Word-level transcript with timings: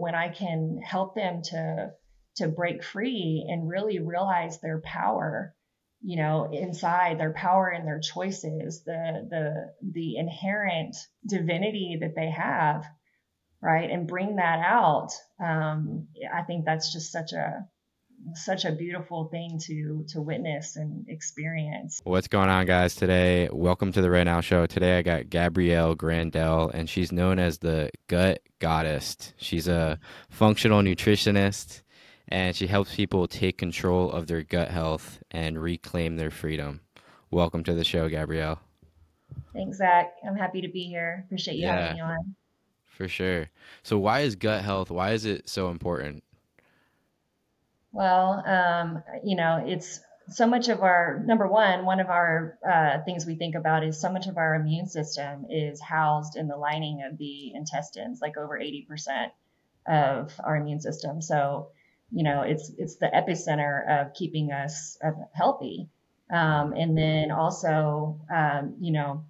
when 0.00 0.14
I 0.14 0.30
can 0.30 0.80
help 0.82 1.14
them 1.14 1.42
to 1.50 1.90
to 2.36 2.48
break 2.48 2.82
free 2.82 3.46
and 3.48 3.68
really 3.68 3.98
realize 3.98 4.60
their 4.60 4.80
power, 4.80 5.54
you 6.00 6.16
know, 6.16 6.48
inside 6.50 7.20
their 7.20 7.34
power 7.34 7.68
and 7.68 7.86
their 7.86 8.00
choices, 8.00 8.82
the 8.84 9.26
the 9.28 9.72
the 9.92 10.16
inherent 10.16 10.96
divinity 11.26 11.98
that 12.00 12.14
they 12.16 12.30
have, 12.30 12.86
right, 13.60 13.90
and 13.90 14.08
bring 14.08 14.36
that 14.36 14.60
out. 14.60 15.10
Um, 15.38 16.08
I 16.34 16.42
think 16.42 16.64
that's 16.64 16.92
just 16.92 17.12
such 17.12 17.32
a 17.32 17.68
such 18.34 18.64
a 18.64 18.72
beautiful 18.72 19.28
thing 19.28 19.58
to 19.66 20.04
to 20.08 20.20
witness 20.20 20.76
and 20.76 21.08
experience. 21.08 22.00
What's 22.04 22.28
going 22.28 22.48
on, 22.48 22.66
guys? 22.66 22.94
Today, 22.94 23.48
welcome 23.52 23.92
to 23.92 24.00
the 24.00 24.10
Right 24.10 24.24
Now 24.24 24.40
Show. 24.40 24.66
Today, 24.66 24.98
I 24.98 25.02
got 25.02 25.30
Gabrielle 25.30 25.96
Grandell, 25.96 26.70
and 26.72 26.88
she's 26.88 27.12
known 27.12 27.38
as 27.38 27.58
the 27.58 27.90
Gut 28.08 28.40
Goddess. 28.58 29.32
She's 29.36 29.68
a 29.68 29.98
functional 30.28 30.82
nutritionist, 30.82 31.82
and 32.28 32.54
she 32.54 32.66
helps 32.66 32.94
people 32.94 33.26
take 33.26 33.58
control 33.58 34.10
of 34.10 34.26
their 34.26 34.42
gut 34.42 34.68
health 34.68 35.22
and 35.30 35.60
reclaim 35.60 36.16
their 36.16 36.30
freedom. 36.30 36.80
Welcome 37.30 37.64
to 37.64 37.74
the 37.74 37.84
show, 37.84 38.08
Gabrielle. 38.08 38.60
Thanks, 39.52 39.78
Zach. 39.78 40.12
I'm 40.26 40.36
happy 40.36 40.60
to 40.60 40.68
be 40.68 40.84
here. 40.84 41.24
Appreciate 41.26 41.54
you 41.54 41.62
yeah, 41.62 41.80
having 41.80 41.96
me 41.96 42.02
on. 42.02 42.34
For 42.86 43.08
sure. 43.08 43.48
So, 43.82 43.98
why 43.98 44.20
is 44.20 44.36
gut 44.36 44.62
health? 44.62 44.90
Why 44.90 45.12
is 45.12 45.24
it 45.24 45.48
so 45.48 45.70
important? 45.70 46.22
Well, 47.92 48.42
um, 48.46 49.02
you 49.24 49.36
know, 49.36 49.64
it's 49.66 50.00
so 50.28 50.46
much 50.46 50.68
of 50.68 50.82
our 50.82 51.22
number 51.26 51.46
one, 51.48 51.84
one 51.84 52.00
of 52.00 52.08
our 52.08 52.58
uh, 52.68 53.02
things 53.04 53.26
we 53.26 53.34
think 53.34 53.54
about 53.56 53.84
is 53.84 54.00
so 54.00 54.12
much 54.12 54.28
of 54.28 54.36
our 54.36 54.54
immune 54.54 54.86
system 54.86 55.46
is 55.50 55.80
housed 55.80 56.36
in 56.36 56.46
the 56.46 56.56
lining 56.56 57.02
of 57.02 57.18
the 57.18 57.52
intestines, 57.54 58.20
like 58.20 58.36
over 58.36 58.58
80% 58.58 59.30
of 59.88 60.32
our 60.44 60.56
immune 60.56 60.80
system. 60.80 61.20
So, 61.20 61.70
you 62.12 62.22
know, 62.22 62.42
it's 62.42 62.70
it's 62.78 62.96
the 62.96 63.06
epicenter 63.06 64.06
of 64.06 64.14
keeping 64.14 64.52
us 64.52 64.98
healthy. 65.32 65.88
Um, 66.32 66.74
and 66.74 66.96
then 66.96 67.32
also, 67.32 68.20
um, 68.32 68.76
you 68.80 68.92
know, 68.92 69.24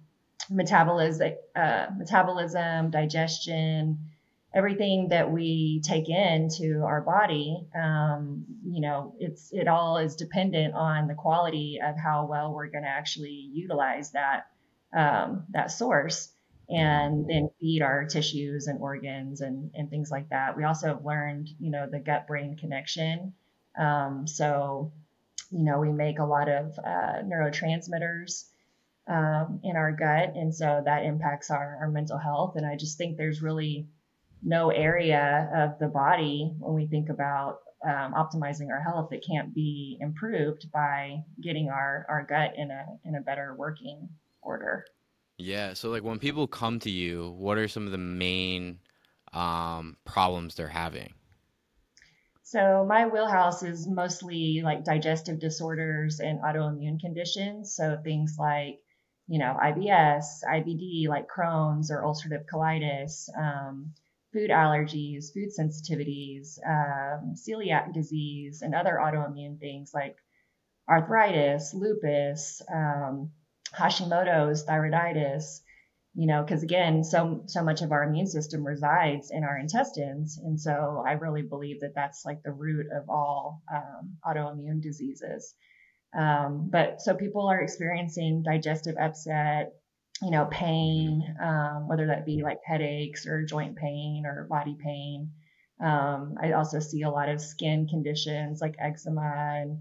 metabolism, 0.51 1.33
uh, 1.55 1.87
metabolism, 1.97 2.91
digestion, 2.91 4.10
everything 4.53 5.09
that 5.09 5.31
we 5.31 5.81
take 5.83 6.09
into 6.09 6.83
our 6.83 7.01
body, 7.01 7.65
um, 7.75 8.45
you 8.65 8.81
know, 8.81 9.15
it's 9.19 9.51
it 9.53 9.67
all 9.67 9.97
is 9.97 10.15
dependent 10.15 10.73
on 10.73 11.07
the 11.07 11.15
quality 11.15 11.79
of 11.83 11.95
how 11.97 12.27
well 12.29 12.53
we're 12.53 12.67
going 12.67 12.83
to 12.83 12.89
actually 12.89 13.49
utilize 13.53 14.11
that 14.11 14.47
um, 14.93 15.45
that 15.51 15.71
source 15.71 16.33
and 16.69 17.27
then 17.27 17.49
feed 17.59 17.81
our 17.81 18.05
tissues 18.05 18.67
and 18.67 18.79
organs 18.79 19.41
and, 19.41 19.71
and 19.73 19.89
things 19.89 20.09
like 20.09 20.29
that. 20.29 20.55
We 20.55 20.63
also 20.63 20.87
have 20.87 21.05
learned, 21.05 21.49
you 21.59 21.69
know, 21.69 21.85
the 21.89 21.99
gut 21.99 22.27
brain 22.27 22.55
connection. 22.55 23.33
Um, 23.77 24.25
so, 24.25 24.93
you 25.49 25.63
know, 25.63 25.79
we 25.79 25.91
make 25.91 26.19
a 26.19 26.25
lot 26.25 26.47
of 26.47 26.77
uh, 26.79 27.23
neurotransmitters 27.25 28.45
um, 29.07 29.59
in 29.63 29.75
our 29.75 29.91
gut, 29.91 30.33
and 30.35 30.53
so 30.55 30.81
that 30.85 31.03
impacts 31.03 31.51
our, 31.51 31.77
our 31.81 31.89
mental 31.89 32.17
health. 32.17 32.55
And 32.55 32.65
I 32.65 32.77
just 32.77 32.97
think 32.97 33.17
there's 33.17 33.41
really 33.41 33.87
no 34.43 34.69
area 34.69 35.49
of 35.55 35.79
the 35.79 35.87
body 35.87 36.53
when 36.59 36.73
we 36.73 36.87
think 36.87 37.09
about 37.09 37.59
um, 37.83 38.13
optimizing 38.13 38.69
our 38.69 38.81
health 38.81 39.09
that 39.11 39.25
can't 39.25 39.53
be 39.53 39.97
improved 40.01 40.71
by 40.71 41.23
getting 41.41 41.69
our, 41.69 42.05
our 42.09 42.25
gut 42.27 42.53
in 42.57 42.69
a 42.69 42.85
in 43.05 43.15
a 43.15 43.21
better 43.21 43.55
working 43.57 44.09
order. 44.41 44.85
Yeah. 45.37 45.73
So 45.73 45.89
like 45.89 46.03
when 46.03 46.19
people 46.19 46.47
come 46.47 46.79
to 46.79 46.89
you, 46.89 47.35
what 47.37 47.57
are 47.57 47.67
some 47.67 47.85
of 47.85 47.91
the 47.91 47.97
main 47.97 48.79
um, 49.33 49.97
problems 50.05 50.55
they're 50.55 50.67
having? 50.67 51.13
So 52.43 52.85
my 52.87 53.07
wheelhouse 53.07 53.63
is 53.63 53.87
mostly 53.87 54.61
like 54.61 54.83
digestive 54.83 55.39
disorders 55.39 56.19
and 56.19 56.41
autoimmune 56.41 56.99
conditions. 56.99 57.73
So 57.73 57.97
things 58.03 58.35
like, 58.37 58.79
you 59.27 59.39
know, 59.39 59.57
IBS, 59.63 60.43
IBD, 60.43 61.07
like 61.07 61.29
Crohn's 61.29 61.91
or 61.91 62.01
ulcerative 62.01 62.45
colitis, 62.51 63.29
um, 63.37 63.93
food 64.33 64.49
allergies, 64.49 65.33
food 65.33 65.49
sensitivities, 65.57 66.57
um, 66.65 67.35
celiac 67.35 67.93
disease, 67.93 68.61
and 68.61 68.73
other 68.73 68.99
autoimmune 69.01 69.59
things 69.59 69.91
like 69.93 70.17
arthritis, 70.89 71.73
lupus, 71.73 72.61
um, 72.73 73.31
Hashimoto's, 73.73 74.65
thyroiditis. 74.65 75.61
You 76.13 76.27
know, 76.27 76.43
because 76.43 76.61
again, 76.61 77.05
so 77.05 77.43
so 77.47 77.63
much 77.63 77.81
of 77.81 77.93
our 77.93 78.03
immune 78.03 78.27
system 78.27 78.67
resides 78.67 79.31
in 79.31 79.45
our 79.45 79.57
intestines, 79.57 80.37
and 80.37 80.59
so 80.59 81.01
I 81.07 81.13
really 81.13 81.41
believe 81.41 81.79
that 81.81 81.95
that's 81.95 82.25
like 82.25 82.43
the 82.43 82.51
root 82.51 82.87
of 82.91 83.09
all 83.09 83.61
um, 83.73 84.17
autoimmune 84.25 84.81
diseases. 84.81 85.55
Um, 86.13 86.67
but 86.69 87.01
so 87.01 87.15
people 87.15 87.47
are 87.47 87.61
experiencing 87.61 88.43
digestive 88.43 88.97
upset, 88.99 89.71
you 90.21 90.29
know, 90.29 90.45
pain, 90.45 91.35
um, 91.41 91.87
whether 91.87 92.07
that 92.07 92.25
be 92.25 92.43
like 92.43 92.59
headaches 92.63 93.25
or 93.25 93.43
joint 93.43 93.75
pain 93.75 94.23
or 94.25 94.45
body 94.49 94.77
pain. 94.79 95.31
Um, 95.83 96.35
I 96.41 96.51
also 96.51 96.79
see 96.79 97.01
a 97.01 97.09
lot 97.09 97.29
of 97.29 97.41
skin 97.41 97.87
conditions 97.87 98.61
like 98.61 98.75
eczema 98.79 99.61
and, 99.61 99.79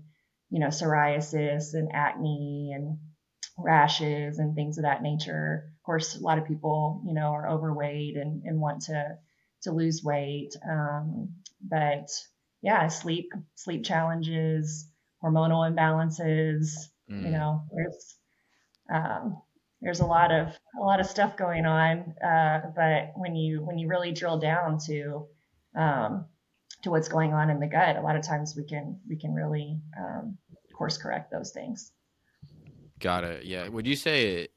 you 0.49 0.59
know, 0.59 0.69
psoriasis 0.69 1.75
and 1.75 1.91
acne 1.93 2.73
and 2.75 2.99
rashes 3.59 4.39
and 4.39 4.55
things 4.55 4.78
of 4.78 4.84
that 4.84 5.03
nature. 5.03 5.75
Of 5.78 5.83
course, 5.84 6.17
a 6.17 6.23
lot 6.23 6.39
of 6.39 6.47
people, 6.47 7.03
you 7.07 7.12
know, 7.12 7.33
are 7.33 7.51
overweight 7.51 8.17
and, 8.17 8.43
and 8.45 8.59
want 8.59 8.83
to, 8.84 9.19
to 9.65 9.72
lose 9.72 10.03
weight. 10.03 10.55
Um, 10.67 11.34
but 11.62 12.09
yeah, 12.62 12.89
sleep, 12.89 13.31
sleep 13.57 13.84
challenges, 13.84 14.89
hormonal 15.22 15.71
imbalances, 15.71 16.71
mm. 17.11 17.25
you 17.25 17.31
know, 17.31 17.65
there's, 17.75 18.17
um, 18.91 19.43
there's 19.83 20.01
a 20.01 20.07
lot 20.07 20.31
of 20.33 20.49
a 20.81 20.85
lot 20.85 21.01
of 21.01 21.07
stuff 21.07 21.37
going 21.37 21.67
on. 21.67 22.15
Uh, 22.23 22.71
but 22.75 23.13
when 23.17 23.35
you 23.35 23.63
when 23.65 23.79
you 23.79 23.89
really 23.89 24.13
drill 24.13 24.39
down 24.39 24.79
to 24.87 25.27
um, 25.77 26.27
to 26.83 26.91
what's 26.91 27.09
going 27.09 27.33
on 27.33 27.51
in 27.51 27.61
the 27.61 27.67
gut, 27.67 27.97
a 27.97 28.01
lot 28.01 28.17
of 28.17 28.23
times 28.23 28.55
we 28.57 28.65
can 28.65 28.99
we 29.09 29.17
can 29.17 29.33
really 29.35 29.79
um, 29.99 30.39
course 30.81 30.97
correct 30.97 31.31
those 31.31 31.51
things. 31.51 31.93
Got 33.01 33.25
it. 33.25 33.45
Yeah. 33.45 33.69
Would 33.69 33.87
you 33.87 33.97
say 33.97 34.49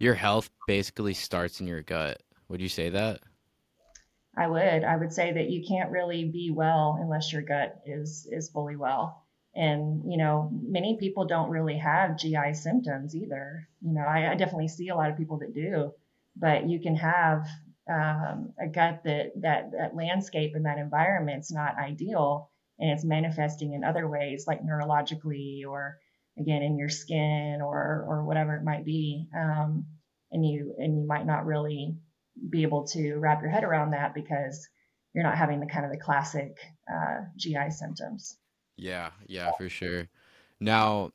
your 0.00 0.14
health 0.14 0.50
basically 0.66 1.14
starts 1.14 1.60
in 1.60 1.68
your 1.68 1.82
gut? 1.82 2.20
Would 2.48 2.60
you 2.60 2.68
say 2.68 2.88
that? 2.88 3.20
I 4.36 4.48
would. 4.48 4.82
I 4.82 4.96
would 4.96 5.12
say 5.12 5.32
that 5.32 5.48
you 5.48 5.64
can't 5.66 5.92
really 5.92 6.24
be 6.24 6.50
well 6.50 6.98
unless 7.00 7.32
your 7.32 7.42
gut 7.42 7.80
is 7.86 8.26
is 8.32 8.50
fully 8.50 8.74
well. 8.74 9.27
And, 9.58 10.04
you 10.08 10.16
know, 10.16 10.50
many 10.52 10.98
people 11.00 11.26
don't 11.26 11.50
really 11.50 11.78
have 11.78 12.16
GI 12.16 12.54
symptoms 12.54 13.16
either. 13.16 13.66
You 13.82 13.92
know, 13.92 14.02
I, 14.02 14.30
I 14.30 14.34
definitely 14.36 14.68
see 14.68 14.88
a 14.88 14.94
lot 14.94 15.10
of 15.10 15.16
people 15.16 15.38
that 15.38 15.52
do, 15.52 15.90
but 16.36 16.68
you 16.68 16.80
can 16.80 16.94
have 16.94 17.44
um, 17.90 18.52
a 18.62 18.68
gut 18.68 19.00
that, 19.04 19.32
that, 19.40 19.72
that 19.72 19.96
landscape 19.96 20.52
and 20.54 20.64
that 20.66 20.78
environment's 20.78 21.50
not 21.50 21.74
ideal 21.76 22.52
and 22.78 22.88
it's 22.92 23.04
manifesting 23.04 23.72
in 23.72 23.82
other 23.82 24.08
ways 24.08 24.44
like 24.46 24.62
neurologically 24.62 25.66
or 25.68 25.98
again 26.38 26.62
in 26.62 26.78
your 26.78 26.88
skin 26.88 27.58
or, 27.60 28.04
or 28.06 28.24
whatever 28.24 28.54
it 28.54 28.62
might 28.62 28.84
be. 28.84 29.26
Um, 29.36 29.86
and 30.30 30.46
you, 30.46 30.76
and 30.78 31.00
you 31.00 31.04
might 31.04 31.26
not 31.26 31.46
really 31.46 31.96
be 32.48 32.62
able 32.62 32.86
to 32.86 33.16
wrap 33.16 33.42
your 33.42 33.50
head 33.50 33.64
around 33.64 33.90
that 33.90 34.14
because 34.14 34.68
you're 35.14 35.24
not 35.24 35.36
having 35.36 35.58
the 35.58 35.66
kind 35.66 35.84
of 35.84 35.90
the 35.90 35.98
classic 35.98 36.56
uh, 36.88 37.22
GI 37.36 37.70
symptoms. 37.70 38.36
Yeah, 38.78 39.10
yeah, 39.26 39.50
for 39.58 39.68
sure. 39.68 40.08
Now, 40.60 41.10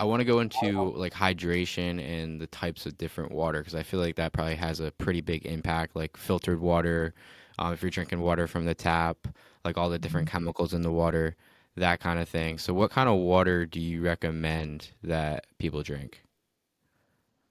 I 0.00 0.04
want 0.04 0.20
to 0.20 0.24
go 0.24 0.40
into 0.40 0.92
like 0.96 1.14
hydration 1.14 2.00
and 2.00 2.40
the 2.40 2.46
types 2.48 2.86
of 2.86 2.98
different 2.98 3.32
water 3.32 3.60
because 3.60 3.74
I 3.74 3.84
feel 3.84 4.00
like 4.00 4.16
that 4.16 4.32
probably 4.32 4.56
has 4.56 4.80
a 4.80 4.90
pretty 4.90 5.20
big 5.20 5.46
impact. 5.46 5.96
Like 5.96 6.16
filtered 6.16 6.60
water, 6.60 7.14
um, 7.58 7.72
if 7.72 7.82
you're 7.82 7.90
drinking 7.90 8.20
water 8.20 8.46
from 8.46 8.64
the 8.64 8.74
tap, 8.74 9.28
like 9.64 9.78
all 9.78 9.88
the 9.88 9.98
different 9.98 10.28
mm-hmm. 10.28 10.38
chemicals 10.38 10.74
in 10.74 10.82
the 10.82 10.92
water, 10.92 11.36
that 11.76 12.00
kind 12.00 12.18
of 12.18 12.28
thing. 12.28 12.58
So, 12.58 12.74
what 12.74 12.90
kind 12.90 13.08
of 13.08 13.16
water 13.16 13.64
do 13.64 13.80
you 13.80 14.02
recommend 14.02 14.90
that 15.02 15.46
people 15.58 15.82
drink? 15.82 16.22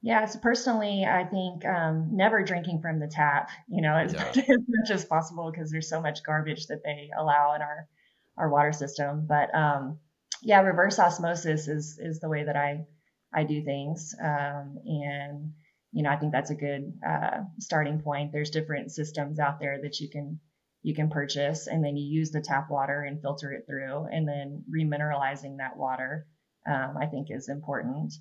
Yeah, 0.02 0.26
so 0.26 0.40
personally, 0.40 1.06
I 1.06 1.26
think 1.26 1.66
um, 1.66 2.10
never 2.12 2.44
drinking 2.44 2.82
from 2.82 3.00
the 3.00 3.08
tap, 3.08 3.50
you 3.68 3.82
know, 3.82 3.96
as, 3.96 4.14
yeah. 4.14 4.30
as 4.36 4.60
much 4.68 4.92
as 4.92 5.06
possible 5.06 5.52
because 5.52 5.72
there's 5.72 5.90
so 5.90 6.02
much 6.02 6.24
garbage 6.24 6.68
that 6.68 6.84
they 6.84 7.10
allow 7.18 7.56
in 7.56 7.62
our 7.62 7.88
our 8.38 8.50
water 8.50 8.72
system. 8.72 9.26
But 9.28 9.54
um, 9.56 10.00
yeah, 10.42 10.62
reverse 10.62 11.00
osmosis 11.00 11.68
is 11.68 12.00
is 12.00 12.20
the 12.20 12.30
way 12.30 12.44
that 12.44 12.56
I 12.56 12.86
I 13.34 13.44
do 13.44 13.64
things, 13.64 14.16
um, 14.22 14.78
and 14.86 15.54
you 15.92 16.04
know 16.04 16.10
I 16.10 16.18
think 16.18 16.32
that's 16.32 16.52
a 16.52 16.56
good 16.56 16.94
uh, 17.08 17.42
starting 17.60 18.02
point. 18.02 18.32
There's 18.32 18.50
different 18.50 18.92
systems 18.92 19.40
out 19.40 19.60
there 19.60 19.80
that 19.82 20.00
you 20.00 20.10
can 20.10 20.40
you 20.84 20.94
can 20.94 21.10
purchase, 21.10 21.68
and 21.68 21.84
then 21.84 21.98
you 21.98 22.06
use 22.06 22.32
the 22.32 22.42
tap 22.42 22.70
water 22.70 23.02
and 23.02 23.22
filter 23.22 23.52
it 23.52 23.66
through, 23.68 24.06
and 24.12 24.28
then 24.28 24.64
remineralizing 24.74 25.58
that 25.58 25.78
water 25.78 26.28
um, 26.68 26.96
I 27.00 27.08
think 27.08 27.28
is 27.30 27.50
important. 27.50 28.14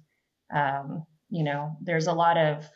Um, 0.55 1.05
you 1.29 1.45
know, 1.45 1.77
there's 1.83 2.07
a 2.07 2.13
lot 2.13 2.39
of 2.39 2.69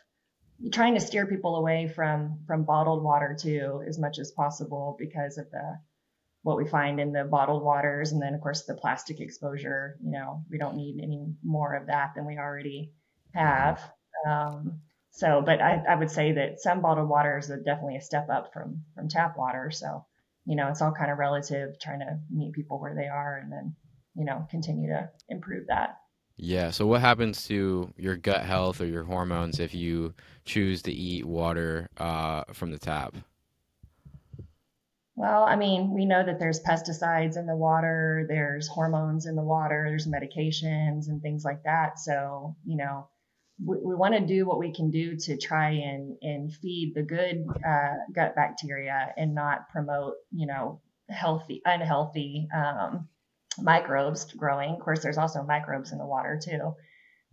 trying 0.71 0.93
to 0.93 0.99
steer 0.99 1.25
people 1.25 1.55
away 1.55 1.87
from 1.87 2.39
from 2.45 2.63
bottled 2.63 3.03
water 3.03 3.35
too 3.39 3.83
as 3.87 3.97
much 3.97 4.19
as 4.19 4.31
possible 4.31 4.95
because 4.99 5.37
of 5.37 5.49
the 5.49 5.79
what 6.43 6.57
we 6.57 6.67
find 6.67 6.99
in 6.99 7.11
the 7.11 7.23
bottled 7.23 7.63
waters 7.63 8.11
and 8.11 8.21
then 8.21 8.33
of 8.33 8.41
course 8.41 8.63
the 8.63 8.73
plastic 8.73 9.19
exposure 9.19 9.97
you 10.03 10.11
know 10.11 10.43
we 10.49 10.57
don't 10.57 10.75
need 10.75 10.99
any 11.01 11.25
more 11.43 11.75
of 11.75 11.87
that 11.87 12.13
than 12.15 12.25
we 12.25 12.37
already 12.37 12.91
have 13.33 13.81
um, 14.27 14.79
so 15.11 15.41
but 15.45 15.61
I, 15.61 15.83
I 15.87 15.95
would 15.95 16.11
say 16.11 16.31
that 16.33 16.59
some 16.59 16.81
bottled 16.81 17.09
water 17.09 17.37
is 17.37 17.47
definitely 17.47 17.97
a 17.97 18.01
step 18.01 18.29
up 18.29 18.53
from 18.53 18.83
from 18.95 19.07
tap 19.07 19.37
water 19.37 19.71
so 19.71 20.05
you 20.45 20.55
know 20.55 20.67
it's 20.67 20.81
all 20.81 20.91
kind 20.91 21.11
of 21.11 21.17
relative 21.17 21.79
trying 21.79 21.99
to 21.99 22.19
meet 22.31 22.53
people 22.53 22.79
where 22.79 22.95
they 22.95 23.07
are 23.07 23.37
and 23.37 23.51
then 23.51 23.75
you 24.15 24.25
know 24.25 24.47
continue 24.49 24.89
to 24.89 25.09
improve 25.29 25.67
that 25.67 25.97
yeah. 26.37 26.71
So 26.71 26.87
what 26.87 27.01
happens 27.01 27.45
to 27.47 27.93
your 27.97 28.15
gut 28.15 28.41
health 28.41 28.81
or 28.81 28.87
your 28.87 29.03
hormones 29.03 29.59
if 29.59 29.75
you 29.75 30.15
choose 30.43 30.81
to 30.83 30.91
eat 30.91 31.23
water 31.23 31.87
uh, 31.97 32.45
from 32.51 32.71
the 32.71 32.79
tap? 32.79 33.15
Well, 35.21 35.43
I 35.43 35.55
mean, 35.55 35.93
we 35.93 36.05
know 36.05 36.25
that 36.25 36.39
there's 36.39 36.63
pesticides 36.63 37.37
in 37.37 37.45
the 37.45 37.55
water, 37.55 38.25
there's 38.27 38.67
hormones 38.67 39.27
in 39.27 39.35
the 39.35 39.43
water, 39.43 39.85
there's 39.87 40.07
medications 40.07 41.09
and 41.09 41.21
things 41.21 41.45
like 41.45 41.61
that. 41.65 41.99
So, 41.99 42.55
you 42.65 42.77
know, 42.77 43.07
we, 43.63 43.77
we 43.85 43.93
want 43.93 44.15
to 44.15 44.25
do 44.25 44.47
what 44.47 44.57
we 44.57 44.73
can 44.73 44.89
do 44.89 45.15
to 45.15 45.37
try 45.37 45.73
and, 45.73 46.17
and 46.23 46.51
feed 46.51 46.93
the 46.95 47.03
good 47.03 47.45
uh, 47.63 47.97
gut 48.11 48.33
bacteria 48.35 49.13
and 49.15 49.35
not 49.35 49.69
promote, 49.69 50.15
you 50.31 50.47
know, 50.47 50.81
healthy, 51.07 51.61
unhealthy 51.65 52.47
um, 52.51 53.07
microbes 53.59 54.25
growing. 54.33 54.71
Of 54.71 54.79
course, 54.79 55.03
there's 55.03 55.19
also 55.19 55.43
microbes 55.43 55.91
in 55.91 55.99
the 55.99 56.05
water 56.07 56.41
too. 56.43 56.73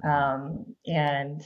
Um, 0.06 0.76
and, 0.86 1.40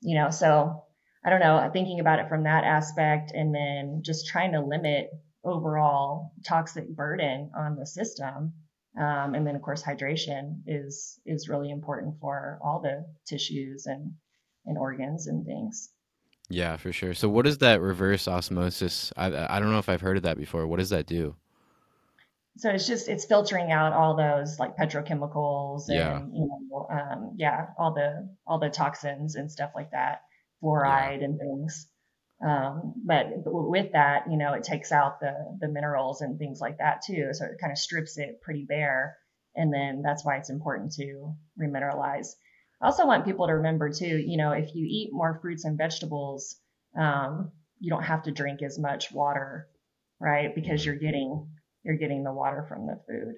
you 0.00 0.18
know, 0.18 0.30
so 0.30 0.84
I 1.22 1.28
don't 1.28 1.40
know, 1.40 1.68
thinking 1.74 2.00
about 2.00 2.20
it 2.20 2.30
from 2.30 2.44
that 2.44 2.64
aspect 2.64 3.32
and 3.34 3.54
then 3.54 4.00
just 4.02 4.28
trying 4.28 4.52
to 4.52 4.62
limit 4.62 5.10
overall 5.44 6.32
toxic 6.46 6.88
burden 6.88 7.50
on 7.56 7.76
the 7.76 7.86
system. 7.86 8.52
Um, 8.98 9.34
and 9.34 9.46
then 9.46 9.54
of 9.54 9.62
course 9.62 9.82
hydration 9.82 10.62
is 10.66 11.20
is 11.24 11.48
really 11.48 11.70
important 11.70 12.16
for 12.20 12.58
all 12.62 12.80
the 12.80 13.06
tissues 13.26 13.86
and 13.86 14.14
and 14.66 14.76
organs 14.76 15.26
and 15.26 15.46
things. 15.46 15.90
Yeah, 16.50 16.76
for 16.76 16.92
sure. 16.92 17.14
So 17.14 17.28
what 17.28 17.46
is 17.46 17.58
that 17.58 17.80
reverse 17.80 18.26
osmosis? 18.26 19.12
I 19.16 19.56
I 19.56 19.60
don't 19.60 19.70
know 19.70 19.78
if 19.78 19.88
I've 19.88 20.00
heard 20.00 20.16
of 20.16 20.22
that 20.24 20.38
before. 20.38 20.66
What 20.66 20.78
does 20.78 20.90
that 20.90 21.06
do? 21.06 21.36
so 22.58 22.70
it's 22.70 22.86
just 22.86 23.08
it's 23.08 23.24
filtering 23.24 23.70
out 23.70 23.92
all 23.92 24.16
those 24.16 24.58
like 24.58 24.76
petrochemicals 24.76 25.88
and 25.88 25.96
yeah. 25.96 26.20
you 26.32 26.48
know 26.48 26.86
um, 26.90 27.32
yeah 27.36 27.66
all 27.78 27.94
the 27.94 28.28
all 28.46 28.58
the 28.58 28.68
toxins 28.68 29.36
and 29.36 29.50
stuff 29.50 29.70
like 29.74 29.92
that 29.92 30.22
fluoride 30.62 31.18
yeah. 31.18 31.24
and 31.24 31.38
things 31.38 31.86
um, 32.46 32.94
but 33.04 33.26
with 33.44 33.92
that 33.92 34.30
you 34.30 34.36
know 34.36 34.52
it 34.54 34.62
takes 34.62 34.92
out 34.92 35.20
the 35.20 35.34
the 35.60 35.68
minerals 35.68 36.20
and 36.20 36.38
things 36.38 36.60
like 36.60 36.78
that 36.78 37.02
too 37.06 37.28
so 37.32 37.44
it 37.44 37.58
kind 37.60 37.72
of 37.72 37.78
strips 37.78 38.18
it 38.18 38.40
pretty 38.42 38.64
bare 38.64 39.16
and 39.54 39.72
then 39.72 40.02
that's 40.02 40.24
why 40.24 40.36
it's 40.36 40.50
important 40.50 40.92
to 40.92 41.34
remineralize 41.60 42.28
i 42.80 42.86
also 42.86 43.06
want 43.06 43.24
people 43.24 43.46
to 43.46 43.54
remember 43.54 43.90
too 43.90 44.18
you 44.18 44.36
know 44.36 44.52
if 44.52 44.74
you 44.74 44.86
eat 44.88 45.10
more 45.12 45.38
fruits 45.40 45.64
and 45.64 45.76
vegetables 45.78 46.56
um, 46.96 47.50
you 47.80 47.90
don't 47.90 48.04
have 48.04 48.22
to 48.22 48.32
drink 48.32 48.62
as 48.62 48.78
much 48.78 49.12
water 49.12 49.68
right 50.20 50.54
because 50.54 50.80
mm-hmm. 50.80 50.90
you're 50.90 50.98
getting 50.98 51.46
you're 51.88 51.96
getting 51.96 52.22
the 52.22 52.32
water 52.32 52.64
from 52.68 52.86
the 52.86 53.00
food. 53.08 53.36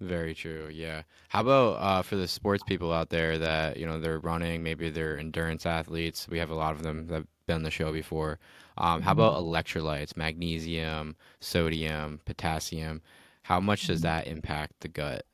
Very 0.00 0.34
true. 0.34 0.68
Yeah. 0.70 1.02
How 1.28 1.40
about 1.40 1.70
uh, 1.80 2.02
for 2.02 2.16
the 2.16 2.28
sports 2.28 2.62
people 2.64 2.92
out 2.92 3.08
there 3.08 3.38
that 3.38 3.78
you 3.78 3.86
know 3.86 3.98
they're 3.98 4.18
running, 4.18 4.62
maybe 4.62 4.90
they're 4.90 5.18
endurance 5.18 5.64
athletes. 5.64 6.28
We 6.28 6.38
have 6.38 6.50
a 6.50 6.54
lot 6.54 6.74
of 6.74 6.82
them 6.82 7.06
that've 7.06 7.26
been 7.46 7.56
on 7.56 7.62
the 7.62 7.70
show 7.70 7.92
before. 7.92 8.38
Um, 8.78 9.02
how 9.02 9.12
about 9.12 9.34
mm-hmm. 9.34 9.48
electrolytes, 9.48 10.16
magnesium, 10.16 11.16
sodium, 11.40 12.20
potassium? 12.24 13.02
How 13.42 13.60
much 13.60 13.86
does 13.86 14.00
mm-hmm. 14.00 14.06
that 14.06 14.26
impact 14.26 14.80
the 14.80 14.88
gut? 14.88 15.24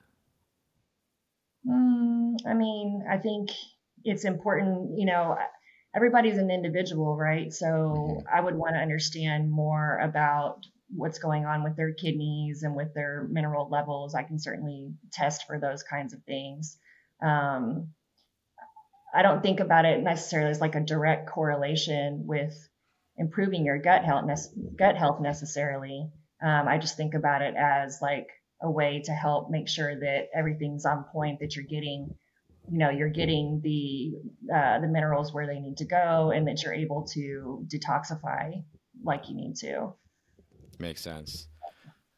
Mm, 1.67 2.37
I 2.47 2.55
mean, 2.55 3.05
I 3.09 3.19
think 3.19 3.50
it's 4.05 4.25
important. 4.25 4.99
You 4.99 5.06
know, 5.06 5.37
everybody's 5.94 6.38
an 6.38 6.50
individual, 6.50 7.17
right? 7.17 7.53
So 7.53 7.67
mm-hmm. 7.67 8.26
I 8.32 8.41
would 8.41 8.55
want 8.55 8.75
to 8.75 8.81
understand 8.81 9.50
more 9.50 9.99
about 9.99 10.67
what's 10.94 11.19
going 11.19 11.47
on 11.47 11.65
with 11.65 11.76
their 11.76 11.93
kidneys 11.93 12.62
and 12.62 12.76
with 12.76 12.93
their 12.94 13.26
mineral 13.31 13.69
levels. 13.70 14.15
I 14.15 14.23
can 14.25 14.38
certainly 14.38 14.93
test 15.11 15.47
for 15.47 15.58
those 15.58 15.82
kinds 15.82 16.12
of 16.12 16.23
things. 16.25 16.76
Um, 17.23 17.88
I 19.14 19.23
don't 19.23 19.43
think 19.43 19.61
about 19.61 19.85
it 19.85 20.03
necessarily 20.03 20.50
as 20.50 20.61
like 20.61 20.75
a 20.75 20.81
direct 20.81 21.29
correlation 21.29 22.26
with 22.26 22.55
improving 23.17 23.64
your 23.64 23.79
gut 23.79 24.05
health, 24.05 24.25
gut 24.76 24.97
health 24.97 25.20
necessarily. 25.20 26.11
Um, 26.43 26.67
I 26.67 26.79
just 26.79 26.97
think 26.97 27.14
about 27.14 27.43
it 27.43 27.55
as 27.56 28.00
like 28.00 28.29
a 28.62 28.70
way 28.70 29.03
to 29.05 29.12
help 29.12 29.50
make 29.50 29.69
sure 29.69 29.99
that 30.00 30.29
everything's 30.35 30.87
on 30.87 31.05
point, 31.05 31.41
that 31.41 31.55
you're 31.55 31.64
getting, 31.64 32.14
you 32.70 32.79
know, 32.79 32.91
you're 32.91 33.11
getting 33.11 33.61
the 33.62 34.14
uh, 34.55 34.81
the 34.81 34.88
minerals 34.88 35.32
where 35.32 35.47
they 35.47 35.61
need 35.61 35.76
to 35.79 35.85
go, 35.85 36.31
and 36.31 36.47
that 36.49 36.62
you're 36.62 36.73
able 36.73 37.06
to 37.08 37.67
detoxify 37.73 38.62
like 39.05 39.29
you 39.29 39.35
need 39.35 39.56
to. 39.56 39.93
Makes 40.79 41.03
sense. 41.03 41.49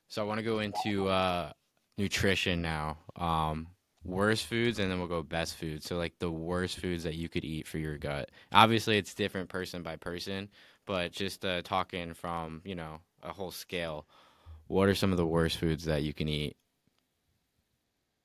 So 0.09 0.23
I 0.23 0.27
want 0.27 0.39
to 0.39 0.45
go 0.45 0.61
into 0.61 1.09
uh, 1.09 1.51
nutrition 1.99 2.63
now. 2.63 2.99
Um, 3.17 3.69
worst 4.05 4.47
foods, 4.47 4.79
and 4.79 4.91
then 4.91 4.99
we'll 4.99 5.09
go 5.09 5.23
best 5.23 5.57
foods. 5.57 5.87
So 5.87 5.97
like 5.97 6.19
the 6.19 6.31
worst 6.31 6.79
foods 6.79 7.05
that 7.05 7.15
you 7.15 7.29
could 7.29 7.45
eat 7.45 7.67
for 7.67 7.79
your 7.79 7.99
gut. 7.99 8.31
Obviously, 8.53 8.99
it's 8.99 9.15
different 9.15 9.49
person 9.49 9.83
by 9.83 9.97
person, 9.97 10.49
but 10.87 11.13
just 11.13 11.45
uh, 11.45 11.63
talking 11.63 12.15
from 12.15 12.63
you 12.65 12.75
know 12.75 13.01
a 13.23 13.33
whole 13.33 13.51
scale. 13.51 14.07
What 14.67 14.89
are 14.89 14.95
some 14.95 15.13
of 15.13 15.19
the 15.19 15.27
worst 15.27 15.59
foods 15.59 15.85
that 15.85 16.03
you 16.03 16.15
can 16.15 16.29
eat? 16.29 16.57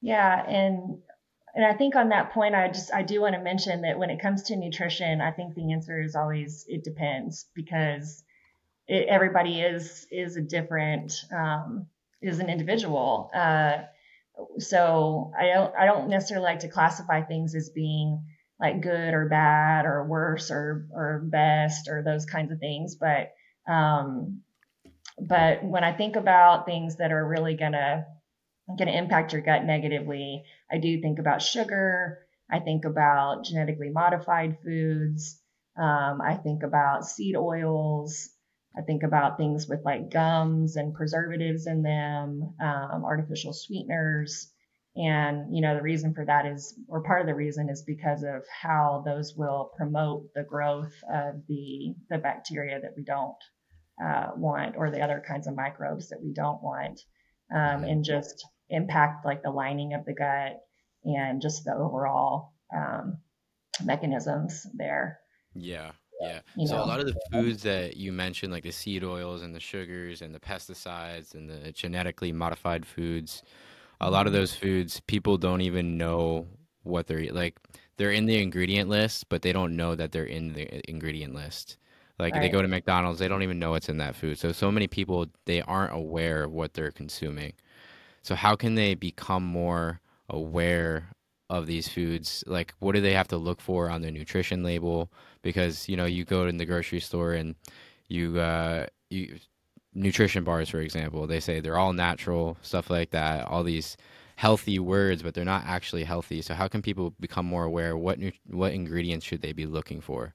Yeah, 0.02 0.46
and 0.48 1.00
and 1.56 1.66
I 1.66 1.74
think 1.74 1.96
on 1.96 2.10
that 2.10 2.32
point, 2.32 2.56
I 2.56 2.68
just 2.68 2.94
I 2.94 3.04
do 3.04 3.22
want 3.22 3.36
to 3.36 3.42
mention 3.42 3.82
that 3.82 3.98
when 3.98 4.10
it 4.10 4.22
comes 4.22 4.44
to 4.44 4.56
nutrition, 4.56 5.22
I 5.22 5.32
think 5.32 5.56
the 5.56 5.74
answer 5.74 6.02
is 6.02 6.16
always 6.16 6.66
it 6.68 6.84
depends 6.84 7.48
because 7.54 8.24
it, 8.88 9.08
everybody 9.08 9.62
is 9.62 10.08
is 10.12 10.36
a 10.38 10.42
different 10.42 11.14
um, 11.36 11.88
is 12.22 12.40
an 12.40 12.50
individual. 12.50 13.32
Uh, 13.34 13.80
so 14.58 15.32
I 15.38 15.48
don't 15.48 15.74
I 15.76 15.86
don't 15.86 16.10
necessarily 16.10 16.46
like 16.46 16.60
to 16.60 16.70
classify 16.70 17.22
things 17.22 17.56
as 17.56 17.70
being 17.70 18.24
like 18.60 18.82
good 18.82 19.14
or 19.14 19.30
bad 19.30 19.86
or 19.86 20.06
worse 20.06 20.52
or 20.52 20.88
or 20.94 21.22
best 21.26 21.88
or 21.88 22.04
those 22.04 22.26
kinds 22.26 22.52
of 22.52 22.60
things. 22.60 22.96
But 22.96 23.32
um, 23.72 24.42
but 25.20 25.64
when 25.64 25.84
I 25.84 25.94
think 25.94 26.16
about 26.16 26.66
things 26.66 26.98
that 26.98 27.12
are 27.12 27.28
really 27.28 27.56
gonna 27.56 28.06
gonna 28.78 28.92
impact 28.92 29.34
your 29.34 29.42
gut 29.42 29.64
negatively, 29.64 30.44
I 30.72 30.78
do 30.78 31.02
think 31.02 31.20
about 31.20 31.42
sugar. 31.42 32.20
I 32.52 32.60
think 32.60 32.86
about 32.86 33.46
genetically 33.46 33.90
modified 33.90 34.58
foods. 34.64 35.40
Um, 35.78 36.20
I 36.22 36.36
think 36.36 36.64
about 36.64 37.06
seed 37.06 37.36
oils. 37.36 38.30
I 38.80 38.82
think 38.84 39.04
about 39.04 39.38
things 39.38 39.68
with 39.68 39.82
like 39.84 40.10
gums 40.10 40.78
and 40.78 40.94
preservatives 40.94 41.68
in 41.68 41.84
them, 41.84 42.56
um, 42.62 43.04
artificial 43.04 43.52
sweeteners. 43.52 44.52
And, 44.96 45.54
you 45.54 45.62
know, 45.62 45.76
the 45.76 45.82
reason 45.82 46.14
for 46.14 46.26
that 46.26 46.46
is, 46.46 46.80
or 46.88 47.04
part 47.04 47.22
of 47.22 47.28
the 47.28 47.36
reason 47.36 47.70
is 47.70 47.84
because 47.84 48.24
of 48.24 48.44
how 48.62 49.04
those 49.06 49.36
will 49.36 49.72
promote 49.78 50.34
the 50.34 50.44
growth 50.44 50.94
of 51.14 51.46
the, 51.48 51.94
the 52.10 52.18
bacteria 52.18 52.80
that 52.82 52.94
we 52.96 53.04
don't 53.04 53.38
uh, 54.04 54.30
want 54.36 54.76
or 54.78 54.90
the 54.90 55.02
other 55.02 55.22
kinds 55.28 55.48
of 55.48 55.56
microbes 55.56 56.10
that 56.10 56.22
we 56.24 56.32
don't 56.32 56.64
want 56.64 57.02
um, 57.54 57.84
and 57.84 58.06
just 58.06 58.46
impact 58.70 59.26
like 59.26 59.44
the 59.44 59.52
lining 59.52 59.94
of 59.94 60.06
the 60.06 60.14
gut 60.14 60.58
and 61.04 61.42
just 61.42 61.66
the 61.66 61.74
overall 61.74 62.54
um, 62.76 63.18
mechanisms 63.84 64.66
there. 64.74 65.20
Yeah. 65.54 65.92
Yeah. 66.20 66.40
You 66.56 66.68
so 66.68 66.78
know? 66.78 66.84
a 66.84 66.86
lot 66.86 67.00
of 67.00 67.06
the 67.06 67.16
foods 67.32 67.64
that 67.64 67.98
you 67.98 68.12
mentioned, 68.12 68.52
like 68.52 68.64
the 68.64 68.72
seed 68.72 69.04
oils 69.04 69.42
and 69.42 69.56
the 69.56 69.60
sugars 69.60 70.22
and 70.22 70.34
the 70.34 70.40
pesticides 70.40 71.34
and 71.34 71.50
the 71.50 71.72
genetically 71.72 72.32
modified 72.32 72.86
foods, 72.86 73.44
a 74.02 74.10
lot 74.10 74.28
of 74.28 74.34
mm-hmm. 74.34 74.42
those 74.42 74.54
foods 74.54 75.02
people 75.08 75.38
don't 75.38 75.62
even 75.62 75.98
know 75.98 76.48
what 76.84 77.08
they're 77.08 77.32
like. 77.32 77.58
They're 77.98 78.12
in 78.12 78.26
the 78.26 78.42
ingredient 78.42 78.90
list, 78.90 79.28
but 79.30 79.42
they 79.42 79.52
don't 79.52 79.76
know 79.76 79.96
that 79.96 80.12
they're 80.12 80.24
in 80.24 80.54
the 80.54 80.90
ingredient 80.90 81.34
list. 81.34 81.78
Like 82.18 82.34
right. 82.34 82.42
they 82.42 82.50
go 82.50 82.62
to 82.62 82.68
McDonald's, 82.68 83.20
they 83.20 83.28
don't 83.30 83.44
even 83.44 83.60
know 83.60 83.72
what's 83.72 83.90
in 83.90 83.98
that 83.98 84.16
food. 84.16 84.38
So 84.38 84.52
so 84.52 84.72
many 84.72 84.88
people 84.88 85.28
they 85.46 85.62
aren't 85.62 85.94
aware 85.94 86.44
of 86.44 86.52
what 86.52 86.74
they're 86.74 86.92
consuming. 86.92 87.54
So 88.22 88.36
how 88.36 88.56
can 88.56 88.76
they 88.76 88.94
become 88.96 89.44
more 89.44 90.02
aware 90.30 91.10
of 91.50 91.68
these 91.68 91.88
foods? 91.88 92.44
Like, 92.48 92.74
what 92.80 92.94
do 92.96 93.02
they 93.02 93.14
have 93.14 93.28
to 93.30 93.38
look 93.38 93.62
for 93.62 93.90
on 93.90 94.02
the 94.02 94.12
nutrition 94.12 94.64
label? 94.64 95.12
Because 95.42 95.90
you 95.90 95.98
know, 95.98 96.06
you 96.06 96.26
go 96.26 96.48
in 96.48 96.58
the 96.58 96.66
grocery 96.66 97.00
store 97.00 97.34
and 97.34 97.56
you 98.08 98.40
uh, 98.40 98.88
you 99.10 99.40
nutrition 99.94 100.44
bars, 100.44 100.70
for 100.70 100.80
example, 100.80 101.28
they 101.28 101.40
say 101.40 101.60
they're 101.60 101.78
all 101.78 101.94
natural, 101.94 102.58
stuff 102.62 102.90
like 102.90 103.12
that. 103.12 103.48
All 103.48 103.64
these 103.64 103.98
healthy 104.36 104.80
words, 104.80 105.22
but 105.22 105.34
they're 105.34 105.44
not 105.44 105.66
actually 105.66 106.04
healthy. 106.04 106.42
So, 106.42 106.54
how 106.54 106.68
can 106.68 106.82
people 106.82 107.14
become 107.20 107.46
more 107.46 107.66
aware? 107.66 107.98
What 107.98 108.20
what 108.48 108.74
ingredients 108.74 109.26
should 109.26 109.42
they 109.42 109.54
be 109.54 109.66
looking 109.66 110.02
for? 110.02 110.34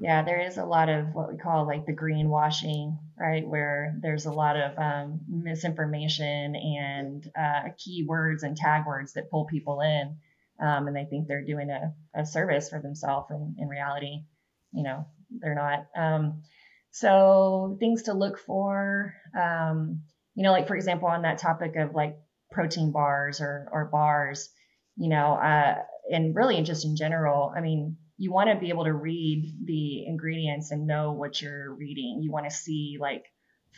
Yeah, 0.00 0.22
there 0.22 0.40
is 0.40 0.58
a 0.58 0.64
lot 0.64 0.88
of 0.88 1.12
what 1.12 1.30
we 1.30 1.36
call 1.36 1.66
like 1.66 1.84
the 1.84 1.92
greenwashing, 1.92 2.96
right? 3.18 3.46
Where 3.46 3.96
there's 4.00 4.26
a 4.26 4.32
lot 4.32 4.56
of 4.56 4.78
um, 4.78 5.20
misinformation 5.28 6.54
and 6.54 7.30
uh, 7.36 7.70
keywords 7.76 8.44
and 8.44 8.56
tag 8.56 8.86
words 8.86 9.12
that 9.14 9.28
pull 9.28 9.44
people 9.44 9.80
in, 9.80 10.16
um, 10.60 10.86
and 10.86 10.96
they 10.96 11.04
think 11.04 11.26
they're 11.26 11.44
doing 11.44 11.70
a, 11.70 11.94
a 12.20 12.26
service 12.26 12.68
for 12.68 12.80
themselves, 12.80 13.30
and 13.30 13.56
in 13.58 13.68
reality, 13.68 14.24
you 14.72 14.82
know, 14.82 15.06
they're 15.30 15.54
not. 15.54 15.86
Um, 15.96 16.42
so 16.90 17.76
things 17.80 18.04
to 18.04 18.14
look 18.14 18.38
for, 18.38 19.14
um, 19.38 20.02
you 20.34 20.42
know, 20.42 20.52
like 20.52 20.68
for 20.68 20.76
example, 20.76 21.08
on 21.08 21.22
that 21.22 21.38
topic 21.38 21.76
of 21.76 21.94
like 21.94 22.18
protein 22.50 22.92
bars 22.92 23.40
or 23.40 23.68
or 23.72 23.86
bars, 23.86 24.50
you 24.96 25.08
know, 25.08 25.34
uh, 25.34 25.76
and 26.10 26.34
really 26.34 26.62
just 26.62 26.84
in 26.84 26.96
general, 26.96 27.52
I 27.56 27.60
mean 27.60 27.96
you 28.18 28.32
want 28.32 28.50
to 28.50 28.56
be 28.56 28.70
able 28.70 28.84
to 28.84 28.92
read 28.92 29.54
the 29.64 30.04
ingredients 30.06 30.72
and 30.72 30.88
know 30.88 31.12
what 31.12 31.40
you're 31.40 31.72
reading. 31.72 32.18
You 32.20 32.32
want 32.32 32.46
to 32.46 32.54
see 32.54 32.98
like 33.00 33.24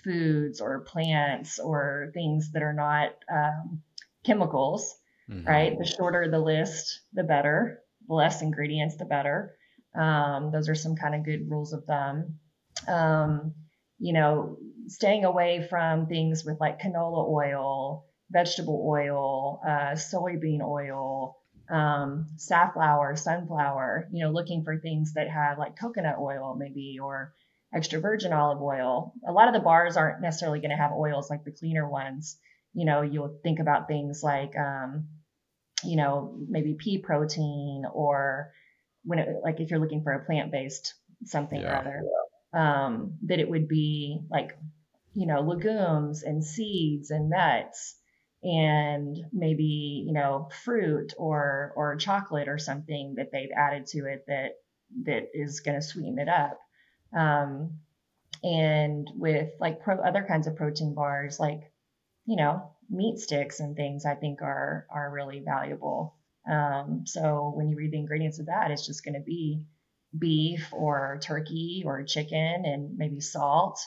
foods 0.02 0.62
or 0.62 0.80
plants 0.80 1.58
or 1.58 2.10
things 2.14 2.52
that 2.52 2.62
are 2.62 2.72
not 2.72 3.10
um, 3.30 3.82
chemicals, 4.24 4.96
mm-hmm. 5.30 5.46
right? 5.46 5.78
The 5.78 5.86
shorter 5.86 6.28
the 6.30 6.40
list, 6.40 7.00
the 7.12 7.24
better. 7.24 7.80
The 8.08 8.14
less 8.14 8.42
ingredients, 8.42 8.96
the 8.96 9.04
better. 9.04 9.54
Um, 9.98 10.50
those 10.52 10.68
are 10.68 10.74
some 10.74 10.96
kind 10.96 11.14
of 11.14 11.24
good 11.24 11.50
rules 11.50 11.72
of 11.72 11.84
thumb. 11.84 12.38
Um, 12.88 13.54
you 13.98 14.12
know, 14.12 14.56
staying 14.86 15.24
away 15.24 15.66
from 15.68 16.06
things 16.06 16.44
with 16.44 16.58
like 16.60 16.80
canola 16.80 17.28
oil, 17.28 18.06
vegetable 18.30 18.84
oil, 18.88 19.60
uh, 19.66 19.94
soybean 19.94 20.62
oil, 20.62 21.36
um, 21.70 22.26
safflower, 22.36 23.14
sunflower, 23.16 24.08
you 24.12 24.24
know, 24.24 24.32
looking 24.32 24.64
for 24.64 24.78
things 24.78 25.14
that 25.14 25.28
have 25.28 25.58
like 25.58 25.78
coconut 25.78 26.16
oil 26.18 26.56
maybe 26.58 26.98
or 27.00 27.32
extra 27.72 28.00
virgin 28.00 28.32
olive 28.32 28.62
oil. 28.62 29.12
A 29.28 29.32
lot 29.32 29.48
of 29.48 29.54
the 29.54 29.60
bars 29.60 29.96
aren't 29.96 30.22
necessarily 30.22 30.60
going 30.60 30.70
to 30.70 30.76
have 30.76 30.92
oils 30.92 31.30
like 31.30 31.44
the 31.44 31.52
cleaner 31.52 31.88
ones. 31.88 32.38
You 32.72 32.86
know, 32.86 33.02
you'll 33.02 33.38
think 33.42 33.60
about 33.60 33.86
things 33.86 34.22
like, 34.22 34.56
um, 34.56 35.08
you 35.84 35.96
know, 35.96 36.36
maybe 36.48 36.74
pea 36.74 36.98
protein 36.98 37.84
or 37.92 38.52
when 39.04 39.18
it, 39.18 39.28
like 39.42 39.60
if 39.60 39.70
you're 39.70 39.80
looking 39.80 40.02
for 40.02 40.12
a 40.12 40.24
plant 40.24 40.52
based 40.52 40.94
something 41.24 41.60
yeah. 41.60 41.72
or 41.72 41.76
other, 41.76 42.02
um, 42.52 43.14
that 43.22 43.38
it 43.38 43.48
would 43.48 43.68
be 43.68 44.20
like, 44.30 44.56
you 45.14 45.26
know, 45.26 45.40
legumes 45.40 46.22
and 46.22 46.44
seeds 46.44 47.10
and 47.10 47.30
nuts 47.30 47.96
and 48.42 49.18
maybe 49.32 50.04
you 50.06 50.12
know 50.12 50.48
fruit 50.64 51.12
or 51.18 51.72
or 51.76 51.96
chocolate 51.96 52.48
or 52.48 52.58
something 52.58 53.14
that 53.16 53.30
they've 53.32 53.50
added 53.54 53.86
to 53.86 54.06
it 54.06 54.24
that 54.26 54.52
that 55.04 55.28
is 55.34 55.60
going 55.60 55.78
to 55.78 55.86
sweeten 55.86 56.18
it 56.18 56.28
up 56.28 56.58
um, 57.16 57.78
and 58.42 59.08
with 59.14 59.50
like 59.60 59.82
pro- 59.82 60.00
other 60.00 60.24
kinds 60.26 60.46
of 60.46 60.56
protein 60.56 60.94
bars 60.94 61.38
like 61.38 61.70
you 62.24 62.36
know 62.36 62.70
meat 62.90 63.18
sticks 63.18 63.60
and 63.60 63.76
things 63.76 64.04
i 64.04 64.14
think 64.14 64.42
are 64.42 64.86
are 64.90 65.10
really 65.10 65.40
valuable. 65.40 66.16
Um, 66.50 67.02
so 67.06 67.52
when 67.54 67.68
you 67.68 67.76
read 67.76 67.92
the 67.92 67.98
ingredients 67.98 68.40
of 68.40 68.46
that 68.46 68.70
it's 68.70 68.86
just 68.86 69.04
going 69.04 69.14
to 69.14 69.20
be 69.20 69.66
beef 70.18 70.68
or 70.72 71.20
turkey 71.22 71.82
or 71.84 72.02
chicken 72.02 72.64
and 72.64 72.96
maybe 72.96 73.20
salt 73.20 73.78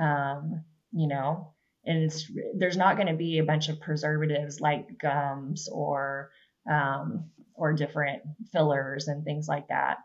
um, 0.00 0.64
you 0.92 1.06
know? 1.06 1.54
And 1.84 2.04
it's 2.04 2.30
there's 2.56 2.76
not 2.76 2.96
going 2.96 3.08
to 3.08 3.14
be 3.14 3.38
a 3.38 3.44
bunch 3.44 3.68
of 3.68 3.80
preservatives 3.80 4.60
like 4.60 4.98
gums 4.98 5.68
or 5.70 6.30
um, 6.70 7.30
or 7.54 7.72
different 7.72 8.22
fillers 8.52 9.08
and 9.08 9.24
things 9.24 9.48
like 9.48 9.68
that 9.68 9.98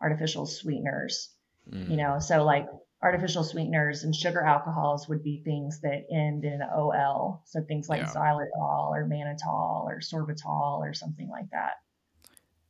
artificial 0.00 0.46
sweeteners 0.46 1.30
mm. 1.70 1.90
you 1.90 1.96
know? 1.96 2.18
So 2.18 2.44
like 2.44 2.66
artificial 3.04 3.44
sweeteners 3.44 4.02
and 4.02 4.16
sugar 4.16 4.40
alcohols 4.40 5.08
would 5.08 5.22
be 5.22 5.42
things 5.44 5.80
that 5.80 6.06
end 6.10 6.44
in 6.44 6.60
ol 6.74 7.42
so 7.44 7.60
things 7.62 7.88
like 7.88 8.00
yeah. 8.00 8.08
xylitol 8.08 8.88
or 8.90 9.06
mannitol 9.06 9.84
or 9.84 10.00
sorbitol 10.00 10.78
or 10.78 10.94
something 10.94 11.28
like 11.28 11.48
that 11.50 11.74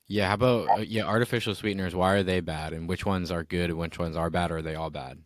yeah 0.09 0.27
how 0.27 0.35
about 0.35 0.69
uh, 0.69 0.83
yeah 0.83 1.05
artificial 1.05 1.55
sweeteners 1.55 1.95
why 1.95 2.15
are 2.15 2.25
they 2.25 2.41
bad 2.41 2.73
and 2.73 2.89
which 2.89 3.07
ones 3.07 3.31
are 3.31 3.45
good 3.45 3.71
and 3.71 3.79
which 3.79 3.99
ones 3.99 4.17
are 4.17 4.29
bad 4.29 4.51
or 4.51 4.57
are 4.57 4.63
they 4.63 4.75
all 4.75 4.91
bad 4.91 5.19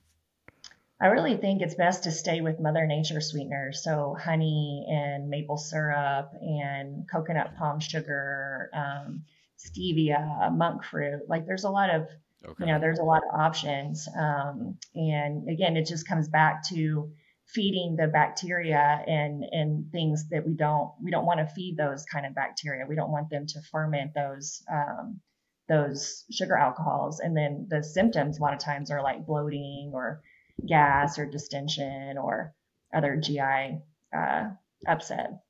I 1.01 1.07
really 1.07 1.37
think 1.37 1.63
it's 1.63 1.77
best 1.77 2.03
to 2.05 2.11
stay 2.11 2.41
with 2.41 2.59
Mother 2.59 2.85
Nature 2.85 3.21
sweeteners. 3.21 3.85
So, 3.85 4.17
honey 4.21 4.85
and 4.91 5.31
maple 5.31 5.57
syrup 5.57 6.33
and 6.41 7.09
coconut 7.09 7.55
palm 7.57 7.79
sugar, 7.79 8.69
um, 8.75 9.23
stevia, 9.57 10.53
monk 10.53 10.83
fruit. 10.83 11.23
Like, 11.29 11.47
there's 11.47 11.63
a 11.63 11.71
lot 11.71 11.91
of, 11.91 12.09
okay. 12.45 12.65
you 12.65 12.73
know, 12.73 12.81
there's 12.81 12.99
a 12.99 13.05
lot 13.05 13.23
of 13.29 13.41
options. 13.41 14.09
Um, 14.19 14.79
and 14.95 15.49
again, 15.49 15.77
it 15.77 15.87
just 15.87 16.07
comes 16.07 16.29
back 16.29 16.69
to 16.69 17.11
feeding 17.47 17.97
the 17.97 18.07
bacteria 18.07 19.03
and 19.07 19.43
and 19.51 19.91
things 19.91 20.29
that 20.29 20.47
we 20.47 20.55
don't 20.55 20.91
we 21.03 21.11
don't 21.11 21.25
want 21.25 21.41
to 21.41 21.47
feed 21.55 21.77
those 21.77 22.05
kind 22.05 22.27
of 22.27 22.35
bacteria. 22.35 22.85
We 22.87 22.95
don't 22.95 23.11
want 23.11 23.31
them 23.31 23.47
to 23.47 23.63
ferment 23.71 24.13
those 24.15 24.63
um, 24.71 25.21
those 25.69 26.25
sugar 26.31 26.57
alcohols. 26.57 27.21
And 27.21 27.37
then 27.37 27.67
the 27.69 27.83
symptoms 27.83 28.39
a 28.39 28.43
lot 28.43 28.55
of 28.55 28.59
times 28.59 28.91
are 28.91 29.03
like 29.03 29.27
bloating 29.27 29.93
or 29.95 30.23
gas 30.67 31.19
or 31.19 31.27
distension 31.27 32.19
or 32.19 32.55
other 32.93 33.17
GI 33.17 33.79
uh, 34.17 34.51
upset. 34.87 35.43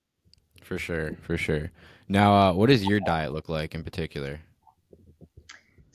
For 0.62 0.78
sure, 0.78 1.16
for 1.23 1.37
sure. 1.37 1.71
Now, 2.09 2.35
uh, 2.35 2.52
what 2.52 2.68
does 2.68 2.85
your 2.85 3.00
diet 3.00 3.33
look 3.33 3.49
like 3.49 3.75
in 3.75 3.85
particular? 3.85 4.40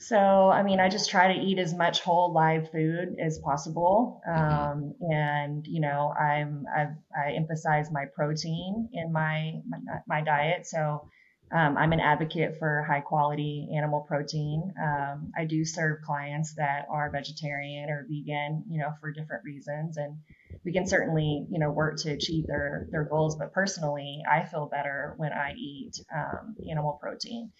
So, 0.06 0.50
I 0.50 0.62
mean, 0.62 0.80
I 0.80 0.90
just 0.90 1.08
try 1.08 1.32
to 1.32 1.40
eat 1.40 1.58
as 1.58 1.74
much 1.74 2.00
whole 2.00 2.32
live 2.32 2.70
food 2.70 3.16
as 3.18 3.38
possible, 3.38 4.20
mm-hmm. 4.28 4.54
um, 4.54 4.94
and 5.00 5.66
you 5.66 5.80
know, 5.80 6.12
I'm 6.12 6.66
I've, 6.76 6.96
i 7.16 7.32
emphasize 7.32 7.90
my 7.90 8.04
protein 8.14 8.90
in 8.92 9.12
my, 9.12 9.60
my 9.66 9.78
my 10.06 10.20
diet. 10.20 10.66
So, 10.66 11.08
um, 11.52 11.78
I'm 11.78 11.92
an 11.92 12.00
advocate 12.00 12.56
for 12.58 12.82
high 12.82 13.00
quality 13.00 13.70
animal 13.76 14.00
protein. 14.00 14.74
Um, 14.82 15.32
I 15.38 15.44
do 15.44 15.64
serve 15.64 16.02
clients 16.02 16.54
that 16.56 16.86
are 16.90 17.10
vegetarian 17.10 17.88
or 17.88 18.06
vegan, 18.08 18.64
you 18.68 18.80
know, 18.80 18.92
for 19.00 19.12
different 19.12 19.44
reasons, 19.44 19.96
and 19.96 20.18
we 20.64 20.72
can 20.72 20.86
certainly, 20.86 21.46
you 21.50 21.58
know, 21.58 21.70
work 21.70 21.96
to 22.00 22.10
achieve 22.10 22.46
their 22.46 22.88
their 22.90 23.04
goals. 23.04 23.36
But 23.36 23.52
personally, 23.52 24.22
I 24.30 24.44
feel 24.44 24.66
better 24.66 25.14
when 25.16 25.32
I 25.32 25.54
eat 25.54 25.92
um, 26.14 26.56
animal 26.68 26.98
protein, 27.00 27.52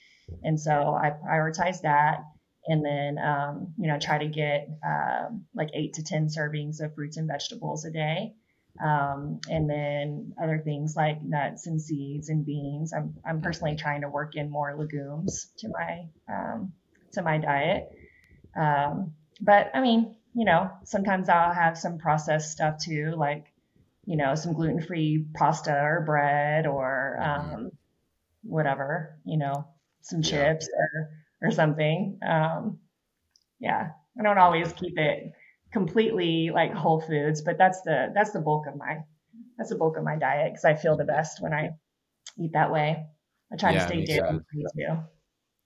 and 0.42 0.60
so 0.60 0.72
I 0.72 1.12
prioritize 1.26 1.80
that. 1.82 2.18
And 2.66 2.84
then, 2.84 3.18
um, 3.18 3.74
you 3.78 3.88
know, 3.88 3.98
try 3.98 4.18
to 4.18 4.28
get 4.28 4.68
um, 4.86 5.44
like 5.54 5.70
eight 5.74 5.94
to 5.94 6.02
ten 6.02 6.28
servings 6.28 6.80
of 6.80 6.94
fruits 6.94 7.16
and 7.16 7.28
vegetables 7.28 7.84
a 7.84 7.90
day. 7.90 8.34
Um, 8.82 9.40
and 9.48 9.70
then 9.70 10.32
other 10.42 10.58
things 10.58 10.96
like 10.96 11.22
nuts 11.22 11.66
and 11.66 11.80
seeds 11.80 12.28
and 12.28 12.44
beans. 12.44 12.92
I'm, 12.92 13.14
I'm 13.24 13.40
personally 13.40 13.76
trying 13.76 14.00
to 14.00 14.08
work 14.08 14.34
in 14.34 14.50
more 14.50 14.74
legumes 14.76 15.48
to 15.58 15.68
my 15.68 16.06
um, 16.28 16.72
to 17.12 17.22
my 17.22 17.38
diet. 17.38 17.92
Um, 18.56 19.14
but 19.40 19.70
I 19.74 19.80
mean, 19.80 20.16
you 20.34 20.44
know, 20.44 20.70
sometimes 20.84 21.28
I'll 21.28 21.52
have 21.52 21.78
some 21.78 21.98
processed 21.98 22.50
stuff 22.50 22.78
too, 22.82 23.14
like 23.16 23.46
you 24.06 24.16
know, 24.16 24.34
some 24.34 24.52
gluten 24.52 24.82
free 24.82 25.24
pasta 25.34 25.72
or 25.72 26.02
bread 26.04 26.66
or 26.66 27.18
um, 27.22 27.70
whatever, 28.42 29.18
you 29.24 29.38
know, 29.38 29.66
some 30.02 30.22
chips 30.22 30.68
or 30.68 31.10
or 31.44 31.50
something. 31.50 32.18
Um, 32.26 32.78
yeah, 33.60 33.90
I 34.18 34.22
don't 34.22 34.38
always 34.38 34.72
keep 34.72 34.98
it 34.98 35.32
completely 35.72 36.50
like 36.52 36.72
whole 36.72 37.00
foods, 37.00 37.42
but 37.42 37.58
that's 37.58 37.82
the 37.82 38.10
that's 38.14 38.32
the 38.32 38.40
bulk 38.40 38.66
of 38.66 38.76
my 38.76 38.98
that's 39.58 39.70
the 39.70 39.76
bulk 39.76 39.96
of 39.96 40.04
my 40.04 40.16
diet 40.16 40.52
because 40.52 40.64
I 40.64 40.74
feel 40.74 40.96
the 40.96 41.04
best 41.04 41.42
when 41.42 41.52
I 41.52 41.70
eat 42.38 42.52
that 42.54 42.72
way. 42.72 43.06
I 43.52 43.56
try 43.56 43.72
yeah, 43.72 43.80
to 43.80 43.86
stay 43.86 44.04
dairy 44.04 44.40
free 44.50 44.66
too. 44.76 44.96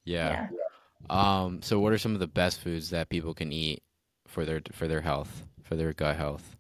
Yeah. 0.05 0.49
yeah. 0.49 0.49
Um. 1.09 1.63
So, 1.63 1.79
what 1.81 1.93
are 1.93 1.99
some 1.99 2.15
of 2.15 2.21
the 2.21 2.27
best 2.27 2.61
foods 2.61 2.91
that 2.91 3.09
people 3.09 3.35
can 3.35 3.53
eat 3.53 3.83
for 4.27 4.45
their 4.45 4.61
for 4.73 4.89
their 4.89 5.01
health, 5.01 5.45
for 5.63 5.77
their 5.77 5.93
gut 5.93 6.17
health? 6.17 6.57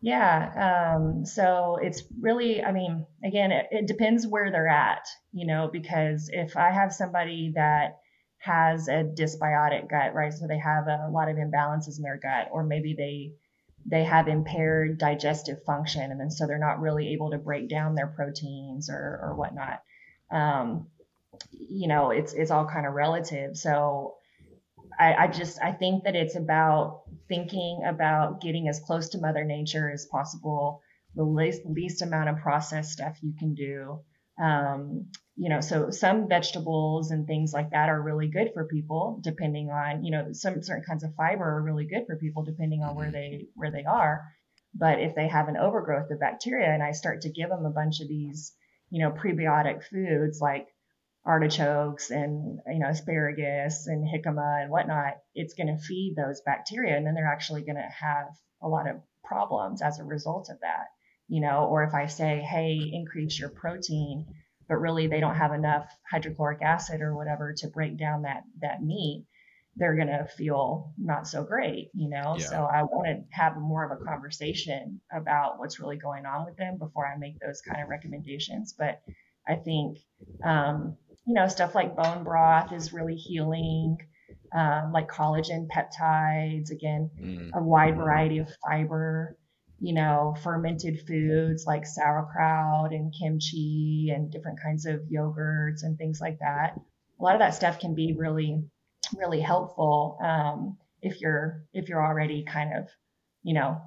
Yeah. 0.00 0.94
Um, 0.94 1.24
so 1.24 1.78
it's 1.82 2.04
really, 2.20 2.62
I 2.62 2.70
mean, 2.70 3.04
again, 3.24 3.50
it, 3.50 3.66
it 3.72 3.86
depends 3.88 4.26
where 4.26 4.52
they're 4.52 4.68
at, 4.68 5.04
you 5.32 5.46
know, 5.46 5.68
because 5.72 6.30
if 6.32 6.56
I 6.56 6.70
have 6.70 6.92
somebody 6.92 7.52
that 7.56 7.98
has 8.38 8.88
a 8.88 9.04
dysbiotic 9.04 9.88
gut, 9.90 10.14
right? 10.14 10.32
So 10.32 10.46
they 10.46 10.58
have 10.58 10.86
a 10.86 11.08
lot 11.10 11.28
of 11.28 11.36
imbalances 11.36 11.98
in 11.98 12.02
their 12.02 12.18
gut, 12.18 12.48
or 12.52 12.64
maybe 12.64 12.94
they 12.94 13.32
they 13.86 14.04
have 14.04 14.28
impaired 14.28 14.98
digestive 14.98 15.64
function, 15.64 16.10
and 16.10 16.20
then 16.20 16.30
so 16.30 16.46
they're 16.46 16.58
not 16.58 16.80
really 16.80 17.12
able 17.12 17.30
to 17.30 17.38
break 17.38 17.68
down 17.68 17.94
their 17.94 18.06
proteins 18.06 18.90
or 18.90 19.20
or 19.22 19.34
whatnot. 19.34 19.82
Um, 20.30 20.86
you 21.50 21.88
know, 21.88 22.10
it's 22.10 22.32
it's 22.32 22.50
all 22.50 22.66
kind 22.66 22.86
of 22.86 22.94
relative. 22.94 23.56
So 23.56 24.16
I, 24.98 25.14
I 25.14 25.26
just 25.28 25.60
I 25.62 25.72
think 25.72 26.04
that 26.04 26.16
it's 26.16 26.36
about 26.36 27.02
thinking 27.28 27.82
about 27.86 28.40
getting 28.40 28.68
as 28.68 28.80
close 28.80 29.10
to 29.10 29.18
Mother 29.18 29.44
Nature 29.44 29.90
as 29.90 30.06
possible, 30.06 30.82
the 31.14 31.24
least 31.24 31.62
least 31.64 32.02
amount 32.02 32.28
of 32.28 32.38
processed 32.38 32.92
stuff 32.92 33.18
you 33.22 33.34
can 33.38 33.54
do 33.54 34.00
Um, 34.40 35.10
you 35.36 35.48
know, 35.48 35.60
so 35.60 35.90
some 35.90 36.28
vegetables 36.28 37.10
and 37.10 37.26
things 37.26 37.52
like 37.52 37.70
that 37.70 37.88
are 37.88 38.02
really 38.02 38.28
good 38.28 38.50
for 38.54 38.64
people, 38.66 39.20
depending 39.22 39.70
on, 39.70 40.04
you 40.04 40.10
know, 40.10 40.32
some 40.32 40.62
certain 40.62 40.84
kinds 40.84 41.04
of 41.04 41.14
fiber 41.14 41.44
are 41.44 41.62
really 41.62 41.86
good 41.86 42.06
for 42.06 42.16
people 42.16 42.42
depending 42.44 42.82
on 42.82 42.94
where 42.96 43.10
Mhm. 43.10 43.12
they 43.12 43.48
where 43.54 43.70
they 43.70 43.84
are. 43.84 44.24
But 44.74 45.00
if 45.00 45.14
they 45.14 45.28
have 45.28 45.48
an 45.48 45.56
overgrowth 45.56 46.10
of 46.10 46.20
bacteria 46.20 46.72
and 46.72 46.82
I 46.82 46.92
start 46.92 47.22
to 47.22 47.30
give 47.30 47.50
them 47.50 47.66
a 47.66 47.70
bunch 47.70 48.00
of 48.00 48.08
these, 48.08 48.54
you 48.90 49.00
know, 49.02 49.12
prebiotic 49.12 49.84
foods 49.84 50.40
like 50.40 50.68
artichokes 51.24 52.10
and 52.10 52.60
you 52.66 52.78
know 52.78 52.88
asparagus 52.88 53.86
and 53.86 54.06
jicama 54.08 54.62
and 54.62 54.70
whatnot, 54.70 55.14
it's 55.34 55.54
going 55.54 55.66
to 55.66 55.82
feed 55.82 56.14
those 56.16 56.40
bacteria, 56.42 56.96
and 56.96 57.06
then 57.06 57.14
they're 57.14 57.26
actually 57.32 57.62
going 57.62 57.76
to 57.76 57.82
have 57.82 58.28
a 58.62 58.68
lot 58.68 58.88
of 58.88 59.00
problems 59.24 59.82
as 59.82 59.98
a 59.98 60.04
result 60.04 60.48
of 60.50 60.58
that. 60.60 60.86
You 61.28 61.40
know, 61.42 61.66
or 61.66 61.84
if 61.84 61.94
I 61.94 62.06
say, 62.06 62.40
hey, 62.40 62.90
increase 62.92 63.38
your 63.38 63.50
protein, 63.50 64.26
but 64.68 64.76
really 64.76 65.06
they 65.06 65.20
don't 65.20 65.36
have 65.36 65.52
enough 65.52 65.86
hydrochloric 66.10 66.62
acid 66.62 67.00
or 67.00 67.14
whatever 67.14 67.54
to 67.58 67.68
break 67.68 67.98
down 67.98 68.22
that 68.22 68.44
that 68.62 68.82
meat, 68.82 69.26
they're 69.76 69.94
going 69.94 70.08
to 70.08 70.26
feel 70.36 70.92
not 70.98 71.28
so 71.28 71.44
great, 71.44 71.90
you 71.94 72.08
know? 72.08 72.34
Yeah. 72.38 72.44
So 72.44 72.56
I 72.64 72.82
want 72.82 73.06
to 73.08 73.36
have 73.36 73.56
more 73.58 73.84
of 73.84 73.92
a 73.92 74.02
conversation 74.04 75.00
about 75.12 75.58
what's 75.58 75.78
really 75.78 75.96
going 75.98 76.26
on 76.26 76.46
with 76.46 76.56
them 76.56 76.78
before 76.78 77.06
I 77.06 77.16
make 77.16 77.38
those 77.40 77.60
kind 77.60 77.82
of 77.82 77.88
recommendations. 77.88 78.74
But 78.76 79.00
I 79.46 79.54
think, 79.54 79.98
um, 80.44 80.96
you 81.26 81.34
know, 81.34 81.46
stuff 81.46 81.74
like 81.74 81.94
bone 81.96 82.24
broth 82.24 82.72
is 82.72 82.92
really 82.92 83.16
healing, 83.16 83.98
um, 84.52 84.92
like 84.92 85.08
collagen 85.08 85.68
peptides, 85.68 86.70
again, 86.70 87.10
Mm. 87.20 87.50
a 87.54 87.62
wide 87.62 87.96
variety 87.96 88.38
of 88.38 88.48
fiber, 88.66 89.36
you 89.80 89.92
know, 89.92 90.34
fermented 90.42 91.06
foods 91.06 91.64
like 91.66 91.86
sauerkraut 91.86 92.92
and 92.92 93.14
kimchi 93.18 94.10
and 94.14 94.30
different 94.30 94.60
kinds 94.60 94.86
of 94.86 95.00
yogurts 95.02 95.82
and 95.82 95.96
things 95.96 96.20
like 96.20 96.38
that. 96.40 96.78
A 97.18 97.22
lot 97.22 97.34
of 97.34 97.40
that 97.40 97.54
stuff 97.54 97.78
can 97.78 97.94
be 97.94 98.12
really, 98.12 98.64
really 99.16 99.40
helpful 99.40 100.18
um, 100.22 100.76
if 101.00 101.20
you're 101.20 101.64
if 101.72 101.88
you're 101.88 102.04
already 102.04 102.42
kind 102.42 102.76
of, 102.76 102.88
you 103.42 103.54
know, 103.54 103.80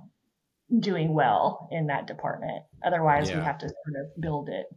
doing 0.79 1.13
well 1.13 1.67
in 1.71 1.87
that 1.87 2.07
department. 2.07 2.63
Otherwise, 2.83 3.29
we 3.29 3.41
have 3.41 3.57
to 3.59 3.67
sort 3.67 4.05
of 4.05 4.21
build 4.21 4.49
it, 4.49 4.67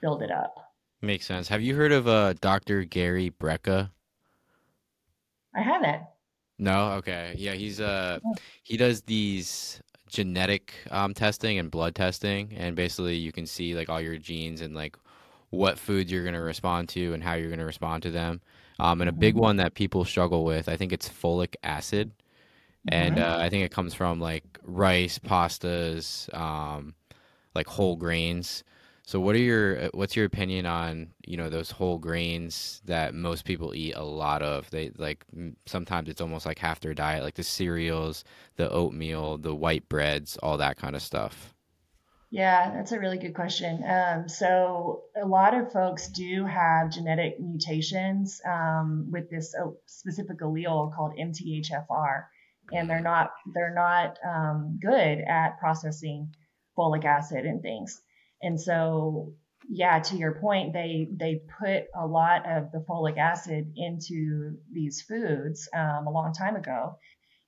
build 0.00 0.22
it 0.22 0.30
up. 0.30 0.54
Makes 1.00 1.26
sense. 1.26 1.48
Have 1.48 1.62
you 1.62 1.74
heard 1.74 1.92
of 1.92 2.06
uh 2.06 2.34
Dr. 2.34 2.84
Gary 2.84 3.30
Brecka? 3.30 3.90
I 5.54 5.62
haven't. 5.62 6.02
No? 6.58 6.92
Okay. 6.92 7.34
Yeah, 7.38 7.52
he's 7.52 7.80
uh 7.80 8.20
he 8.62 8.76
does 8.76 9.02
these 9.02 9.82
genetic 10.12 10.74
um 10.92 11.14
testing 11.14 11.58
and 11.58 11.70
blood 11.70 11.94
testing 11.94 12.52
and 12.56 12.76
basically 12.76 13.16
you 13.16 13.32
can 13.32 13.46
see 13.46 13.74
like 13.74 13.88
all 13.90 14.00
your 14.00 14.18
genes 14.18 14.60
and 14.60 14.74
like 14.74 14.96
what 15.50 15.78
foods 15.78 16.12
you're 16.12 16.22
going 16.24 16.34
to 16.34 16.40
respond 16.42 16.88
to 16.90 17.14
and 17.14 17.22
how 17.24 17.34
you're 17.34 17.48
going 17.48 17.58
to 17.60 17.66
respond 17.66 18.02
to 18.04 18.10
them. 18.12 18.40
Um 18.78 19.00
and 19.02 19.10
a 19.10 19.12
big 19.12 19.34
Mhm. 19.34 19.40
one 19.48 19.56
that 19.56 19.74
people 19.74 20.04
struggle 20.04 20.44
with, 20.44 20.68
I 20.68 20.76
think 20.76 20.92
it's 20.92 21.08
folic 21.08 21.56
acid. 21.64 22.12
And 22.88 23.18
Mhm. 23.18 23.18
uh, 23.18 23.38
I 23.40 23.48
think 23.50 23.64
it 23.64 23.72
comes 23.72 23.94
from 23.94 24.20
like 24.20 24.44
rice, 24.64 25.18
pastas, 25.18 26.32
um 26.34 26.94
like 27.54 27.68
whole 27.68 27.96
grains. 27.96 28.64
So 29.04 29.18
what 29.18 29.34
are 29.34 29.38
your 29.38 29.84
uh, 29.84 29.88
what's 29.94 30.14
your 30.14 30.24
opinion 30.24 30.64
on, 30.64 31.08
you 31.26 31.36
know, 31.36 31.50
those 31.50 31.70
whole 31.70 31.98
grains 31.98 32.80
that 32.84 33.14
most 33.14 33.44
people 33.44 33.74
eat 33.74 33.94
a 33.96 34.04
lot 34.04 34.42
of? 34.42 34.70
They 34.70 34.92
like 34.96 35.24
sometimes 35.66 36.08
it's 36.08 36.20
almost 36.20 36.46
like 36.46 36.58
half 36.58 36.80
their 36.80 36.94
diet, 36.94 37.24
like 37.24 37.34
the 37.34 37.42
cereals, 37.42 38.24
the 38.56 38.70
oatmeal, 38.70 39.38
the 39.38 39.54
white 39.54 39.88
breads, 39.88 40.36
all 40.36 40.56
that 40.58 40.76
kind 40.76 40.94
of 40.94 41.02
stuff. 41.02 41.52
Yeah, 42.30 42.72
that's 42.72 42.92
a 42.92 42.98
really 42.98 43.18
good 43.18 43.34
question. 43.34 43.84
Um, 43.86 44.26
so 44.26 45.02
a 45.20 45.26
lot 45.26 45.52
of 45.52 45.70
folks 45.70 46.08
do 46.08 46.46
have 46.46 46.90
genetic 46.90 47.38
mutations 47.38 48.40
um, 48.46 49.08
with 49.10 49.28
this 49.28 49.54
uh, 49.54 49.68
specific 49.84 50.38
allele 50.40 50.94
called 50.94 51.12
MTHFR, 51.18 52.24
and 52.72 52.88
they're 52.88 53.02
not 53.02 53.32
they're 53.52 53.74
not 53.74 54.16
um, 54.26 54.78
good 54.80 55.18
at 55.18 55.58
processing 55.58 56.34
folic 56.78 57.04
acid 57.04 57.44
and 57.44 57.60
things. 57.60 58.00
And 58.42 58.60
so, 58.60 59.34
yeah, 59.68 60.00
to 60.00 60.16
your 60.16 60.34
point, 60.40 60.72
they 60.72 61.08
they 61.14 61.42
put 61.60 61.84
a 61.94 62.06
lot 62.06 62.48
of 62.50 62.72
the 62.72 62.84
folic 62.88 63.18
acid 63.18 63.72
into 63.76 64.56
these 64.72 65.02
foods 65.02 65.68
um, 65.72 66.06
a 66.06 66.10
long 66.10 66.32
time 66.32 66.56
ago, 66.56 66.98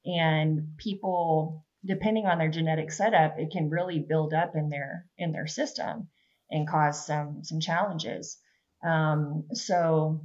and 0.07 0.77
people 0.79 1.65
depending 1.85 2.27
on 2.27 2.39
their 2.39 2.49
genetic 2.49 2.91
setup 2.91 3.39
it 3.39 3.51
can 3.51 3.69
really 3.69 3.99
build 3.99 4.33
up 4.33 4.57
in 4.57 4.71
their 4.71 5.07
in 5.19 5.33
their 5.33 5.47
system 5.47 6.09
and 6.51 6.69
cause 6.69 7.07
some 7.07 7.43
some 7.43 7.61
challenges. 7.61 8.39
Um, 8.83 9.45
so 9.53 10.23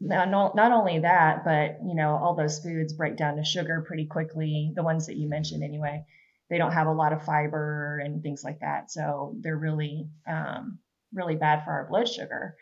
not, 0.00 0.54
not 0.56 0.72
only 0.72 1.00
that 1.00 1.44
but 1.44 1.78
you 1.86 1.94
know 1.94 2.16
all 2.16 2.34
those 2.34 2.58
foods 2.58 2.92
break 2.92 3.16
down 3.16 3.36
to 3.36 3.44
sugar 3.44 3.84
pretty 3.86 4.06
quickly 4.06 4.72
the 4.74 4.82
ones 4.82 5.06
that 5.06 5.16
you 5.16 5.28
mentioned 5.28 5.62
anyway 5.62 6.04
they 6.50 6.58
don't 6.58 6.72
have 6.72 6.86
a 6.86 6.92
lot 6.92 7.12
of 7.12 7.24
fiber 7.24 8.00
and 8.04 8.22
things 8.22 8.44
like 8.44 8.60
that. 8.60 8.90
So 8.90 9.36
they're 9.40 9.56
really 9.56 10.08
um, 10.28 10.78
really 11.12 11.36
bad 11.36 11.64
for 11.64 11.72
our 11.72 11.86
blood 11.88 12.08
sugar. 12.08 12.56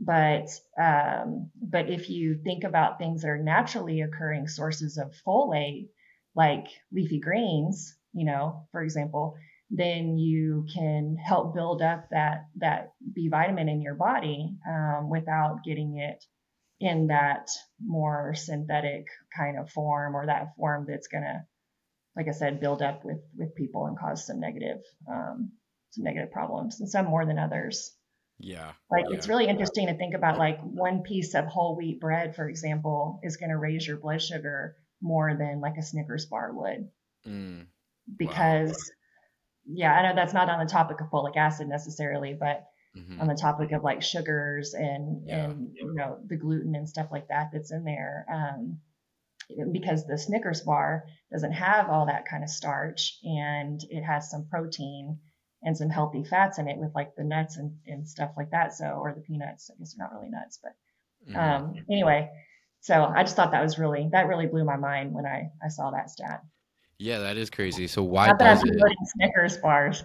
But 0.00 0.48
um, 0.80 1.50
but 1.60 1.90
if 1.90 2.08
you 2.08 2.40
think 2.44 2.64
about 2.64 2.98
things 2.98 3.22
that 3.22 3.28
are 3.28 3.42
naturally 3.42 4.00
occurring 4.02 4.46
sources 4.48 4.96
of 4.98 5.14
folate 5.26 5.88
like 6.34 6.66
leafy 6.92 7.18
greens, 7.18 7.96
you 8.12 8.24
know, 8.24 8.68
for 8.70 8.82
example, 8.82 9.34
then 9.70 10.16
you 10.16 10.66
can 10.72 11.16
help 11.16 11.54
build 11.54 11.82
up 11.82 12.08
that 12.10 12.46
that 12.56 12.92
B 13.12 13.28
vitamin 13.28 13.68
in 13.68 13.82
your 13.82 13.94
body 13.94 14.56
um, 14.68 15.10
without 15.10 15.64
getting 15.64 15.98
it 15.98 16.24
in 16.80 17.08
that 17.08 17.50
more 17.84 18.34
synthetic 18.34 19.06
kind 19.36 19.58
of 19.58 19.70
form 19.70 20.14
or 20.14 20.26
that 20.26 20.54
form 20.56 20.86
that's 20.88 21.08
gonna, 21.08 21.44
like 22.18 22.28
I 22.28 22.32
said, 22.32 22.60
build 22.60 22.82
up 22.82 23.04
with 23.04 23.20
with 23.36 23.54
people 23.54 23.86
and 23.86 23.98
cause 23.98 24.26
some 24.26 24.40
negative 24.40 24.82
um, 25.08 25.52
some 25.90 26.04
negative 26.04 26.32
problems, 26.32 26.80
and 26.80 26.90
some 26.90 27.06
more 27.06 27.24
than 27.24 27.38
others. 27.38 27.94
Yeah. 28.38 28.72
Like 28.90 29.04
Yeah. 29.08 29.16
it's 29.16 29.28
really 29.28 29.46
interesting 29.46 29.86
to 29.86 29.96
think 29.96 30.14
about 30.14 30.38
like 30.38 30.60
one 30.60 31.02
piece 31.02 31.34
of 31.34 31.46
whole 31.46 31.76
wheat 31.76 32.00
bread, 32.00 32.34
for 32.36 32.48
example, 32.48 33.20
is 33.22 33.36
going 33.36 33.50
to 33.50 33.56
raise 33.58 33.86
your 33.86 33.98
blood 33.98 34.20
sugar 34.20 34.76
more 35.00 35.36
than 35.36 35.60
like 35.60 35.76
a 35.78 35.82
Snickers 35.82 36.26
bar 36.26 36.52
would 36.52 36.90
Mm. 37.26 37.66
because 38.16 38.90
yeah, 39.66 39.92
I 39.92 40.02
know 40.02 40.14
that's 40.14 40.32
not 40.32 40.48
on 40.48 40.64
the 40.64 40.70
topic 40.70 41.00
of 41.00 41.10
folic 41.10 41.36
acid 41.36 41.68
necessarily, 41.68 42.34
but 42.34 42.66
hmm 42.94 43.20
on 43.20 43.26
the 43.26 43.34
topic 43.34 43.72
of 43.72 43.84
like 43.84 44.02
sugars 44.02 44.74
and 44.74 45.28
Yeah. 45.28 45.36
and 45.36 45.70
you 45.74 45.94
know 45.94 46.18
the 46.26 46.36
gluten 46.36 46.74
and 46.74 46.88
stuff 46.88 47.08
like 47.12 47.28
that 47.28 47.50
that's 47.52 47.70
in 47.70 47.84
there 47.84 48.24
um 48.32 48.80
because 49.72 50.06
the 50.06 50.18
Snickers 50.18 50.60
bar 50.60 51.04
doesn't 51.32 51.52
have 51.52 51.88
all 51.88 52.06
that 52.06 52.28
kind 52.28 52.42
of 52.42 52.50
starch 52.50 53.18
and 53.22 53.80
it 53.90 54.02
has 54.02 54.30
some 54.30 54.46
protein 54.50 55.18
and 55.62 55.76
some 55.76 55.90
healthy 55.90 56.24
fats 56.24 56.58
in 56.58 56.68
it 56.68 56.78
with 56.78 56.94
like 56.94 57.14
the 57.16 57.24
nuts 57.24 57.56
and, 57.56 57.76
and 57.86 58.08
stuff 58.08 58.30
like 58.36 58.50
that 58.50 58.74
so 58.74 58.86
or 58.86 59.12
the 59.14 59.20
peanuts 59.20 59.70
I 59.70 59.78
guess 59.78 59.94
they're 59.94 60.06
not 60.06 60.14
really 60.14 60.30
nuts 60.30 60.58
but 60.62 60.72
hmm 61.30 61.38
um 61.38 61.74
anyway 61.90 62.30
so 62.80 63.04
I 63.04 63.22
just 63.22 63.36
thought 63.36 63.50
that 63.52 63.62
was 63.62 63.78
really 63.78 64.08
that 64.12 64.28
really 64.28 64.46
blew 64.46 64.64
my 64.64 64.76
mind 64.76 65.12
when 65.12 65.26
I 65.26 65.50
I 65.64 65.68
saw 65.68 65.90
that 65.90 66.10
stat 66.10 66.42
Yeah, 66.98 67.20
that 67.20 67.36
is 67.36 67.50
crazy. 67.50 67.86
So 67.86 68.02
why 68.02 68.28
not 68.28 68.38
that 68.38 68.62
I'm 68.62 68.68
it? 68.68 68.98
Snickers 69.16 69.56
bars 69.58 70.04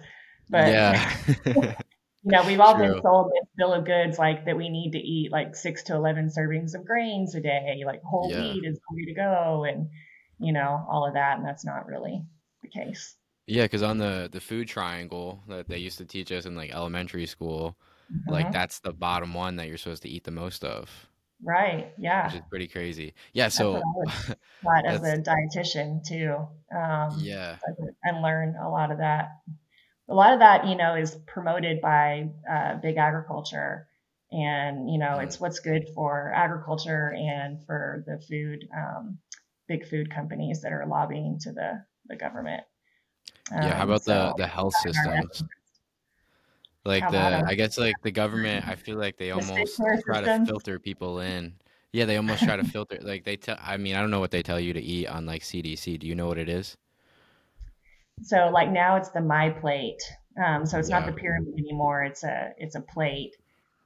but 0.50 0.66
Yeah. 0.68 1.16
you 2.24 2.30
know, 2.30 2.46
we've 2.46 2.60
all 2.60 2.76
been 2.78 2.90
True. 2.92 3.02
sold 3.02 3.30
this 3.32 3.48
bill 3.56 3.72
of 3.74 3.84
goods 3.84 4.18
like 4.18 4.46
that 4.46 4.56
we 4.56 4.68
need 4.70 4.92
to 4.92 4.98
eat 4.98 5.30
like 5.30 5.54
six 5.54 5.82
to 5.84 5.94
11 5.94 6.28
servings 6.36 6.74
of 6.74 6.84
grains 6.86 7.34
a 7.34 7.40
day, 7.40 7.82
like 7.86 8.02
whole 8.02 8.30
Yeah. 8.30 8.54
wheat 8.54 8.64
is 8.66 8.78
the 8.78 8.96
way 8.96 9.04
to 9.06 9.14
go, 9.14 9.64
and, 9.64 9.88
you 10.38 10.52
know, 10.52 10.86
all 10.90 11.06
of 11.06 11.14
that. 11.14 11.38
And 11.38 11.46
that's 11.46 11.64
not 11.64 11.86
really 11.86 12.24
the 12.62 12.68
case. 12.68 13.16
Yeah, 13.46 13.64
because 13.64 13.82
on 13.82 13.98
the 13.98 14.28
the 14.32 14.40
food 14.40 14.68
triangle 14.68 15.42
that 15.48 15.68
they 15.68 15.78
used 15.78 15.98
to 15.98 16.06
teach 16.06 16.32
us 16.32 16.46
in 16.46 16.56
like 16.56 16.70
elementary 16.72 17.26
school, 17.26 17.76
like 18.26 18.46
Mhm. 18.46 18.52
that's 18.52 18.80
the 18.80 18.92
bottom 18.92 19.34
one 19.34 19.56
that 19.56 19.68
you're 19.68 19.76
supposed 19.76 20.02
to 20.04 20.08
eat 20.08 20.24
the 20.24 20.30
most 20.30 20.64
of, 20.64 21.08
Right. 21.42 21.92
Yeah. 21.98 22.26
which 22.26 22.34
is 22.34 22.40
pretty 22.48 22.68
crazy. 22.68 23.12
Yeah, 23.32 23.44
That's 23.44 23.56
so 23.56 23.76
I 23.76 23.82
would 23.94 24.08
as 24.86 25.02
a 25.02 25.18
dietitian 25.18 26.02
too. 26.06 26.34
Um, 26.74 27.10
yeah. 27.20 27.58
and 28.02 28.22
learn 28.22 28.56
a 28.56 28.68
lot 28.70 28.90
of 28.90 28.98
that. 28.98 29.28
A 30.08 30.14
lot 30.14 30.32
of 30.34 30.40
that, 30.40 30.66
you 30.66 30.76
know, 30.76 30.94
is 30.94 31.14
promoted 31.26 31.80
by 31.80 32.28
uh, 32.50 32.76
big 32.76 32.96
agriculture. 32.96 33.88
And, 34.30 34.90
you 34.90 34.98
know, 34.98 35.18
it's 35.20 35.40
what's 35.40 35.60
good 35.60 35.88
for 35.94 36.32
agriculture 36.34 37.12
and 37.12 37.64
for 37.64 38.04
the 38.06 38.18
food, 38.18 38.68
um, 38.76 39.18
big 39.68 39.86
food 39.86 40.10
companies 40.10 40.62
that 40.62 40.72
are 40.72 40.86
lobbying 40.86 41.38
to 41.40 41.52
the, 41.52 41.84
the 42.06 42.16
government. 42.16 42.64
Yeah, 43.50 43.74
how 43.74 43.84
Um, 43.84 43.88
about 43.88 44.04
the 44.04 44.12
so, 44.14 44.34
the 44.36 44.46
health 44.46 44.74
in 44.74 44.92
systems? 44.92 45.44
Like 46.84 47.02
how 47.04 47.10
the? 47.10 47.42
I 47.46 47.54
guess 47.54 47.78
like 47.78 48.02
the 48.02 48.10
government, 48.10 48.66
I 48.68 48.74
feel 48.76 48.98
like 48.98 49.16
they 49.16 49.30
The 49.30 49.36
almost 49.36 49.80
try 50.04 50.20
to 50.20 50.44
filter 50.44 50.78
people 50.78 51.20
in. 51.20 51.54
Yeah, 51.92 52.04
they 52.06 52.16
almost 52.16 52.42
try 52.42 52.56
to 52.56 52.64
filter 52.64 52.98
like 53.00 53.24
they 53.24 53.36
tell 53.36 53.56
I 53.60 53.76
mean, 53.76 53.94
I 53.94 54.00
don't 54.00 54.10
know 54.10 54.20
what 54.20 54.30
they 54.32 54.42
tell 54.42 54.60
you 54.60 54.72
to 54.72 54.80
eat 54.82 55.06
on 55.06 55.26
like 55.26 55.42
CDC. 55.42 55.98
Do 55.98 56.06
you 56.06 56.14
know 56.14 56.26
what 56.26 56.38
it 56.38 56.48
is? 56.48 56.76
So 58.22 58.50
like 58.52 58.70
now 58.70 58.96
it's 58.96 59.10
the 59.10 59.20
my 59.20 59.50
plate. 59.50 60.02
Um, 60.42 60.66
so 60.66 60.78
it's 60.78 60.88
not 60.88 61.06
the 61.06 61.12
pyramid 61.12 61.54
anymore. 61.58 62.04
It's 62.04 62.24
a 62.24 62.52
it's 62.58 62.74
a 62.74 62.80
plate, 62.80 63.36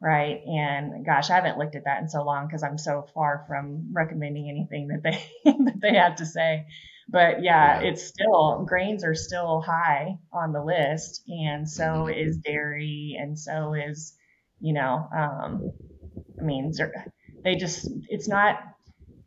right? 0.01 0.41
And 0.47 1.05
gosh, 1.05 1.31
I 1.31 1.35
haven't 1.35 1.59
looked 1.59 1.77
at 1.77 1.85
that 1.85 2.03
in 2.03 2.09
so 2.09 2.23
long 2.25 2.47
because 2.47 2.63
I'm 2.63 2.79
so 2.79 3.07
far 3.15 3.45
from 3.47 3.91
recommending 3.93 4.49
anything 4.49 4.89
that 4.89 5.03
they 5.03 5.23
that 5.45 5.81
they 5.81 5.95
have 5.95 6.17
to 6.17 6.27
say. 6.27 6.67
But 7.11 7.43
yeah, 7.43 7.81
yeah, 7.81 7.89
it's 7.89 8.07
still 8.07 8.65
grains 8.67 9.03
are 9.03 9.15
still 9.15 9.61
high 9.63 10.19
on 10.33 10.53
the 10.53 10.63
list, 10.63 11.23
and 11.29 11.69
so 11.69 11.85
mm-hmm. 11.85 12.19
is 12.19 12.37
dairy, 12.39 13.17
and 13.19 13.39
so 13.39 13.75
is 13.75 14.15
you 14.61 14.73
know, 14.75 15.09
um, 15.17 15.73
I 16.39 16.43
mean, 16.43 16.73
they 17.45 17.57
just 17.57 17.89
it's 18.09 18.29
not 18.29 18.59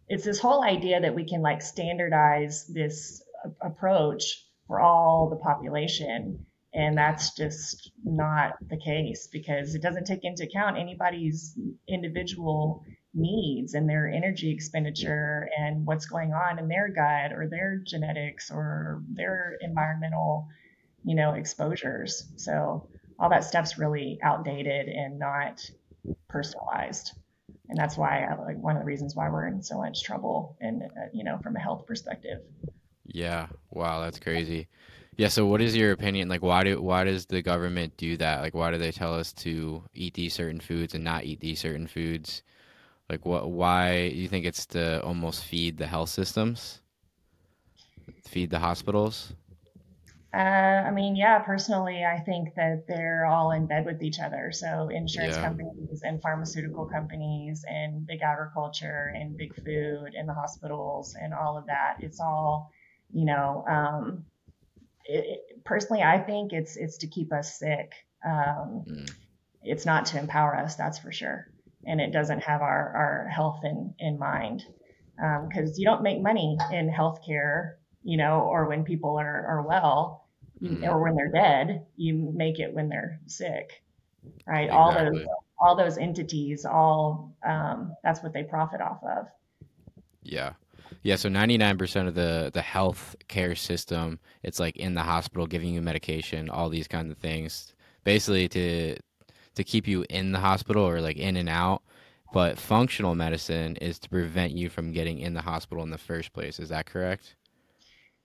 it's 0.07 0.23
this 0.23 0.39
whole 0.39 0.63
idea 0.63 1.01
that 1.01 1.15
we 1.15 1.25
can 1.25 1.41
like 1.41 1.61
standardize 1.61 2.65
this 2.67 3.23
approach 3.61 4.45
for 4.71 4.79
all 4.79 5.29
the 5.29 5.35
population. 5.35 6.45
And 6.73 6.97
that's 6.97 7.35
just 7.35 7.91
not 8.05 8.53
the 8.69 8.77
case 8.77 9.27
because 9.29 9.75
it 9.75 9.81
doesn't 9.81 10.05
take 10.05 10.23
into 10.23 10.45
account 10.45 10.77
anybody's 10.77 11.59
individual 11.89 12.81
needs 13.13 13.73
and 13.73 13.89
their 13.89 14.07
energy 14.07 14.49
expenditure 14.49 15.49
and 15.59 15.85
what's 15.85 16.05
going 16.05 16.31
on 16.31 16.57
in 16.57 16.69
their 16.69 16.87
gut 16.87 17.33
or 17.33 17.49
their 17.49 17.81
genetics 17.85 18.49
or 18.49 19.03
their 19.09 19.57
environmental 19.59 20.47
you 21.03 21.15
know 21.15 21.33
exposures. 21.33 22.31
So 22.37 22.87
all 23.19 23.29
that 23.29 23.43
stuff's 23.43 23.77
really 23.77 24.19
outdated 24.23 24.87
and 24.87 25.19
not 25.19 25.59
personalized. 26.29 27.11
And 27.67 27.77
that's 27.77 27.97
why 27.97 28.25
like 28.47 28.57
one 28.57 28.77
of 28.77 28.81
the 28.81 28.85
reasons 28.85 29.17
why 29.17 29.29
we're 29.29 29.47
in 29.47 29.61
so 29.61 29.79
much 29.79 30.03
trouble 30.03 30.55
and 30.61 30.83
uh, 30.83 31.09
you 31.11 31.25
know 31.25 31.39
from 31.43 31.57
a 31.57 31.59
health 31.59 31.85
perspective 31.85 32.39
yeah 33.13 33.47
wow 33.71 34.01
that's 34.01 34.19
crazy 34.19 34.67
yeah. 35.17 35.27
So, 35.27 35.45
what 35.45 35.61
is 35.61 35.75
your 35.75 35.91
opinion? 35.91 36.29
Like, 36.29 36.41
why 36.41 36.63
do 36.63 36.81
why 36.81 37.03
does 37.03 37.25
the 37.25 37.41
government 37.41 37.95
do 37.97 38.17
that? 38.17 38.41
Like, 38.41 38.55
why 38.55 38.71
do 38.71 38.77
they 38.77 38.91
tell 38.91 39.13
us 39.13 39.33
to 39.33 39.83
eat 39.93 40.13
these 40.13 40.33
certain 40.33 40.59
foods 40.59 40.95
and 40.95 41.03
not 41.03 41.25
eat 41.25 41.39
these 41.39 41.59
certain 41.59 41.85
foods? 41.85 42.43
Like, 43.09 43.25
what? 43.25 43.51
Why 43.51 44.09
do 44.09 44.15
you 44.15 44.27
think 44.27 44.45
it's 44.45 44.65
to 44.67 45.03
almost 45.03 45.43
feed 45.43 45.77
the 45.77 45.85
health 45.85 46.09
systems, 46.09 46.81
feed 48.25 48.49
the 48.49 48.59
hospitals? 48.59 49.33
Uh, 50.33 50.37
I 50.87 50.91
mean, 50.91 51.17
yeah, 51.17 51.39
personally, 51.39 52.05
I 52.05 52.17
think 52.21 52.55
that 52.55 52.85
they're 52.87 53.25
all 53.25 53.51
in 53.51 53.67
bed 53.67 53.85
with 53.85 54.01
each 54.01 54.21
other. 54.21 54.49
So, 54.53 54.87
insurance 54.87 55.35
yeah. 55.35 55.43
companies 55.43 56.03
and 56.03 56.21
pharmaceutical 56.21 56.85
companies 56.85 57.65
and 57.69 58.07
big 58.07 58.21
agriculture 58.21 59.13
and 59.13 59.35
big 59.35 59.53
food 59.53 60.13
and 60.17 60.29
the 60.29 60.33
hospitals 60.33 61.17
and 61.21 61.33
all 61.33 61.57
of 61.57 61.65
that. 61.65 61.97
It's 61.99 62.21
all, 62.21 62.71
you 63.13 63.25
know, 63.25 63.65
um, 63.69 64.25
it, 65.05 65.63
personally, 65.63 66.03
I 66.03 66.19
think 66.19 66.53
it's 66.53 66.77
it's 66.77 66.97
to 66.99 67.07
keep 67.07 67.33
us 67.33 67.57
sick. 67.57 67.91
Um, 68.25 68.85
mm. 68.87 69.11
It's 69.63 69.85
not 69.85 70.05
to 70.07 70.19
empower 70.19 70.55
us, 70.55 70.75
that's 70.75 70.99
for 70.99 71.11
sure. 71.11 71.47
And 71.85 72.01
it 72.01 72.11
doesn't 72.11 72.41
have 72.41 72.61
our, 72.61 72.93
our 72.95 73.27
health 73.29 73.61
in, 73.63 73.93
in 73.99 74.19
mind. 74.19 74.63
Because 75.15 75.69
um, 75.69 75.75
you 75.77 75.85
don't 75.85 76.01
make 76.01 76.21
money 76.21 76.57
in 76.71 76.89
healthcare, 76.89 77.73
you 78.03 78.17
know, 78.17 78.41
or 78.41 78.67
when 78.67 78.83
people 78.83 79.17
are, 79.17 79.45
are 79.45 79.61
well, 79.61 80.27
mm. 80.61 80.83
or 80.87 81.01
when 81.03 81.15
they're 81.15 81.31
dead. 81.31 81.85
You 81.95 82.31
make 82.35 82.59
it 82.59 82.73
when 82.73 82.89
they're 82.89 83.19
sick, 83.27 83.83
right? 84.47 84.65
Exactly. 84.65 84.77
All 84.77 84.93
those 84.93 85.25
all 85.59 85.75
those 85.75 85.97
entities, 85.99 86.65
all 86.65 87.35
um, 87.45 87.95
that's 88.03 88.23
what 88.23 88.33
they 88.33 88.43
profit 88.43 88.81
off 88.81 89.03
of. 89.03 89.27
Yeah. 90.23 90.53
Yeah, 91.03 91.15
so 91.15 91.29
99% 91.29 92.07
of 92.07 92.15
the 92.15 92.51
the 92.53 92.61
health 92.61 93.15
care 93.27 93.55
system, 93.55 94.19
it's 94.43 94.59
like 94.59 94.77
in 94.77 94.93
the 94.93 95.03
hospital 95.03 95.47
giving 95.47 95.73
you 95.73 95.81
medication, 95.81 96.49
all 96.49 96.69
these 96.69 96.87
kinds 96.87 97.11
of 97.11 97.17
things. 97.17 97.73
Basically 98.03 98.47
to 98.49 98.97
to 99.55 99.63
keep 99.63 99.87
you 99.87 100.05
in 100.09 100.31
the 100.31 100.39
hospital 100.39 100.83
or 100.83 101.01
like 101.01 101.17
in 101.17 101.37
and 101.37 101.49
out. 101.49 101.83
But 102.33 102.57
functional 102.57 103.13
medicine 103.15 103.75
is 103.77 103.99
to 103.99 104.09
prevent 104.09 104.53
you 104.53 104.69
from 104.69 104.93
getting 104.93 105.19
in 105.19 105.33
the 105.33 105.41
hospital 105.41 105.83
in 105.83 105.89
the 105.89 105.97
first 105.97 106.31
place. 106.31 106.59
Is 106.59 106.69
that 106.69 106.85
correct? 106.85 107.35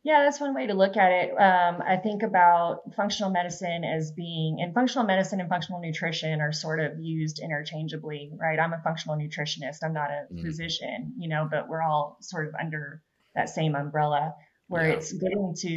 Yeah, 0.07 0.23
that's 0.23 0.41
one 0.41 0.55
way 0.55 0.69
to 0.69 0.75
look 0.75 0.97
at 0.97 1.11
it. 1.11 1.31
Um, 1.33 1.83
I 1.85 1.97
think 1.97 2.23
about 2.23 2.95
functional 2.95 3.33
medicine 3.33 3.83
as 3.83 4.13
being, 4.13 4.59
and 4.61 4.73
functional 4.73 5.05
medicine 5.05 5.41
and 5.41 5.49
functional 5.49 5.81
nutrition 5.81 6.41
are 6.41 6.53
sort 6.53 6.79
of 6.79 6.93
used 7.01 7.41
interchangeably, 7.41 8.31
right? 8.41 8.57
I'm 8.57 8.73
a 8.73 8.81
functional 8.85 9.17
nutritionist. 9.17 9.79
I'm 9.83 9.93
not 9.93 10.11
a 10.13 10.33
mm. 10.33 10.43
physician, 10.43 11.15
you 11.19 11.29
know, 11.29 11.49
but 11.51 11.69
we're 11.69 11.83
all 11.83 12.19
sort 12.21 12.47
of 12.47 12.55
under 12.55 13.03
that 13.35 13.49
same 13.49 13.75
umbrella 13.75 14.33
where 14.69 14.89
yeah. 14.89 14.95
it's 14.95 15.13
getting 15.13 15.57
to, 15.63 15.69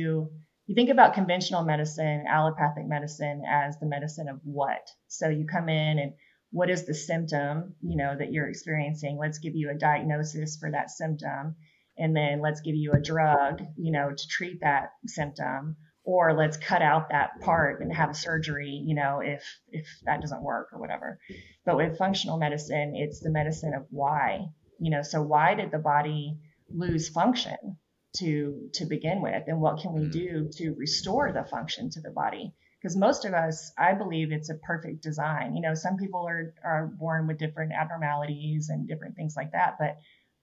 you 0.68 0.76
think 0.76 0.92
about 0.92 1.16
conventional 1.16 1.64
medicine, 1.64 2.26
allopathic 2.30 2.86
medicine 2.86 3.42
as 3.50 3.80
the 3.80 3.88
medicine 3.88 4.30
of 4.30 4.40
what? 4.44 4.92
So 5.08 5.30
you 5.30 5.48
come 5.48 5.70
in 5.70 5.98
and 5.98 6.14
what 6.52 6.70
is 6.70 6.86
the 6.86 6.94
symptom, 6.94 7.74
you 7.82 7.98
know, 7.98 8.16
that 8.16 8.32
you're 8.32 8.48
experiencing? 8.48 9.18
Let's 9.20 9.40
give 9.40 9.56
you 9.56 9.72
a 9.72 9.80
diagnosis 9.80 10.56
for 10.58 10.70
that 10.70 10.92
symptom 10.92 11.56
and 12.00 12.16
then 12.16 12.42
let's 12.42 12.62
give 12.62 12.76
you 12.76 12.94
a 12.94 13.02
drug, 13.02 13.62
you 13.78 13.92
know, 13.92 14.10
to 14.10 14.28
treat 14.28 14.62
that 14.62 14.94
symptom, 15.06 15.76
or 16.04 16.34
let's 16.34 16.58
cut 16.58 16.82
out 16.82 17.10
that 17.10 17.40
part 17.42 17.82
and 17.82 17.94
have 17.94 18.10
a 18.10 18.16
surgery, 18.16 18.82
you 18.86 18.96
know, 18.96 19.20
if 19.24 19.44
if 19.70 19.88
that 20.06 20.22
doesn't 20.22 20.42
work 20.42 20.70
or 20.74 20.80
whatever. 20.80 21.20
But 21.66 21.78
with 21.78 21.98
functional 21.98 22.38
medicine, 22.38 22.94
it's 22.96 23.20
the 23.20 23.30
medicine 23.30 23.74
of 23.76 23.86
why, 23.90 24.48
you 24.80 24.90
know, 24.90 25.04
so 25.04 25.22
why 25.22 25.56
did 25.56 25.72
the 25.72 25.78
body 25.78 26.40
lose 26.70 27.10
function 27.10 27.78
to 28.18 28.70
to 28.74 28.86
begin 28.86 29.22
with, 29.22 29.44
and 29.48 29.62
what 29.62 29.82
can 29.82 29.94
we 29.94 30.06
mm. 30.06 30.12
do 30.12 30.50
to 30.54 30.74
restore 30.74 31.32
the 31.32 31.44
function 31.44 31.90
to 31.92 32.02
the 32.02 32.12
body? 32.12 32.54
Because 32.82 32.96
most 32.96 33.26
of 33.26 33.34
us, 33.34 33.74
I 33.78 33.94
believe 33.94 34.32
it's 34.32 34.50
a 34.50 34.56
perfect 34.56 35.04
design. 35.04 35.54
You 35.54 35.62
know, 35.62 35.74
some 35.76 35.98
people 35.98 36.26
are 36.28 36.54
are 36.64 36.88
born 36.88 37.28
with 37.28 37.38
different 37.38 37.74
abnormalities 37.74 38.70
and 38.70 38.88
different 38.88 39.16
things 39.16 39.36
like 39.36 39.52
that, 39.52 39.76
but 39.78 39.98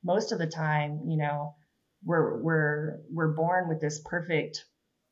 most 0.06 0.30
of 0.32 0.38
the 0.38 0.46
time, 0.46 1.02
you 1.08 1.18
know, 1.18 1.56
we're 2.04 2.40
we're 2.40 3.00
we're 3.10 3.32
born 3.32 3.68
with 3.68 3.80
this 3.80 4.00
perfect 4.04 4.64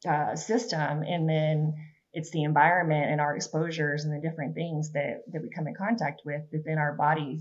uh, 0.09 0.37
system, 0.37 1.02
and 1.02 1.28
then 1.28 1.74
it's 2.12 2.30
the 2.30 2.44
environment 2.44 3.11
and 3.11 3.20
our 3.20 3.35
exposures 3.35 4.04
and 4.04 4.14
the 4.14 4.26
different 4.26 4.54
things 4.54 4.92
that 4.92 5.24
that 5.33 5.42
we 5.42 5.50
come 5.50 5.66
in 5.66 5.74
contact 5.74 6.22
with 6.24 6.42
that 6.52 6.64
then 6.64 6.78
our 6.78 6.94
body, 6.94 7.40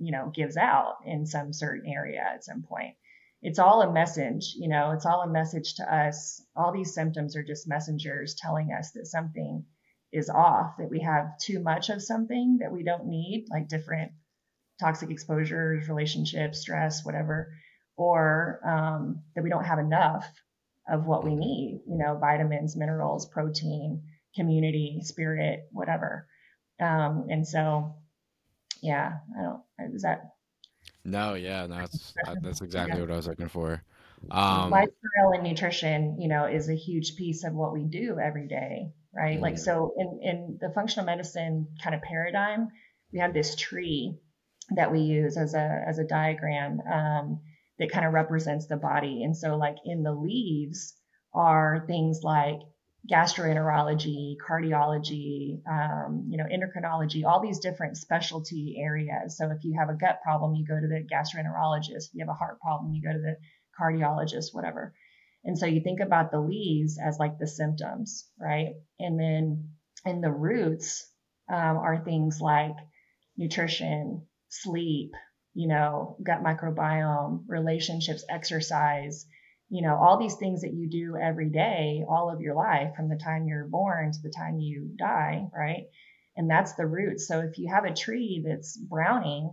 you 0.00 0.10
know, 0.10 0.32
gives 0.34 0.56
out 0.56 0.96
in 1.06 1.24
some 1.24 1.52
certain 1.52 1.88
area 1.88 2.20
at 2.20 2.44
some 2.44 2.62
point. 2.62 2.94
It's 3.40 3.60
all 3.60 3.82
a 3.82 3.92
message, 3.92 4.54
you 4.56 4.68
know, 4.68 4.90
it's 4.90 5.06
all 5.06 5.22
a 5.22 5.30
message 5.30 5.74
to 5.74 5.84
us. 5.84 6.42
All 6.56 6.72
these 6.72 6.92
symptoms 6.92 7.36
are 7.36 7.44
just 7.44 7.68
messengers 7.68 8.34
telling 8.34 8.72
us 8.76 8.90
that 8.96 9.06
something 9.06 9.64
is 10.12 10.28
off, 10.28 10.78
that 10.78 10.90
we 10.90 11.00
have 11.00 11.38
too 11.38 11.60
much 11.60 11.88
of 11.88 12.02
something 12.02 12.58
that 12.60 12.72
we 12.72 12.82
don't 12.82 13.06
need, 13.06 13.46
like 13.48 13.68
different 13.68 14.10
toxic 14.80 15.10
exposures, 15.10 15.88
relationships, 15.88 16.60
stress, 16.60 17.04
whatever, 17.04 17.52
or 17.96 18.60
um, 18.64 19.22
that 19.34 19.42
we 19.42 19.50
don't 19.50 19.64
have 19.64 19.78
enough 19.78 20.26
of 20.88 21.06
what 21.06 21.24
we 21.24 21.34
need, 21.34 21.82
you 21.86 21.98
know, 21.98 22.16
vitamins, 22.18 22.76
minerals, 22.76 23.26
protein, 23.26 24.02
community, 24.34 25.00
spirit, 25.02 25.68
whatever. 25.72 26.26
Um, 26.80 27.26
and 27.28 27.46
so, 27.46 27.96
yeah, 28.80 29.14
I 29.38 29.42
don't, 29.42 29.94
is 29.94 30.02
that? 30.02 30.30
No, 31.04 31.34
yeah, 31.34 31.66
no, 31.66 31.76
that's, 31.76 32.14
that's 32.42 32.62
exactly 32.62 32.96
yeah. 32.96 33.02
what 33.02 33.12
I 33.12 33.16
was 33.16 33.26
looking 33.26 33.48
for. 33.48 33.82
Um, 34.30 34.70
lifestyle 34.70 35.32
and 35.34 35.42
nutrition, 35.42 36.20
you 36.20 36.28
know, 36.28 36.46
is 36.46 36.68
a 36.68 36.74
huge 36.74 37.16
piece 37.16 37.44
of 37.44 37.52
what 37.52 37.72
we 37.72 37.84
do 37.84 38.18
every 38.18 38.48
day, 38.48 38.92
right? 39.14 39.34
Mm-hmm. 39.34 39.42
Like, 39.42 39.58
so 39.58 39.92
in, 39.96 40.20
in 40.22 40.58
the 40.60 40.70
functional 40.70 41.06
medicine 41.06 41.68
kind 41.82 41.94
of 41.94 42.02
paradigm, 42.02 42.68
we 43.12 43.20
have 43.20 43.32
this 43.32 43.54
tree 43.56 44.18
that 44.70 44.92
we 44.92 45.00
use 45.00 45.36
as 45.36 45.54
a 45.54 45.84
as 45.86 45.98
a 45.98 46.04
diagram 46.04 46.80
um, 46.92 47.40
that 47.78 47.90
kind 47.90 48.06
of 48.06 48.12
represents 48.12 48.66
the 48.66 48.76
body. 48.76 49.22
And 49.24 49.36
so, 49.36 49.56
like 49.56 49.76
in 49.84 50.02
the 50.02 50.12
leaves 50.12 50.94
are 51.34 51.84
things 51.86 52.20
like 52.22 52.60
gastroenterology, 53.10 54.36
cardiology, 54.46 55.60
um, 55.66 56.26
you 56.28 56.36
know, 56.36 56.44
endocrinology, 56.44 57.24
all 57.24 57.40
these 57.40 57.60
different 57.60 57.96
specialty 57.96 58.76
areas. 58.78 59.36
So 59.36 59.50
if 59.50 59.64
you 59.64 59.78
have 59.78 59.88
a 59.88 59.94
gut 59.94 60.20
problem, 60.22 60.54
you 60.54 60.66
go 60.66 60.78
to 60.78 60.86
the 60.86 61.06
gastroenterologist. 61.10 62.08
If 62.08 62.14
you 62.14 62.24
have 62.26 62.28
a 62.28 62.38
heart 62.38 62.60
problem, 62.60 62.92
you 62.92 63.02
go 63.02 63.12
to 63.12 63.18
the 63.18 63.36
cardiologist, 63.80 64.52
whatever. 64.52 64.94
And 65.44 65.56
so 65.56 65.66
you 65.66 65.80
think 65.80 66.00
about 66.00 66.30
the 66.30 66.40
leaves 66.40 66.98
as 67.02 67.18
like 67.18 67.38
the 67.38 67.46
symptoms, 67.46 68.26
right? 68.38 68.74
And 68.98 69.18
then 69.18 69.70
in 70.04 70.20
the 70.20 70.32
roots 70.32 71.08
um, 71.48 71.78
are 71.78 72.02
things 72.04 72.40
like 72.40 72.74
nutrition, 73.36 74.26
sleep, 74.48 75.12
you 75.54 75.68
know, 75.68 76.16
gut 76.22 76.42
microbiome, 76.42 77.44
relationships, 77.48 78.24
exercise, 78.28 79.26
you 79.70 79.82
know, 79.82 79.96
all 79.96 80.18
these 80.18 80.36
things 80.36 80.62
that 80.62 80.72
you 80.72 80.88
do 80.88 81.16
every 81.16 81.50
day, 81.50 82.04
all 82.08 82.30
of 82.30 82.40
your 82.40 82.54
life, 82.54 82.94
from 82.96 83.08
the 83.08 83.20
time 83.22 83.46
you're 83.46 83.66
born 83.66 84.12
to 84.12 84.18
the 84.22 84.32
time 84.34 84.58
you 84.58 84.90
die, 84.98 85.46
right? 85.54 85.84
And 86.36 86.48
that's 86.48 86.74
the 86.74 86.86
root. 86.86 87.20
So 87.20 87.40
if 87.40 87.58
you 87.58 87.72
have 87.72 87.84
a 87.84 87.94
tree 87.94 88.44
that's 88.46 88.76
browning 88.76 89.50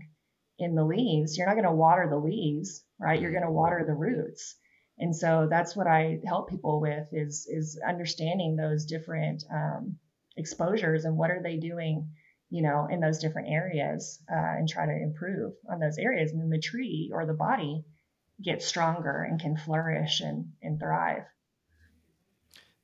in 0.58 0.76
the 0.76 0.86
leaves, 0.86 1.38
you're 1.38 1.48
not 1.48 1.56
going 1.56 1.66
to 1.66 1.72
water 1.72 2.08
the 2.10 2.18
leaves, 2.18 2.84
right? 3.00 3.20
You're 3.20 3.32
going 3.32 3.44
to 3.44 3.52
water 3.52 3.84
the 3.86 3.94
roots. 3.94 4.56
And 4.98 5.14
so 5.14 5.48
that's 5.50 5.76
what 5.76 5.88
I 5.88 6.20
help 6.26 6.50
people 6.50 6.80
with 6.80 7.08
is 7.12 7.48
is 7.50 7.78
understanding 7.86 8.56
those 8.56 8.86
different 8.86 9.44
um, 9.52 9.98
exposures 10.38 11.04
and 11.04 11.18
what 11.18 11.32
are 11.32 11.42
they 11.44 11.58
doing 11.58 12.12
you 12.50 12.62
know, 12.62 12.88
in 12.90 13.00
those 13.00 13.20
different 13.20 13.50
areas 13.50 14.20
uh, 14.32 14.58
and 14.58 14.70
try 14.70 14.86
to 14.86 14.92
improve 14.92 15.54
on 15.70 15.80
those 15.80 15.98
areas. 15.98 16.32
And 16.32 16.42
then 16.42 16.50
the 16.50 16.60
tree 16.60 17.12
or 17.14 17.26
the 17.26 17.34
body 17.34 17.84
gets 18.42 18.66
stronger 18.66 19.24
and 19.24 19.40
can 19.40 19.58
flourish 19.58 20.22
and, 20.22 20.52
and 20.62 20.80
thrive. 20.80 21.24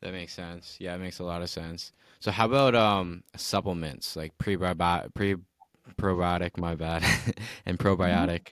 That 0.01 0.13
makes 0.13 0.33
sense. 0.33 0.77
Yeah, 0.79 0.95
it 0.95 0.99
makes 0.99 1.19
a 1.19 1.23
lot 1.23 1.41
of 1.41 1.49
sense. 1.49 1.91
So 2.19 2.31
how 2.31 2.45
about 2.45 2.75
um 2.75 3.23
supplements 3.35 4.15
like 4.15 4.37
prebiotic, 4.37 5.13
pre 5.13 5.35
probiotic, 5.97 6.57
my 6.57 6.75
bad, 6.75 7.03
and 7.65 7.77
mm-hmm. 7.77 7.87
probiotic? 7.87 8.47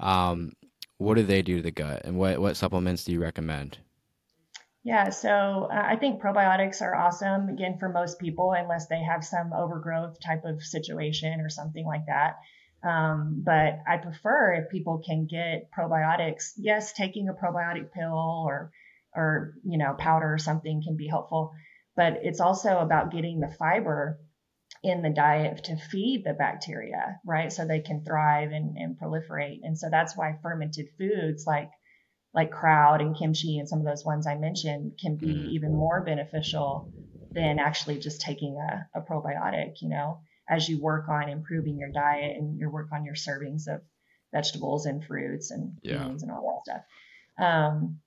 Mm-hmm. 0.00 0.06
Um, 0.06 0.52
what 0.98 1.14
do 1.14 1.22
they 1.22 1.42
do 1.42 1.56
to 1.56 1.62
the 1.62 1.70
gut, 1.70 2.02
and 2.04 2.16
what 2.16 2.38
what 2.38 2.56
supplements 2.56 3.04
do 3.04 3.12
you 3.12 3.20
recommend? 3.20 3.78
Yeah, 4.84 5.08
so 5.08 5.68
uh, 5.72 5.82
I 5.82 5.96
think 5.96 6.20
probiotics 6.20 6.82
are 6.82 6.94
awesome 6.94 7.48
again 7.48 7.78
for 7.80 7.88
most 7.88 8.18
people, 8.18 8.52
unless 8.52 8.86
they 8.86 9.02
have 9.02 9.24
some 9.24 9.52
overgrowth 9.54 10.18
type 10.20 10.44
of 10.44 10.62
situation 10.62 11.40
or 11.40 11.48
something 11.48 11.86
like 11.86 12.04
that. 12.06 12.34
Um, 12.86 13.42
but 13.44 13.78
I 13.88 13.96
prefer 13.96 14.52
if 14.52 14.70
people 14.70 15.02
can 15.04 15.26
get 15.26 15.70
probiotics. 15.76 16.52
Yes, 16.58 16.92
taking 16.92 17.28
a 17.28 17.32
probiotic 17.32 17.92
pill 17.92 18.44
or 18.46 18.70
or 19.16 19.54
you 19.64 19.78
know 19.78 19.94
powder 19.98 20.34
or 20.34 20.38
something 20.38 20.82
can 20.84 20.96
be 20.96 21.08
helpful, 21.08 21.52
but 21.96 22.18
it's 22.22 22.40
also 22.40 22.78
about 22.78 23.10
getting 23.10 23.40
the 23.40 23.54
fiber 23.58 24.18
in 24.82 25.00
the 25.00 25.08
diet 25.08 25.64
to 25.64 25.76
feed 25.76 26.24
the 26.26 26.34
bacteria, 26.34 27.20
right? 27.24 27.50
So 27.50 27.66
they 27.66 27.80
can 27.80 28.04
thrive 28.04 28.52
and, 28.52 28.76
and 28.76 28.98
proliferate. 28.98 29.60
And 29.62 29.78
so 29.78 29.88
that's 29.90 30.14
why 30.14 30.36
fermented 30.42 30.88
foods 30.98 31.44
like 31.46 31.70
like 32.34 32.50
kraut 32.50 33.00
and 33.00 33.16
kimchi 33.16 33.58
and 33.58 33.68
some 33.68 33.78
of 33.78 33.84
those 33.84 34.04
ones 34.04 34.26
I 34.26 34.34
mentioned 34.34 34.98
can 35.00 35.16
be 35.16 35.26
mm. 35.26 35.48
even 35.50 35.72
more 35.72 36.02
beneficial 36.02 36.92
than 37.30 37.58
actually 37.58 37.98
just 37.98 38.20
taking 38.20 38.56
a, 38.58 38.98
a 38.98 39.02
probiotic, 39.02 39.82
you 39.82 39.88
know, 39.88 40.20
as 40.48 40.68
you 40.68 40.80
work 40.80 41.08
on 41.08 41.28
improving 41.28 41.78
your 41.78 41.90
diet 41.90 42.36
and 42.36 42.58
you 42.58 42.68
work 42.68 42.88
on 42.92 43.04
your 43.04 43.14
servings 43.14 43.68
of 43.68 43.80
vegetables 44.32 44.86
and 44.86 45.04
fruits 45.04 45.50
and 45.50 45.78
yeah. 45.82 45.98
beans 45.98 46.22
and 46.22 46.32
all 46.32 46.62
that 46.66 46.72
stuff. 46.72 46.84
Um, 47.38 48.00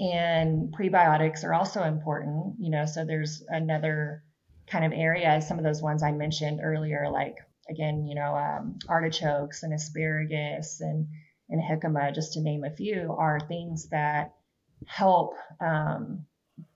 and 0.00 0.72
prebiotics 0.72 1.44
are 1.44 1.54
also 1.54 1.82
important, 1.82 2.56
you 2.58 2.70
know, 2.70 2.86
so 2.86 3.04
there's 3.04 3.42
another 3.48 4.22
kind 4.68 4.84
of 4.84 4.92
area, 4.92 5.42
some 5.42 5.58
of 5.58 5.64
those 5.64 5.82
ones 5.82 6.02
I 6.02 6.12
mentioned 6.12 6.60
earlier, 6.62 7.08
like 7.10 7.36
again, 7.68 8.06
you 8.06 8.14
know, 8.14 8.34
um, 8.34 8.78
artichokes 8.88 9.62
and 9.62 9.72
asparagus 9.72 10.80
and 10.80 11.08
and 11.52 11.62
jicama, 11.62 12.14
just 12.14 12.32
to 12.32 12.40
name 12.40 12.64
a 12.64 12.74
few, 12.74 13.14
are 13.16 13.38
things 13.38 13.88
that 13.90 14.34
help 14.86 15.34
um, 15.60 16.26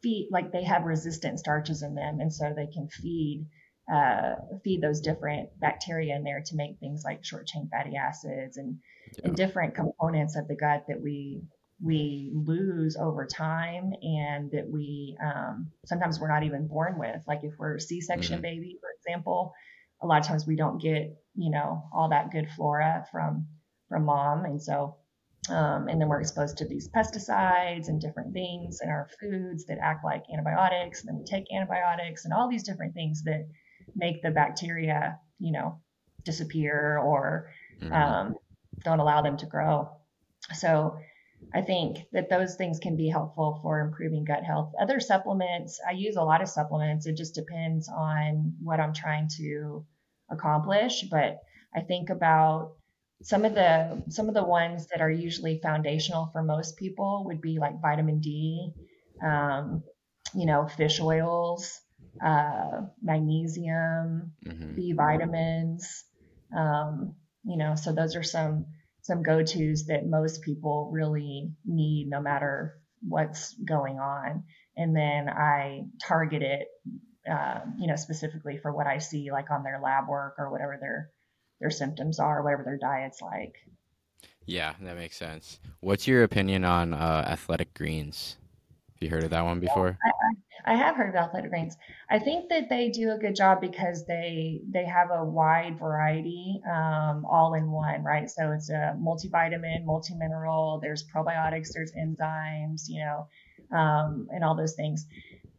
feed, 0.03 0.29
like 0.31 0.53
they 0.53 0.65
have 0.65 0.85
resistant 0.85 1.39
starches 1.39 1.83
in 1.83 1.95
them, 1.95 2.21
and 2.21 2.33
so 2.33 2.53
they 2.55 2.67
can 2.67 2.89
feed 2.89 3.47
uh, 3.93 4.35
feed 4.65 4.83
those 4.83 5.01
different 5.01 5.49
bacteria 5.61 6.17
in 6.17 6.25
there 6.25 6.43
to 6.45 6.57
make 6.57 6.79
things 6.79 7.03
like 7.05 7.25
short 7.25 7.47
chain 7.47 7.69
fatty 7.71 7.97
acids 7.97 8.57
and, 8.57 8.79
yeah. 9.17 9.27
and 9.27 9.37
different 9.37 9.77
components 9.77 10.37
of 10.37 10.49
the 10.49 10.57
gut 10.57 10.85
that 10.89 11.01
we 11.01 11.43
we 11.81 12.33
lose 12.35 12.97
over 12.97 13.27
time 13.27 13.93
and 14.03 14.51
that 14.51 14.69
we 14.69 15.17
um, 15.23 15.69
sometimes 15.85 16.19
we're 16.19 16.33
not 16.33 16.43
even 16.43 16.67
born 16.67 16.99
with 16.99 17.23
like 17.29 17.41
if 17.43 17.53
we're 17.59 17.77
a 17.77 17.81
c-section 17.81 18.37
mm-hmm. 18.37 18.43
baby 18.43 18.79
for 18.81 18.89
example 18.99 19.53
a 20.03 20.07
lot 20.07 20.21
of 20.21 20.27
times 20.27 20.47
we 20.47 20.57
don't 20.57 20.81
get 20.83 21.15
you 21.35 21.51
know 21.51 21.85
all 21.95 22.09
that 22.09 22.33
good 22.33 22.49
flora 22.57 23.07
from 23.13 23.47
from 23.89 24.05
mom. 24.05 24.45
And 24.45 24.63
so, 24.63 24.97
um, 25.49 25.89
and 25.89 26.01
then 26.01 26.09
we're 26.09 26.21
exposed 26.21 26.59
to 26.59 26.67
these 26.67 26.89
pesticides 26.89 27.89
and 27.89 28.01
different 28.01 28.33
things 28.33 28.81
in 28.83 28.89
our 28.89 29.09
foods 29.21 29.67
that 29.67 29.79
act 29.81 30.05
like 30.05 30.25
antibiotics. 30.33 31.01
And 31.01 31.09
then 31.09 31.19
we 31.19 31.25
take 31.25 31.45
antibiotics 31.55 32.25
and 32.25 32.35
all 32.35 32.49
these 32.49 32.65
different 32.65 32.95
things 32.95 33.23
that 33.25 33.47
make 33.95 34.23
the 34.23 34.31
bacteria, 34.31 35.19
you 35.39 35.53
know, 35.53 35.81
disappear 36.25 36.99
or 36.99 37.51
mm-hmm. 37.81 37.93
um, 37.93 38.35
don't 38.85 38.99
allow 38.99 39.23
them 39.23 39.37
to 39.37 39.47
grow. 39.47 39.89
So 40.55 40.99
I 41.55 41.61
think 41.61 41.99
that 42.13 42.29
those 42.29 42.57
things 42.57 42.79
can 42.79 42.97
be 42.97 43.09
helpful 43.09 43.61
for 43.63 43.81
improving 43.81 44.25
gut 44.25 44.43
health. 44.43 44.73
Other 44.81 45.01
supplements, 45.01 45.81
I 45.87 45.93
use 45.93 46.17
a 46.17 46.23
lot 46.23 46.43
of 46.43 46.49
supplements. 46.49 47.07
It 47.07 47.17
just 47.17 47.35
depends 47.35 47.89
on 47.89 48.55
what 48.63 48.81
I'm 48.81 48.93
trying 48.93 49.29
to 49.39 49.85
accomplish. 50.31 51.05
But 51.11 51.39
I 51.75 51.81
think 51.81 52.11
about 52.11 52.76
some 53.23 53.45
of 53.45 53.55
the 53.55 54.03
some 54.09 54.29
of 54.29 54.35
the 54.35 54.45
ones 54.45 54.89
that 54.89 55.01
are 55.01 55.11
usually 55.11 55.59
foundational 55.63 56.29
for 56.33 56.43
most 56.43 56.77
people 56.77 57.25
would 57.27 57.41
be 57.41 57.59
like 57.59 57.81
vitamin 57.81 58.21
D, 58.21 58.73
um, 59.25 59.83
you 60.35 60.47
know, 60.47 60.67
fish 60.67 61.01
oils, 61.01 61.81
uh, 62.25 62.83
magnesium, 63.03 64.33
mm-hmm. 64.45 64.75
B 64.75 64.93
vitamins. 64.93 66.05
Um, 66.57 67.15
you 67.45 67.57
know, 67.57 67.75
so 67.75 67.93
those 67.93 68.17
are 68.17 68.23
some 68.23 68.67
some 69.03 69.23
go 69.23 69.43
tos 69.43 69.87
that 69.87 70.07
most 70.07 70.43
people 70.43 70.91
really 70.93 71.53
need, 71.65 72.09
no 72.09 72.21
matter 72.21 72.79
what's 73.01 73.55
going 73.55 73.99
on. 73.99 74.45
And 74.77 74.95
then 74.95 75.29
I 75.29 75.85
target 76.03 76.43
it, 76.43 76.67
uh, 77.31 77.61
you 77.79 77.87
know, 77.87 77.97
specifically 77.97 78.59
for 78.59 78.73
what 78.73 78.87
I 78.87 78.99
see, 78.99 79.31
like 79.31 79.51
on 79.51 79.63
their 79.63 79.81
lab 79.83 80.09
work 80.09 80.35
or 80.39 80.51
whatever 80.51 80.77
their 80.81 81.11
their 81.61 81.71
symptoms 81.71 82.19
are, 82.19 82.43
whatever 82.43 82.63
their 82.65 82.79
diet's 82.79 83.23
like. 83.23 83.57
Yeah, 84.47 84.75
that 84.81 84.97
makes 84.97 85.17
sense. 85.17 85.59
What's 85.81 86.07
your 86.07 86.23
opinion 86.23 86.65
on 86.65 86.95
uh, 86.95 87.25
athletic 87.27 87.75
greens? 87.75 88.37
Have 88.95 89.03
you 89.03 89.11
heard 89.11 89.25
of 89.25 89.31
that 89.31 89.45
one 89.45 89.61
before? 89.61 89.99
I, 90.03 90.71
I, 90.71 90.73
I, 90.73 90.77
have 90.77 90.97
heard 90.97 91.11
of 91.11 91.17
athletic 91.17 91.51
greens. 91.51 91.77
I 92.09 92.19
think 92.19 92.49
that 92.49 92.71
they 92.71 92.89
do 92.89 93.11
a 93.11 93.19
good 93.19 93.35
job 93.35 93.61
because 93.61 94.07
they 94.07 94.63
they 94.71 94.87
have 94.87 95.11
a 95.11 95.23
wide 95.23 95.79
variety, 95.79 96.63
um, 96.67 97.27
all 97.29 97.55
in 97.55 97.71
one, 97.71 98.03
right? 98.03 98.31
So 98.31 98.53
it's 98.53 98.71
a 98.71 98.97
multivitamin, 98.99 99.85
multi-mineral. 99.85 100.79
There's 100.81 101.05
probiotics, 101.15 101.73
there's 101.75 101.93
enzymes, 101.93 102.85
you 102.89 103.05
know, 103.05 103.77
um, 103.77 104.29
and 104.31 104.43
all 104.43 104.57
those 104.57 104.75
things. 104.75 105.05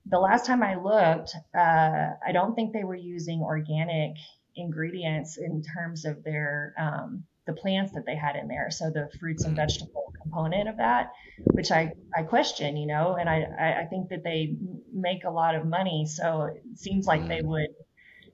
The 0.07 0.19
last 0.19 0.45
time 0.45 0.63
I 0.63 0.75
looked, 0.75 1.35
uh, 1.55 2.15
I 2.25 2.31
don't 2.31 2.55
think 2.55 2.73
they 2.73 2.85
were 2.85 2.95
using 2.95 3.41
organic 3.41 4.15
ingredients 4.57 5.37
in 5.37 5.63
terms 5.63 6.05
of 6.05 6.23
their 6.23 6.73
um, 6.77 7.23
the 7.47 7.53
plants 7.53 7.93
that 7.93 8.05
they 8.05 8.15
had 8.15 8.35
in 8.35 8.47
there. 8.47 8.69
So 8.69 8.91
the 8.91 9.09
fruits 9.19 9.43
and 9.45 9.55
mm-hmm. 9.55 9.65
vegetable 9.65 10.13
component 10.21 10.69
of 10.69 10.77
that, 10.77 11.13
which 11.53 11.71
I, 11.71 11.93
I 12.15 12.23
question, 12.23 12.77
you 12.77 12.85
know, 12.85 13.15
and 13.15 13.29
I, 13.29 13.83
I 13.83 13.85
think 13.89 14.09
that 14.09 14.23
they 14.23 14.55
make 14.93 15.23
a 15.23 15.31
lot 15.31 15.55
of 15.55 15.65
money. 15.65 16.05
So 16.05 16.43
it 16.43 16.77
seems 16.77 17.07
like 17.07 17.27
they 17.27 17.39
mm-hmm. 17.39 17.47
would 17.47 17.69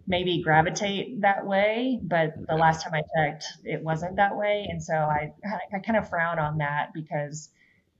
maybe 0.07 0.41
gravitate 0.43 1.21
that 1.21 1.45
way. 1.45 1.99
But 2.03 2.33
the 2.47 2.55
last 2.55 2.83
time 2.83 2.93
I 2.93 3.03
checked, 3.15 3.45
it 3.63 3.81
wasn't 3.81 4.17
that 4.17 4.35
way. 4.35 4.67
And 4.69 4.83
so 4.83 4.93
I, 4.93 5.31
I 5.73 5.79
kind 5.79 5.97
of 5.97 6.09
frown 6.09 6.39
on 6.39 6.57
that 6.57 6.89
because, 6.93 7.49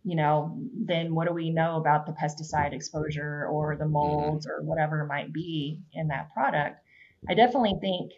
you 0.04 0.16
know, 0.16 0.58
then 0.76 1.14
what 1.14 1.28
do 1.28 1.34
we 1.34 1.52
know 1.52 1.78
about 1.78 2.08
the 2.08 2.14
pesticide 2.14 2.74
exposure 2.74 3.48
or 3.50 3.76
the 3.78 3.84
mm-hmm. 3.84 3.94
molds 3.94 4.48
or 4.48 4.64
whatever 4.64 5.06
might 5.06 5.32
be 5.32 5.80
in 5.94 6.08
that 6.08 6.34
product? 6.34 6.83
I 7.30 7.34
definitely 7.34 7.76
think 7.80 8.12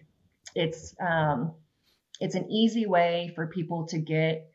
it's 0.55 0.95
um, 0.99 1.53
it's 2.19 2.35
an 2.35 2.49
easy 2.51 2.85
way 2.85 3.31
for 3.35 3.47
people 3.47 3.87
to 3.87 3.97
get 3.99 4.49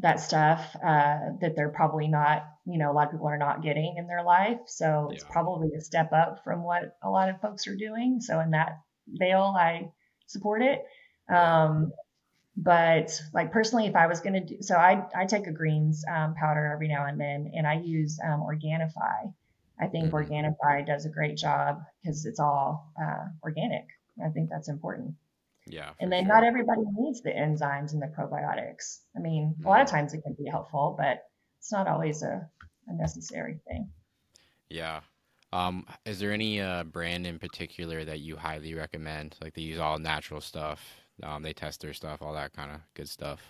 that 0.00 0.20
stuff 0.20 0.76
uh, 0.76 1.18
that 1.40 1.54
they're 1.56 1.70
probably 1.70 2.06
not, 2.06 2.44
you 2.66 2.78
know, 2.78 2.90
a 2.90 2.92
lot 2.92 3.06
of 3.06 3.12
people 3.12 3.28
are 3.28 3.38
not 3.38 3.62
getting 3.62 3.96
in 3.96 4.06
their 4.06 4.22
life. 4.22 4.58
So 4.66 5.08
yeah. 5.08 5.14
it's 5.14 5.24
probably 5.24 5.70
a 5.76 5.80
step 5.80 6.12
up 6.12 6.44
from 6.44 6.62
what 6.62 6.96
a 7.02 7.08
lot 7.08 7.30
of 7.30 7.40
folks 7.40 7.66
are 7.66 7.76
doing. 7.76 8.20
So 8.20 8.40
in 8.40 8.50
that 8.50 8.80
veil, 9.08 9.54
I 9.58 9.90
support 10.26 10.62
it. 10.62 10.84
Um, 11.34 11.92
but 12.58 13.20
like 13.32 13.52
personally, 13.52 13.86
if 13.86 13.96
I 13.96 14.06
was 14.06 14.20
going 14.20 14.34
to 14.34 14.40
do, 14.40 14.62
so 14.62 14.76
I, 14.76 15.06
I 15.14 15.26
take 15.26 15.46
a 15.46 15.52
greens 15.52 16.04
um, 16.14 16.34
powder 16.34 16.70
every 16.72 16.88
now 16.88 17.06
and 17.06 17.18
then, 17.18 17.52
and 17.54 17.66
I 17.66 17.80
use 17.80 18.18
um, 18.24 18.40
Organifi. 18.40 19.32
I 19.78 19.86
think 19.88 20.06
mm-hmm. 20.06 20.16
Organifi 20.16 20.86
does 20.86 21.04
a 21.04 21.10
great 21.10 21.36
job 21.36 21.80
because 22.02 22.24
it's 22.24 22.40
all 22.40 22.92
uh, 23.00 23.26
organic. 23.42 23.84
I 24.24 24.28
think 24.30 24.50
that's 24.50 24.68
important. 24.68 25.14
Yeah. 25.66 25.90
And 26.00 26.12
then 26.12 26.24
sure. 26.24 26.34
not 26.34 26.44
everybody 26.44 26.82
needs 26.96 27.22
the 27.22 27.30
enzymes 27.30 27.92
and 27.92 28.00
the 28.00 28.06
probiotics. 28.06 29.00
I 29.16 29.20
mean, 29.20 29.54
mm-hmm. 29.58 29.66
a 29.66 29.68
lot 29.68 29.80
of 29.80 29.88
mm-hmm. 29.88 29.96
times 29.96 30.14
it 30.14 30.22
can 30.22 30.34
be 30.34 30.48
helpful, 30.48 30.94
but 30.98 31.24
it's 31.58 31.72
not 31.72 31.88
always 31.88 32.22
a, 32.22 32.48
a 32.86 32.94
necessary 32.94 33.58
thing. 33.66 33.90
Yeah. 34.70 35.00
Um, 35.52 35.86
is 36.04 36.18
there 36.18 36.32
any 36.32 36.60
uh, 36.60 36.84
brand 36.84 37.26
in 37.26 37.38
particular 37.38 38.04
that 38.04 38.20
you 38.20 38.36
highly 38.36 38.74
recommend? 38.74 39.36
Like 39.40 39.54
they 39.54 39.62
use 39.62 39.78
all 39.78 39.98
natural 39.98 40.40
stuff. 40.40 40.80
Um, 41.22 41.42
they 41.42 41.52
test 41.52 41.80
their 41.80 41.94
stuff, 41.94 42.20
all 42.20 42.34
that 42.34 42.52
kind 42.52 42.70
of 42.70 42.80
good 42.94 43.08
stuff. 43.08 43.40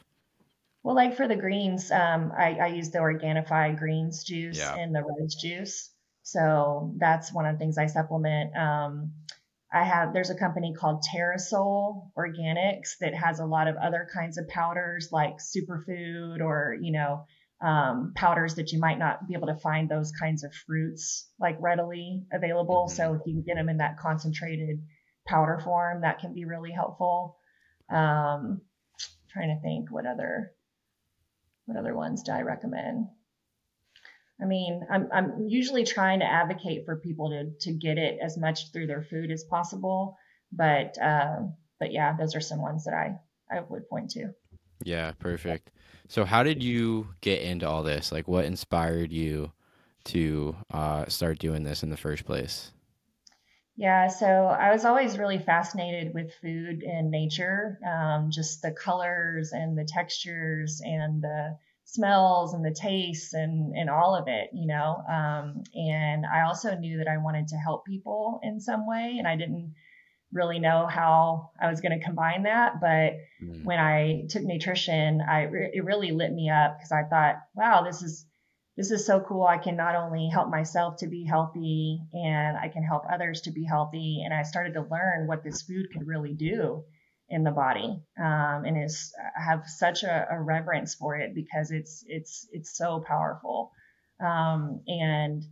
Well, 0.83 0.94
like 0.94 1.16
for 1.16 1.26
the 1.26 1.35
greens, 1.35 1.90
um, 1.90 2.33
I, 2.38 2.59
I 2.62 2.66
use 2.68 2.90
the 2.90 2.98
Organifi 2.98 3.76
greens 3.76 4.22
juice 4.22 4.59
yeah. 4.59 4.76
and 4.76 4.94
the 4.94 5.02
rose 5.02 5.35
juice. 5.35 5.90
So 6.22 6.94
that's 6.96 7.33
one 7.33 7.44
of 7.44 7.55
the 7.55 7.59
things 7.59 7.76
I 7.76 7.87
supplement. 7.87 8.57
Um, 8.57 9.12
I 9.72 9.85
have 9.85 10.12
there's 10.12 10.31
a 10.31 10.38
company 10.38 10.74
called 10.79 11.05
Terrasoul 11.05 12.11
Organics 12.16 12.98
that 13.00 13.14
has 13.14 13.40
a 13.40 13.46
lot 13.46 13.68
of 13.68 13.76
other 13.76 14.07
kinds 14.14 14.38
of 14.38 14.48
powders 14.48 15.09
like 15.11 15.38
superfood 15.38 16.40
or 16.40 16.76
you 16.81 16.92
know 16.92 17.24
um, 17.61 18.12
powders 18.14 18.57
that 18.57 18.72
you 18.72 18.79
might 18.79 18.98
not 18.98 19.26
be 19.26 19.35
able 19.35 19.48
to 19.48 19.57
find 19.57 19.88
those 19.88 20.12
kinds 20.12 20.44
of 20.44 20.55
fruits 20.66 21.29
like 21.40 21.57
readily 21.61 22.24
available. 22.33 22.87
Mm-hmm. 22.88 22.96
So 22.96 23.14
if 23.14 23.22
you 23.26 23.35
can 23.35 23.42
get 23.42 23.57
them 23.57 23.68
in 23.68 23.79
that 23.79 23.98
concentrated 23.98 24.83
powder 25.26 25.61
form 25.62 26.02
that 26.02 26.20
can 26.20 26.35
be 26.35 26.44
really 26.44 26.70
helpful. 26.70 27.37
Um, 27.90 28.61
trying 29.31 29.55
to 29.55 29.61
think 29.62 29.90
what 29.90 30.07
other 30.07 30.52
what 31.66 31.76
other 31.76 31.94
ones 31.94 32.22
do 32.22 32.33
I 32.33 32.42
recommend? 32.42 33.07
I 34.40 34.44
mean, 34.44 34.87
I'm 34.90 35.09
I'm 35.12 35.46
usually 35.49 35.85
trying 35.85 36.20
to 36.20 36.27
advocate 36.27 36.85
for 36.85 36.96
people 36.96 37.31
to 37.31 37.51
to 37.61 37.72
get 37.72 37.99
it 37.99 38.18
as 38.22 38.37
much 38.37 38.72
through 38.72 38.87
their 38.87 39.03
food 39.03 39.31
as 39.31 39.44
possible, 39.44 40.18
but 40.53 41.01
uh, 41.01 41.40
but 41.81 41.92
yeah, 41.92 42.16
those 42.16 42.35
are 42.37 42.40
some 42.40 42.61
ones 42.61 42.85
that 42.85 42.94
I 42.94 43.18
I 43.51 43.61
would 43.61 43.88
point 43.88 44.11
to. 44.11 44.35
Yeah, 44.85 45.12
perfect. 45.18 45.70
So, 46.09 46.25
how 46.25 46.42
did 46.42 46.62
you 46.62 47.09
get 47.20 47.42
into 47.42 47.66
all 47.66 47.83
this? 47.83 48.12
Like, 48.12 48.29
what 48.29 48.44
inspired 48.44 49.11
you 49.11 49.53
to 50.05 50.55
uh, 50.70 51.07
start 51.07 51.38
doing 51.38 51.62
this 51.64 51.83
in 51.83 51.90
the 51.90 51.96
first 51.96 52.25
place? 52.25 52.72
Yeah, 53.77 54.09
so 54.09 54.27
I 54.27 54.72
was 54.72 54.85
always 54.85 55.18
really 55.18 55.38
fascinated 55.38 56.14
with 56.14 56.33
food 56.40 56.83
and 56.83 57.11
nature, 57.11 57.79
um, 57.87 58.31
just 58.31 58.62
the 58.62 58.72
colors 58.72 59.53
and 59.53 59.77
the 59.77 59.85
textures 59.85 60.81
and 60.83 61.22
the 61.22 61.59
smells 61.87 62.53
and 62.53 62.64
the 62.64 62.77
tastes 62.79 63.33
and, 63.33 63.75
and 63.75 63.88
all 63.88 64.14
of 64.14 64.25
it, 64.27 64.51
you 64.53 64.66
know. 64.66 64.96
Um, 65.09 65.62
and 65.75 66.27
I 66.27 66.42
also 66.42 66.75
knew 66.75 66.99
that 66.99 67.09
I 67.09 67.18
wanted 67.18 67.49
to 67.49 67.57
help 67.57 67.87
people 67.87 68.40
in 68.42 68.61
some 68.61 68.87
way, 68.87 69.16
and 69.18 69.27
I 69.27 69.37
didn't 69.37 69.75
really 70.33 70.59
know 70.59 70.87
how 70.87 71.53
I 71.61 71.70
was 71.70 71.81
going 71.81 71.99
to 71.99 72.05
combine 72.05 72.42
that. 72.42 72.81
But 72.81 73.14
mm. 73.42 73.64
when 73.64 73.79
I 73.79 74.27
took 74.29 74.42
nutrition, 74.42 75.20
I 75.20 75.49
it 75.72 75.85
really 75.85 76.11
lit 76.11 76.33
me 76.33 76.51
up 76.51 76.77
because 76.77 76.92
I 76.92 77.05
thought, 77.09 77.37
wow, 77.55 77.85
this 77.85 78.03
is 78.03 78.27
this 78.77 78.90
is 78.90 79.07
so 79.07 79.20
cool. 79.20 79.44
I 79.44 79.59
can 79.59 79.77
not 79.77 79.94
only 79.94 80.29
help 80.29 80.51
myself 80.51 80.96
to 80.99 81.07
be 81.07 81.25
healthy 81.25 82.01
and 82.12 82.59
I 82.59 82.68
can 82.68 82.83
help 82.83 83.05
others 83.11 83.42
to 83.42 83.53
be 83.53 83.64
healthy. 83.64 84.22
And 84.25 84.35
I 84.35 84.42
started 84.42 84.75
to 84.75 84.83
learn 84.83 85.27
what 85.27 85.42
this 85.42 85.62
food 85.62 85.87
could 85.92 86.07
really 86.07 86.35
do 86.35 86.85
in 87.28 87.44
the 87.44 87.50
body. 87.50 88.00
Um, 88.18 88.64
and 88.64 88.82
is 88.84 89.12
I 89.38 89.42
have 89.42 89.66
such 89.66 90.04
a, 90.04 90.26
a, 90.30 90.40
reverence 90.40 90.94
for 90.94 91.16
it 91.16 91.34
because 91.34 91.72
it's, 91.72 92.04
it's, 92.06 92.46
it's 92.52 92.76
so 92.76 93.02
powerful. 93.06 93.72
Um, 94.24 94.82
and 94.86 95.42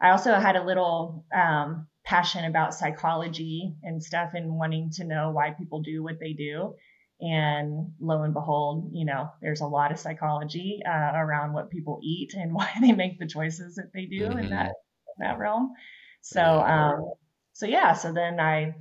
I 0.00 0.10
also 0.10 0.34
had 0.34 0.56
a 0.56 0.64
little, 0.64 1.24
um, 1.34 1.88
passion 2.06 2.44
about 2.44 2.72
psychology 2.72 3.74
and 3.82 4.02
stuff 4.02 4.30
and 4.34 4.54
wanting 4.54 4.90
to 4.90 5.04
know 5.04 5.30
why 5.32 5.50
people 5.50 5.82
do 5.82 6.02
what 6.02 6.20
they 6.20 6.32
do. 6.32 6.74
And 7.20 7.92
lo 8.00 8.22
and 8.22 8.32
behold, 8.32 8.90
you 8.92 9.04
know, 9.04 9.30
there's 9.42 9.60
a 9.60 9.66
lot 9.66 9.90
of 9.90 9.98
psychology 9.98 10.80
uh, 10.86 11.12
around 11.14 11.52
what 11.52 11.70
people 11.70 12.00
eat 12.02 12.34
and 12.34 12.54
why 12.54 12.70
they 12.80 12.92
make 12.92 13.18
the 13.18 13.26
choices 13.26 13.74
that 13.74 13.92
they 13.92 14.06
do 14.06 14.28
mm-hmm. 14.28 14.38
in 14.38 14.50
that 14.50 14.72
that 15.18 15.38
realm. 15.38 15.72
So, 16.20 16.42
um, 16.42 17.12
so 17.52 17.66
yeah. 17.66 17.94
So 17.94 18.12
then 18.12 18.38
I 18.38 18.74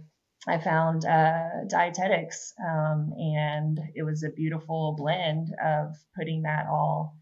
I 0.47 0.59
found 0.59 1.05
uh, 1.05 1.65
dietetics, 1.67 2.53
um, 2.63 3.13
and 3.17 3.79
it 3.95 4.03
was 4.03 4.23
a 4.23 4.29
beautiful 4.29 4.95
blend 4.97 5.49
of 5.63 5.95
putting 6.15 6.43
that 6.43 6.67
all 6.67 7.17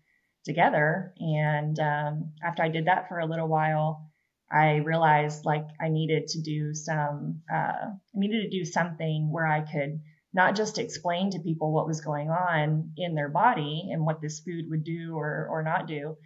together. 0.46 1.14
And 1.20 1.80
um, 1.80 2.34
after 2.44 2.64
I 2.64 2.70
did 2.70 2.88
that 2.88 3.08
for 3.08 3.20
a 3.20 3.26
little 3.26 3.48
while, 3.48 4.10
I 4.52 4.78
realized 4.78 5.46
like 5.46 5.66
I 5.82 5.90
needed 5.90 6.28
to 6.30 6.42
do 6.42 6.74
some, 6.74 7.42
uh, 7.52 7.56
I 7.56 7.96
needed 8.14 8.44
to 8.44 8.58
do 8.58 8.66
something 8.66 9.32
where 9.32 9.48
I 9.48 9.62
could 9.62 10.02
not 10.34 10.56
just 10.56 10.78
explain 10.78 11.32
to 11.32 11.40
people 11.40 11.72
what 11.72 11.88
was 11.88 12.02
going 12.02 12.30
on 12.30 12.94
in 12.98 13.16
their 13.16 13.30
body 13.30 13.90
and 13.92 14.06
what 14.06 14.22
this 14.22 14.40
food 14.40 14.66
would 14.70 14.84
do 14.84 15.16
or 15.16 15.48
or 15.50 15.64
not 15.64 15.88
do, 15.88 16.18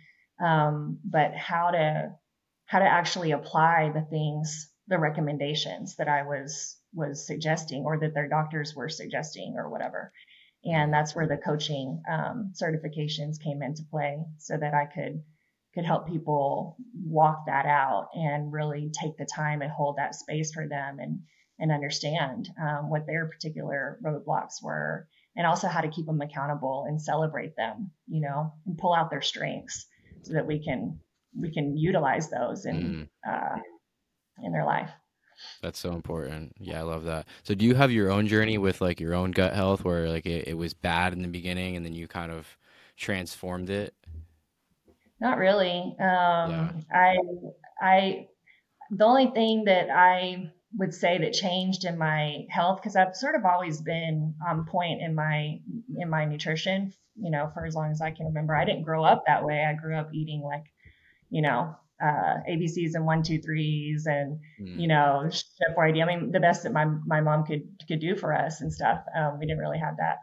um, 0.43 0.99
but 1.03 1.35
how 1.35 1.71
to 1.71 2.11
how 2.65 2.79
to 2.79 2.85
actually 2.85 3.31
apply 3.31 3.91
the 3.93 4.01
things, 4.01 4.69
the 4.87 4.97
recommendations 4.97 5.95
that 5.97 6.07
I 6.07 6.23
was 6.23 6.77
was 6.93 7.25
suggesting 7.25 7.83
or 7.83 7.99
that 7.99 8.13
their 8.13 8.27
doctors 8.27 8.75
were 8.75 8.89
suggesting 8.89 9.55
or 9.57 9.69
whatever. 9.69 10.11
And 10.63 10.91
that's 10.91 11.15
where 11.15 11.27
the 11.27 11.37
coaching 11.37 12.01
um, 12.09 12.53
certifications 12.61 13.41
came 13.41 13.61
into 13.61 13.83
play, 13.89 14.17
so 14.37 14.57
that 14.57 14.73
I 14.73 14.85
could 14.85 15.23
could 15.75 15.85
help 15.85 16.07
people 16.07 16.75
walk 17.05 17.45
that 17.45 17.67
out 17.67 18.09
and 18.15 18.51
really 18.51 18.91
take 18.99 19.15
the 19.17 19.25
time 19.25 19.61
and 19.61 19.71
hold 19.71 19.97
that 19.97 20.15
space 20.15 20.51
for 20.51 20.67
them 20.67 20.99
and 20.99 21.19
and 21.59 21.71
understand 21.71 22.49
um, 22.61 22.89
what 22.89 23.05
their 23.05 23.27
particular 23.27 23.99
roadblocks 24.03 24.61
were 24.61 25.07
and 25.35 25.45
also 25.45 25.67
how 25.67 25.81
to 25.81 25.89
keep 25.89 26.05
them 26.05 26.21
accountable 26.21 26.85
and 26.87 27.01
celebrate 27.01 27.55
them 27.55 27.91
you 28.07 28.21
know 28.21 28.53
and 28.65 28.77
pull 28.77 28.93
out 28.93 29.11
their 29.11 29.21
strengths 29.21 29.85
so 30.23 30.33
that 30.33 30.47
we 30.47 30.63
can 30.63 30.99
we 31.39 31.53
can 31.53 31.77
utilize 31.77 32.29
those 32.29 32.65
and 32.65 32.83
mm. 32.83 33.09
uh, 33.27 33.57
in 34.43 34.51
their 34.51 34.65
life 34.65 34.89
that's 35.61 35.79
so 35.79 35.91
important 35.91 36.51
yeah 36.59 36.79
i 36.79 36.81
love 36.81 37.03
that 37.03 37.27
so 37.43 37.53
do 37.53 37.65
you 37.65 37.75
have 37.75 37.91
your 37.91 38.11
own 38.11 38.27
journey 38.27 38.57
with 38.57 38.81
like 38.81 38.99
your 38.99 39.13
own 39.13 39.31
gut 39.31 39.53
health 39.53 39.83
where 39.83 40.09
like 40.09 40.25
it, 40.25 40.47
it 40.47 40.57
was 40.57 40.73
bad 40.73 41.13
in 41.13 41.21
the 41.21 41.27
beginning 41.27 41.75
and 41.75 41.85
then 41.85 41.93
you 41.93 42.07
kind 42.07 42.31
of 42.31 42.47
transformed 42.95 43.69
it 43.69 43.93
not 45.19 45.37
really 45.37 45.95
um 45.99 46.51
yeah. 46.51 46.71
i 46.91 47.17
i 47.81 48.27
the 48.89 49.05
only 49.05 49.27
thing 49.27 49.65
that 49.65 49.89
i 49.91 50.51
would 50.75 50.93
say 50.93 51.17
that 51.17 51.33
changed 51.33 51.85
in 51.85 51.97
my 51.97 52.45
health 52.49 52.79
because 52.81 52.95
I've 52.95 53.15
sort 53.15 53.35
of 53.35 53.45
always 53.45 53.81
been 53.81 54.35
on 54.47 54.65
point 54.65 55.01
in 55.01 55.15
my 55.15 55.59
in 55.95 56.09
my 56.09 56.25
nutrition, 56.25 56.93
you 57.15 57.31
know, 57.31 57.49
for 57.53 57.65
as 57.65 57.75
long 57.75 57.91
as 57.91 58.01
I 58.01 58.11
can 58.11 58.27
remember. 58.27 58.55
I 58.55 58.65
didn't 58.65 58.83
grow 58.83 59.03
up 59.03 59.23
that 59.25 59.45
way. 59.45 59.63
I 59.63 59.73
grew 59.73 59.95
up 59.95 60.09
eating 60.13 60.41
like, 60.41 60.65
you 61.29 61.41
know, 61.41 61.75
uh, 62.01 62.41
ABCs 62.49 62.93
and 62.93 63.05
one, 63.05 63.23
two, 63.23 63.39
threes 63.39 64.05
and, 64.05 64.39
mm. 64.61 64.79
you 64.79 64.87
know, 64.87 65.27
Chef 65.29 65.75
Boyardee. 65.75 66.03
I 66.03 66.05
mean, 66.05 66.31
the 66.31 66.39
best 66.39 66.63
that 66.63 66.73
my, 66.73 66.85
my 67.05 67.21
mom 67.21 67.45
could, 67.45 67.63
could 67.87 67.99
do 67.99 68.15
for 68.15 68.33
us 68.33 68.61
and 68.61 68.71
stuff. 68.71 68.99
Um, 69.15 69.39
we 69.39 69.45
didn't 69.45 69.59
really 69.59 69.79
have 69.79 69.97
that 69.97 70.17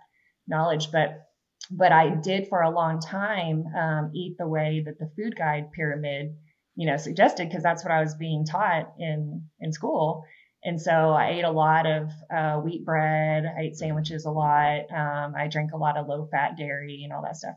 knowledge, 0.46 0.90
but, 0.92 1.26
but 1.70 1.92
I 1.92 2.10
did 2.10 2.48
for 2.48 2.62
a 2.62 2.70
long 2.70 3.00
time, 3.00 3.64
um, 3.76 4.10
eat 4.14 4.36
the 4.38 4.46
way 4.46 4.82
that 4.84 4.98
the 4.98 5.10
food 5.16 5.36
guide 5.36 5.72
pyramid, 5.72 6.36
you 6.76 6.86
know, 6.86 6.96
suggested, 6.96 7.48
because 7.48 7.62
that's 7.62 7.84
what 7.84 7.92
I 7.92 8.00
was 8.00 8.14
being 8.14 8.44
taught 8.44 8.92
in, 8.98 9.44
in 9.60 9.72
school. 9.72 10.24
And 10.64 10.80
so 10.80 11.10
I 11.10 11.30
ate 11.30 11.44
a 11.44 11.50
lot 11.50 11.86
of 11.86 12.10
uh, 12.34 12.56
wheat 12.60 12.84
bread. 12.86 13.44
I 13.44 13.62
ate 13.62 13.76
sandwiches 13.76 14.24
a 14.24 14.30
lot. 14.30 14.90
Um, 14.90 15.34
I 15.36 15.46
drank 15.48 15.72
a 15.72 15.76
lot 15.76 15.98
of 15.98 16.08
low 16.08 16.26
fat 16.30 16.56
dairy 16.56 17.02
and 17.04 17.12
all 17.12 17.22
that 17.22 17.36
stuff. 17.36 17.54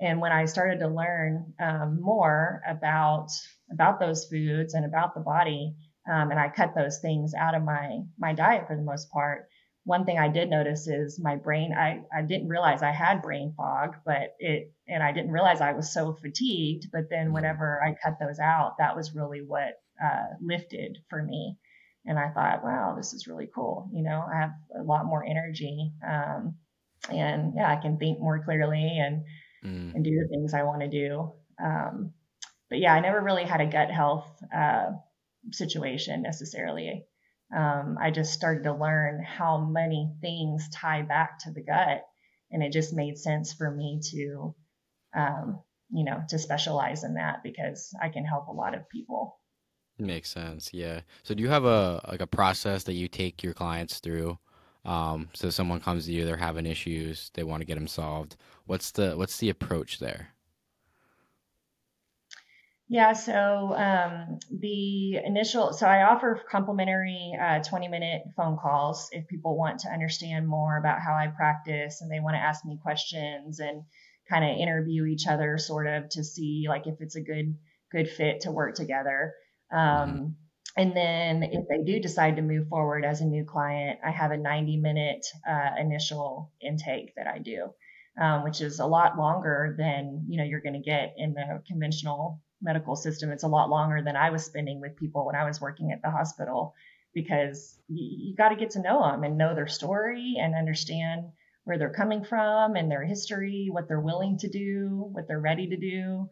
And 0.00 0.20
when 0.20 0.32
I 0.32 0.44
started 0.44 0.80
to 0.80 0.88
learn 0.88 1.54
um, 1.60 2.00
more 2.00 2.62
about 2.66 3.30
about 3.70 4.00
those 4.00 4.26
foods 4.26 4.74
and 4.74 4.84
about 4.84 5.14
the 5.14 5.20
body, 5.20 5.74
um, 6.10 6.30
and 6.30 6.40
I 6.40 6.48
cut 6.48 6.74
those 6.74 7.00
things 7.00 7.34
out 7.34 7.54
of 7.54 7.62
my 7.64 8.00
my 8.18 8.32
diet 8.32 8.66
for 8.66 8.76
the 8.76 8.82
most 8.82 9.10
part. 9.10 9.48
One 9.84 10.04
thing 10.04 10.18
I 10.18 10.28
did 10.28 10.50
notice 10.50 10.86
is 10.86 11.18
my 11.20 11.36
brain. 11.36 11.72
I 11.72 12.02
I 12.16 12.22
didn't 12.22 12.48
realize 12.48 12.82
I 12.82 12.92
had 12.92 13.22
brain 13.22 13.54
fog, 13.56 13.96
but 14.04 14.34
it 14.38 14.72
and 14.86 15.02
I 15.02 15.12
didn't 15.12 15.32
realize 15.32 15.60
I 15.60 15.72
was 15.72 15.92
so 15.92 16.12
fatigued. 16.12 16.90
But 16.92 17.10
then 17.10 17.32
whenever 17.32 17.82
I 17.82 17.94
cut 18.02 18.18
those 18.20 18.38
out, 18.38 18.76
that 18.78 18.96
was 18.96 19.14
really 19.14 19.40
what 19.42 19.80
uh, 20.02 20.34
lifted 20.40 20.98
for 21.08 21.22
me 21.22 21.58
and 22.06 22.18
I 22.18 22.30
thought, 22.30 22.64
wow, 22.64 22.94
this 22.96 23.12
is 23.12 23.26
really 23.26 23.48
cool. 23.54 23.90
You 23.92 24.02
know, 24.02 24.24
I 24.32 24.40
have 24.40 24.52
a 24.78 24.82
lot 24.82 25.04
more 25.04 25.24
energy, 25.24 25.92
um, 26.06 26.54
and 27.10 27.52
yeah, 27.56 27.70
I 27.70 27.76
can 27.76 27.98
think 27.98 28.18
more 28.18 28.42
clearly 28.44 28.98
and 28.98 29.24
mm. 29.64 29.94
and 29.94 30.04
do 30.04 30.10
the 30.10 30.28
things 30.28 30.54
I 30.54 30.62
want 30.62 30.82
to 30.82 30.88
do. 30.88 31.32
Um, 31.62 32.12
but 32.70 32.78
yeah, 32.78 32.94
I 32.94 33.00
never 33.00 33.20
really 33.20 33.44
had 33.44 33.60
a 33.60 33.66
gut 33.66 33.90
health 33.90 34.30
uh, 34.54 34.90
situation 35.50 36.22
necessarily. 36.22 37.04
Um, 37.56 37.96
I 38.00 38.10
just 38.10 38.34
started 38.34 38.64
to 38.64 38.74
learn 38.74 39.24
how 39.24 39.58
many 39.58 40.12
things 40.20 40.68
tie 40.70 41.02
back 41.02 41.38
to 41.40 41.50
the 41.50 41.62
gut, 41.62 42.04
and 42.50 42.62
it 42.62 42.72
just 42.72 42.92
made 42.92 43.16
sense 43.16 43.54
for 43.54 43.70
me 43.70 44.00
to, 44.10 44.54
um, 45.16 45.60
you 45.90 46.04
know, 46.04 46.22
to 46.28 46.38
specialize 46.38 47.04
in 47.04 47.14
that 47.14 47.42
because 47.42 47.94
I 48.02 48.10
can 48.10 48.24
help 48.24 48.48
a 48.48 48.52
lot 48.52 48.74
of 48.74 48.88
people. 48.90 49.40
Makes 49.98 50.30
sense. 50.30 50.70
Yeah. 50.72 51.00
So 51.22 51.34
do 51.34 51.42
you 51.42 51.48
have 51.48 51.64
a 51.64 52.00
like 52.06 52.20
a 52.20 52.26
process 52.26 52.84
that 52.84 52.92
you 52.92 53.08
take 53.08 53.42
your 53.42 53.54
clients 53.54 53.98
through? 53.98 54.38
Um, 54.88 55.28
so 55.34 55.50
someone 55.50 55.80
comes 55.80 56.06
to 56.06 56.12
you, 56.12 56.24
they're 56.24 56.38
having 56.38 56.64
issues, 56.64 57.30
they 57.34 57.42
want 57.42 57.60
to 57.60 57.66
get 57.66 57.74
them 57.74 57.86
solved. 57.86 58.36
What's 58.64 58.90
the 58.92 59.18
what's 59.18 59.36
the 59.36 59.50
approach 59.50 59.98
there? 59.98 60.28
Yeah, 62.88 63.12
so 63.12 63.74
um, 63.76 64.38
the 64.50 65.16
initial, 65.16 65.74
so 65.74 65.86
I 65.86 66.04
offer 66.04 66.40
complimentary 66.50 67.36
uh, 67.38 67.62
20 67.62 67.88
minute 67.88 68.22
phone 68.34 68.56
calls 68.56 69.10
if 69.12 69.28
people 69.28 69.58
want 69.58 69.80
to 69.80 69.90
understand 69.90 70.48
more 70.48 70.78
about 70.78 71.02
how 71.02 71.12
I 71.12 71.26
practice 71.26 72.00
and 72.00 72.10
they 72.10 72.20
want 72.20 72.36
to 72.36 72.40
ask 72.40 72.64
me 72.64 72.78
questions 72.82 73.60
and 73.60 73.82
kind 74.26 74.42
of 74.42 74.56
interview 74.56 75.04
each 75.04 75.26
other 75.26 75.58
sort 75.58 75.86
of 75.86 76.08
to 76.10 76.24
see 76.24 76.64
like 76.66 76.86
if 76.86 76.94
it's 77.00 77.16
a 77.16 77.20
good 77.20 77.56
good 77.92 78.08
fit 78.08 78.40
to 78.42 78.52
work 78.52 78.74
together. 78.74 79.34
Um, 79.70 79.78
mm-hmm. 79.78 80.26
And 80.76 80.96
then 80.96 81.42
if 81.42 81.66
they 81.68 81.82
do 81.82 82.00
decide 82.00 82.36
to 82.36 82.42
move 82.42 82.68
forward 82.68 83.04
as 83.04 83.20
a 83.20 83.26
new 83.26 83.44
client, 83.44 83.98
I 84.04 84.10
have 84.10 84.30
a 84.30 84.36
90 84.36 84.76
minute 84.76 85.26
uh, 85.48 85.70
initial 85.78 86.52
intake 86.60 87.14
that 87.16 87.26
I 87.26 87.38
do, 87.38 87.70
um, 88.20 88.44
which 88.44 88.60
is 88.60 88.78
a 88.78 88.86
lot 88.86 89.18
longer 89.18 89.74
than 89.76 90.26
you 90.28 90.38
know 90.38 90.44
you're 90.44 90.60
going 90.60 90.80
to 90.80 90.90
get 90.90 91.14
in 91.16 91.34
the 91.34 91.62
conventional 91.66 92.40
medical 92.60 92.96
system. 92.96 93.30
It's 93.30 93.44
a 93.44 93.48
lot 93.48 93.70
longer 93.70 94.02
than 94.02 94.16
I 94.16 94.30
was 94.30 94.44
spending 94.44 94.80
with 94.80 94.96
people 94.96 95.26
when 95.26 95.36
I 95.36 95.44
was 95.44 95.60
working 95.60 95.90
at 95.92 96.02
the 96.02 96.10
hospital 96.10 96.74
because 97.14 97.78
you, 97.88 98.30
you 98.30 98.36
got 98.36 98.50
to 98.50 98.56
get 98.56 98.70
to 98.70 98.82
know 98.82 99.02
them 99.02 99.24
and 99.24 99.38
know 99.38 99.54
their 99.54 99.66
story 99.66 100.36
and 100.40 100.54
understand 100.54 101.24
where 101.64 101.78
they're 101.78 101.92
coming 101.92 102.24
from 102.24 102.76
and 102.76 102.90
their 102.90 103.04
history, 103.04 103.68
what 103.70 103.88
they're 103.88 104.00
willing 104.00 104.38
to 104.38 104.48
do, 104.48 105.08
what 105.12 105.28
they're 105.28 105.40
ready 105.40 105.68
to 105.68 105.76
do, 105.76 106.28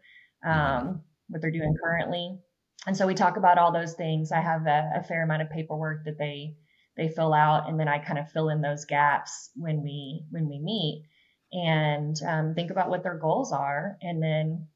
um, 0.47 1.03
what 1.28 1.43
they're 1.43 1.51
doing 1.51 1.74
currently. 1.82 2.39
And 2.87 2.97
so 2.97 3.07
we 3.07 3.14
talk 3.14 3.37
about 3.37 3.59
all 3.59 3.72
those 3.72 3.95
things. 3.95 4.30
I 4.30 4.41
have 4.41 4.66
a, 4.66 4.93
a 4.97 5.03
fair 5.03 5.24
amount 5.24 5.43
of 5.43 5.51
paperwork 5.51 6.05
that 6.05 6.18
they 6.18 6.55
they 6.97 7.09
fill 7.09 7.34
out, 7.34 7.68
and 7.68 7.78
then 7.78 7.89
I 7.89 7.99
kind 7.99 8.18
of 8.18 8.30
fill 8.30 8.49
in 8.49 8.62
those 8.62 8.87
gaps 8.87 9.51
when 9.55 9.82
we 9.82 10.24
when 10.30 10.49
we 10.49 10.59
meet 10.59 11.05
and 11.53 12.16
um, 12.26 12.55
think 12.55 12.70
about 12.70 12.89
what 12.89 13.03
their 13.03 13.18
goals 13.18 13.53
are, 13.53 13.97
and 14.01 14.22
then 14.22 14.68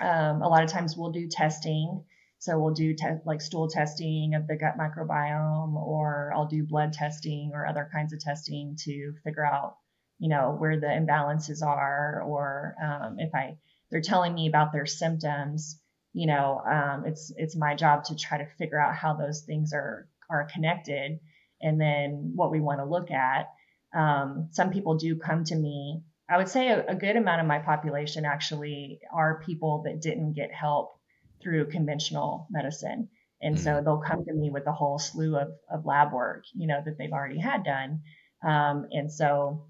um, 0.00 0.42
a 0.42 0.48
lot 0.48 0.62
of 0.62 0.70
times 0.70 0.96
we'll 0.96 1.12
do 1.12 1.28
testing. 1.28 2.04
So 2.38 2.58
we'll 2.60 2.74
do 2.74 2.94
te- 2.94 3.22
like 3.24 3.40
stool 3.40 3.68
testing 3.68 4.34
of 4.34 4.46
the 4.46 4.56
gut 4.56 4.76
microbiome, 4.78 5.74
or 5.74 6.32
I'll 6.34 6.46
do 6.46 6.64
blood 6.64 6.92
testing 6.92 7.50
or 7.54 7.66
other 7.66 7.88
kinds 7.92 8.12
of 8.12 8.20
testing 8.20 8.76
to 8.84 9.14
figure 9.24 9.44
out, 9.44 9.76
you 10.18 10.28
know, 10.28 10.54
where 10.56 10.78
the 10.78 10.86
imbalances 10.86 11.62
are, 11.66 12.22
or 12.22 12.76
um, 12.82 13.16
if 13.18 13.34
I 13.34 13.56
they're 13.90 14.02
telling 14.02 14.34
me 14.34 14.48
about 14.48 14.72
their 14.72 14.86
symptoms, 14.86 15.80
you 16.16 16.26
know, 16.26 16.62
um, 16.66 17.04
it's 17.06 17.32
it's 17.36 17.56
my 17.56 17.74
job 17.74 18.04
to 18.04 18.16
try 18.16 18.38
to 18.38 18.46
figure 18.58 18.80
out 18.80 18.94
how 18.94 19.14
those 19.14 19.42
things 19.42 19.72
are 19.72 20.08
are 20.30 20.48
connected, 20.52 21.20
and 21.60 21.80
then 21.80 22.32
what 22.34 22.50
we 22.50 22.60
want 22.60 22.80
to 22.80 22.84
look 22.84 23.10
at. 23.10 23.46
Um, 23.94 24.48
some 24.50 24.70
people 24.70 24.96
do 24.96 25.16
come 25.16 25.44
to 25.44 25.54
me 25.54 26.02
I 26.28 26.38
would 26.38 26.48
say 26.48 26.68
a, 26.68 26.84
a, 26.86 26.94
good 26.94 27.16
amount 27.16 27.40
of 27.40 27.46
my 27.46 27.60
population 27.60 28.24
actually 28.24 29.00
are 29.12 29.42
people 29.46 29.82
that 29.84 30.02
didn't 30.02 30.32
get 30.32 30.52
help 30.52 30.98
through 31.40 31.70
conventional 31.70 32.48
medicine. 32.50 33.08
And 33.40 33.56
mm 33.56 33.62
so 33.62 33.82
they'll 33.84 33.98
come 33.98 34.24
to 34.24 34.32
me 34.32 34.50
with 34.50 34.66
a 34.66 34.72
whole 34.72 34.98
slew 34.98 35.36
of, 35.36 35.48
of 35.70 35.84
lab 35.84 36.12
work, 36.12 36.44
you 36.54 36.66
know, 36.66 36.80
that 36.84 36.96
they've 36.98 37.12
already 37.12 37.38
had 37.38 37.64
done. 37.64 38.00
Um, 38.42 38.86
and 38.90 39.12
so 39.12 39.66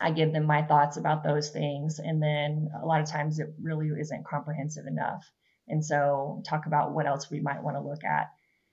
I 0.00 0.10
give 0.10 0.32
them 0.32 0.46
my 0.46 0.62
thoughts 0.62 0.96
about 0.96 1.22
those 1.22 1.50
things. 1.50 1.98
And 1.98 2.22
then 2.22 2.70
a 2.82 2.86
lot 2.86 3.02
of 3.02 3.08
times 3.08 3.38
it 3.38 3.48
really 3.62 3.88
isn't 3.88 4.26
comprehensive 4.26 4.86
enough. 4.86 5.30
And 5.70 5.84
so 5.84 6.42
talk 6.46 6.66
about 6.66 6.92
what 6.92 7.06
else 7.06 7.30
we 7.30 7.40
might 7.40 7.62
want 7.62 7.76
to 7.76 7.80
look 7.80 8.04
at. 8.04 8.30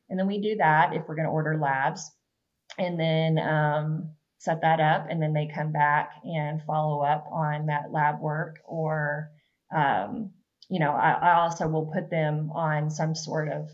And 0.09 0.19
then 0.19 0.27
we 0.27 0.41
do 0.41 0.57
that 0.57 0.93
if 0.93 1.07
we're 1.07 1.15
going 1.15 1.27
to 1.27 1.31
order 1.31 1.57
labs. 1.57 2.09
And 2.77 2.99
then 2.99 3.39
um, 3.39 4.09
set 4.39 4.61
that 4.61 4.79
up 4.79 5.07
and 5.09 5.21
then 5.21 5.33
they 5.33 5.49
come 5.53 5.71
back 5.71 6.11
and 6.23 6.61
follow 6.63 7.01
up 7.01 7.27
on 7.31 7.67
that 7.67 7.91
lab 7.91 8.21
work 8.21 8.59
or 8.65 9.31
um, 9.75 10.31
you 10.69 10.79
know 10.79 10.91
I, 10.91 11.11
I, 11.11 11.33
also 11.39 11.67
will 11.67 11.87
put 11.87 12.09
them 12.09 12.51
on 12.53 12.89
some 12.89 13.15
sort 13.15 13.49
of 13.49 13.69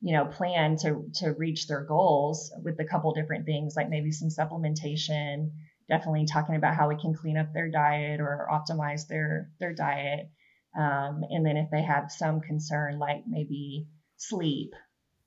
you 0.00 0.14
know 0.14 0.26
plan 0.26 0.76
to 0.78 1.10
to 1.16 1.32
reach 1.32 1.66
their 1.66 1.84
goals 1.84 2.52
with 2.62 2.78
a 2.78 2.84
couple 2.84 3.12
different 3.14 3.46
things 3.46 3.74
like 3.76 3.88
maybe 3.88 4.12
some 4.12 4.28
supplementation 4.28 5.50
definitely 5.88 6.26
talking 6.26 6.56
about 6.56 6.76
how 6.76 6.88
we 6.88 6.96
can 6.96 7.14
clean 7.14 7.36
up 7.36 7.52
their 7.52 7.68
diet 7.68 8.20
or 8.20 8.48
optimize 8.50 9.08
their 9.08 9.50
their 9.58 9.74
diet 9.74 10.30
um, 10.76 11.22
and 11.30 11.44
then 11.44 11.56
if 11.56 11.70
they 11.70 11.82
have 11.82 12.10
some 12.10 12.40
concern 12.40 12.98
like 12.98 13.24
maybe 13.26 13.86
sleep 14.16 14.72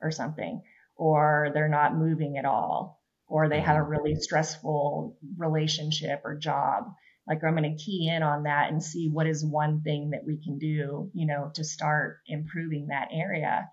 or 0.02 0.12
something 0.12 0.62
or 0.96 1.50
they're 1.54 1.70
not 1.70 1.96
moving 1.96 2.38
at 2.38 2.46
all 2.46 3.02
or 3.28 3.48
they 3.48 3.62
have 3.62 3.78
a 3.78 3.80
mm-hmm. 3.80 3.92
really 3.92 4.16
stressful 4.16 5.18
relationship 5.38 6.22
or 6.24 6.36
job 6.36 6.86
like 7.28 7.44
i'm 7.44 7.56
going 7.56 7.76
to 7.76 7.84
key 7.84 8.10
in 8.10 8.24
on 8.24 8.44
that 8.44 8.70
and 8.70 8.84
see 8.84 9.10
what 9.10 9.28
is 9.28 9.46
one 9.46 9.82
thing 9.82 10.12
that 10.12 10.26
we 10.26 10.38
can 10.44 10.58
do 10.58 11.10
you 11.14 11.26
know 11.26 11.52
to 11.54 11.64
start 11.64 12.18
improving 12.28 12.88
that 12.88 13.10
area 13.12 13.68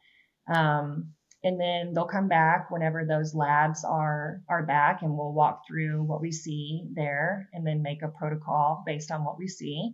um, 0.52 1.12
and 1.42 1.60
then 1.60 1.92
they'll 1.92 2.06
come 2.06 2.28
back 2.28 2.70
whenever 2.70 3.04
those 3.04 3.34
labs 3.34 3.84
are 3.84 4.40
are 4.48 4.64
back 4.64 5.02
and 5.02 5.16
we'll 5.16 5.32
walk 5.32 5.62
through 5.68 6.02
what 6.02 6.20
we 6.20 6.32
see 6.32 6.84
there 6.94 7.48
and 7.52 7.66
then 7.66 7.82
make 7.82 8.02
a 8.02 8.08
protocol 8.08 8.82
based 8.86 9.10
on 9.10 9.24
what 9.24 9.38
we 9.38 9.48
see 9.48 9.92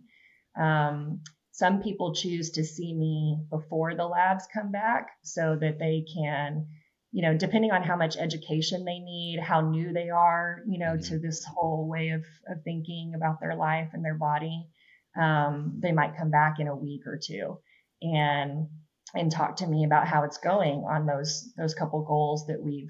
um, 0.59 1.21
some 1.53 1.81
people 1.81 2.13
choose 2.13 2.51
to 2.51 2.63
see 2.65 2.93
me 2.93 3.37
before 3.49 3.95
the 3.95 4.05
labs 4.05 4.47
come 4.53 4.71
back 4.71 5.11
so 5.23 5.55
that 5.61 5.79
they 5.79 6.05
can 6.13 6.67
you 7.13 7.21
know, 7.21 7.37
depending 7.37 7.71
on 7.71 7.83
how 7.83 7.95
much 7.95 8.17
education 8.17 8.85
they 8.85 8.97
need, 8.97 9.39
how 9.39 9.61
new 9.61 9.93
they 9.93 10.09
are, 10.09 10.63
you 10.67 10.79
know, 10.79 10.97
to 10.97 11.13
mm-hmm. 11.13 11.25
this 11.25 11.45
whole 11.45 11.87
way 11.87 12.09
of, 12.09 12.25
of 12.47 12.63
thinking 12.63 13.13
about 13.15 13.39
their 13.39 13.55
life 13.55 13.89
and 13.93 14.03
their 14.03 14.17
body, 14.17 14.67
um, 15.15 15.79
they 15.79 15.91
might 15.91 16.17
come 16.17 16.31
back 16.31 16.55
in 16.59 16.67
a 16.67 16.75
week 16.75 17.05
or 17.05 17.19
two 17.23 17.59
and 18.01 18.67
and 19.13 19.31
talk 19.31 19.57
to 19.57 19.67
me 19.67 19.85
about 19.85 20.07
how 20.07 20.23
it's 20.23 20.39
going 20.39 20.83
on 20.89 21.05
those 21.05 21.53
those 21.55 21.75
couple 21.75 22.03
goals 22.03 22.47
that 22.47 22.59
we've 22.59 22.89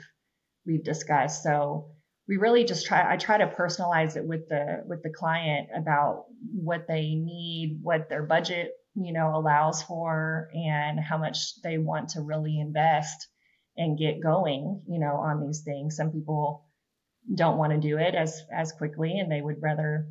we've 0.65 0.85
discussed. 0.85 1.43
So 1.43 1.91
we 2.27 2.37
really 2.37 2.63
just 2.63 2.85
try 2.85 3.11
I 3.11 3.17
try 3.17 3.37
to 3.37 3.47
personalize 3.47 4.15
it 4.15 4.25
with 4.25 4.47
the 4.47 4.83
with 4.85 5.03
the 5.03 5.09
client 5.09 5.69
about 5.75 6.25
what 6.53 6.87
they 6.87 7.15
need, 7.15 7.79
what 7.81 8.09
their 8.09 8.23
budget, 8.23 8.71
you 8.95 9.11
know, 9.11 9.35
allows 9.35 9.83
for 9.83 10.49
and 10.53 10.99
how 10.99 11.17
much 11.17 11.61
they 11.61 11.77
want 11.77 12.09
to 12.09 12.21
really 12.21 12.59
invest 12.59 13.27
and 13.75 13.97
get 13.97 14.21
going, 14.21 14.81
you 14.87 14.99
know, 14.99 15.15
on 15.15 15.45
these 15.45 15.61
things. 15.61 15.95
Some 15.95 16.11
people 16.11 16.65
don't 17.33 17.57
want 17.57 17.73
to 17.73 17.79
do 17.79 17.97
it 17.97 18.15
as 18.15 18.41
as 18.53 18.71
quickly 18.71 19.19
and 19.19 19.31
they 19.31 19.41
would 19.41 19.61
rather, 19.61 20.07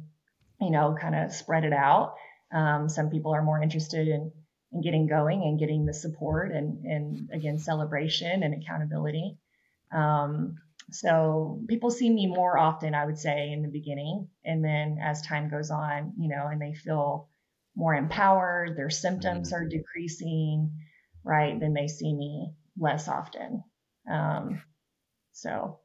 you 0.61 0.71
know, 0.71 0.95
kind 1.01 1.15
of 1.15 1.33
spread 1.33 1.65
it 1.65 1.73
out. 1.73 2.15
Um, 2.53 2.89
some 2.89 3.09
people 3.09 3.35
are 3.35 3.43
more 3.43 3.63
interested 3.63 4.09
in 4.09 4.33
in 4.73 4.83
getting 4.83 5.07
going 5.07 5.43
and 5.43 5.59
getting 5.59 5.87
the 5.87 5.95
support 5.95 6.53
and 6.53 6.85
and 6.85 7.31
again 7.33 7.59
celebration 7.59 8.43
and 8.43 8.55
accountability. 8.55 9.39
Um, 9.93 10.57
so 10.91 11.61
people 11.69 11.91
see 11.91 12.11
me 12.11 12.27
more 12.27 12.59
often, 12.59 12.95
I 12.95 13.07
would 13.07 13.19
say, 13.19 13.53
in 13.53 13.63
the 13.63 13.69
beginning, 13.69 14.29
and 14.45 14.65
then 14.65 14.99
as 15.03 15.23
time 15.23 15.49
goes 15.49 15.71
on, 15.71 16.15
you 16.19 16.29
know, 16.29 16.49
and 16.49 16.61
they 16.61 16.75
feel 16.75 17.29
more 17.75 17.95
empowered, 17.95 18.77
their 18.77 18.91
symptoms 18.91 19.53
are 19.53 19.65
decreasing, 19.65 20.73
right? 21.25 21.59
Then 21.59 21.73
they 21.73 21.89
see 21.89 22.13
me 22.13 22.53
less 22.79 23.09
often. 23.09 23.65
Um, 24.11 24.63
so 25.33 25.81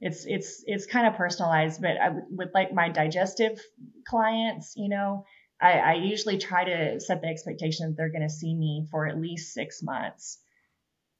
it's 0.00 0.24
it's 0.26 0.62
it's 0.66 0.86
kind 0.86 1.06
of 1.06 1.14
personalized, 1.14 1.80
but 1.80 2.00
I, 2.00 2.10
with 2.30 2.50
like 2.54 2.72
my 2.72 2.88
digestive 2.88 3.60
clients, 4.06 4.74
you 4.76 4.88
know, 4.88 5.24
I, 5.60 5.72
I 5.72 5.92
usually 5.94 6.38
try 6.38 6.64
to 6.64 7.00
set 7.00 7.20
the 7.20 7.28
expectation 7.28 7.88
that 7.88 7.96
they're 7.96 8.10
going 8.10 8.22
to 8.22 8.30
see 8.30 8.54
me 8.54 8.86
for 8.90 9.06
at 9.06 9.20
least 9.20 9.52
six 9.52 9.82
months, 9.82 10.38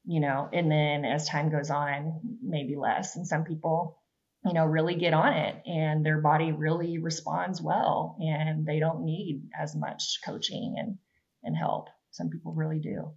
you 0.05 0.19
know, 0.19 0.49
and 0.51 0.71
then 0.71 1.05
as 1.05 1.27
time 1.27 1.49
goes 1.49 1.69
on, 1.69 2.19
maybe 2.41 2.75
less. 2.75 3.15
And 3.15 3.27
some 3.27 3.43
people, 3.43 3.99
you 4.45 4.53
know, 4.53 4.65
really 4.65 4.95
get 4.95 5.13
on 5.13 5.33
it 5.33 5.55
and 5.65 6.05
their 6.05 6.19
body 6.19 6.51
really 6.51 6.97
responds 6.97 7.61
well 7.61 8.17
and 8.19 8.65
they 8.65 8.79
don't 8.79 9.03
need 9.05 9.43
as 9.59 9.75
much 9.75 10.19
coaching 10.25 10.75
and, 10.77 10.97
and 11.43 11.55
help. 11.55 11.89
Some 12.11 12.29
people 12.29 12.53
really 12.53 12.79
do. 12.79 13.11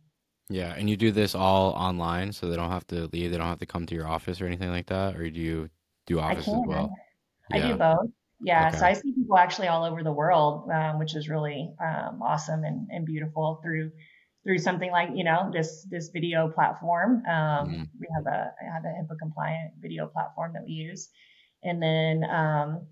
Yeah, 0.50 0.74
and 0.76 0.90
you 0.90 0.96
do 0.96 1.10
this 1.10 1.34
all 1.34 1.70
online, 1.70 2.32
so 2.32 2.48
they 2.48 2.56
don't 2.56 2.70
have 2.70 2.86
to 2.88 3.08
leave. 3.12 3.30
They 3.30 3.38
don't 3.38 3.46
have 3.46 3.60
to 3.60 3.66
come 3.66 3.86
to 3.86 3.94
your 3.94 4.06
office 4.06 4.42
or 4.42 4.46
anything 4.46 4.68
like 4.68 4.86
that, 4.88 5.16
or 5.16 5.30
do 5.30 5.40
you 5.40 5.70
do 6.06 6.20
office 6.20 6.46
as 6.46 6.60
well? 6.66 6.92
I 7.50 7.60
do 7.60 7.76
both. 7.76 8.10
Yeah, 8.42 8.68
okay. 8.68 8.76
so 8.76 8.84
I 8.84 8.92
see 8.92 9.12
people 9.12 9.38
actually 9.38 9.68
all 9.68 9.84
over 9.84 10.02
the 10.02 10.12
world, 10.12 10.68
um, 10.70 10.98
which 10.98 11.16
is 11.16 11.30
really 11.30 11.72
um, 11.82 12.20
awesome 12.22 12.62
and, 12.64 12.88
and 12.90 13.06
beautiful 13.06 13.60
through 13.62 13.90
through 14.44 14.58
something 14.58 14.90
like 14.90 15.10
you 15.14 15.24
know 15.24 15.50
this 15.52 15.86
this 15.90 16.10
video 16.10 16.48
platform. 16.48 17.22
Um, 17.26 17.68
mm-hmm. 17.68 17.82
We 17.98 18.06
have 18.14 18.26
a 18.26 18.52
have 18.72 18.84
a 18.84 18.88
HIPAA 18.88 19.18
compliant 19.18 19.72
video 19.80 20.06
platform 20.06 20.52
that 20.54 20.64
we 20.64 20.72
use, 20.72 21.08
and 21.62 21.82
then 21.82 22.24
um, 22.30 22.86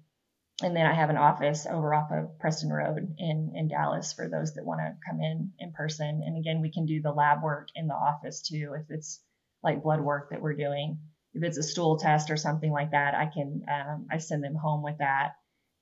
and 0.63 0.77
then 0.77 0.87
I 0.87 0.95
have 0.95 1.11
an 1.11 1.17
office 1.17 1.67
over 1.67 1.95
off 1.95 2.11
of 2.13 2.39
Preston 2.39 2.71
Road 2.71 3.15
in, 3.19 3.53
in 3.55 3.69
Dallas 3.69 4.13
for 4.13 4.29
those 4.29 4.55
that 4.55 4.65
want 4.65 4.81
to 4.81 4.95
come 5.09 5.21
in 5.21 5.53
in 5.59 5.73
person. 5.73 6.23
And 6.25 6.37
again, 6.37 6.61
we 6.61 6.71
can 6.71 6.87
do 6.87 7.01
the 7.01 7.11
lab 7.11 7.43
work 7.43 7.69
in 7.75 7.89
the 7.89 7.95
office 7.95 8.43
too 8.43 8.75
if 8.79 8.87
it's 8.91 9.21
like 9.63 9.83
blood 9.83 10.01
work 10.01 10.31
that 10.31 10.41
we're 10.41 10.57
doing. 10.57 10.99
If 11.35 11.43
it's 11.43 11.59
a 11.59 11.63
stool 11.63 11.99
test 11.99 12.31
or 12.31 12.37
something 12.37 12.71
like 12.71 12.91
that, 12.91 13.15
I 13.15 13.27
can 13.27 13.63
um, 13.69 14.07
I 14.11 14.19
send 14.19 14.45
them 14.45 14.55
home 14.55 14.83
with 14.83 14.99
that. 14.99 15.33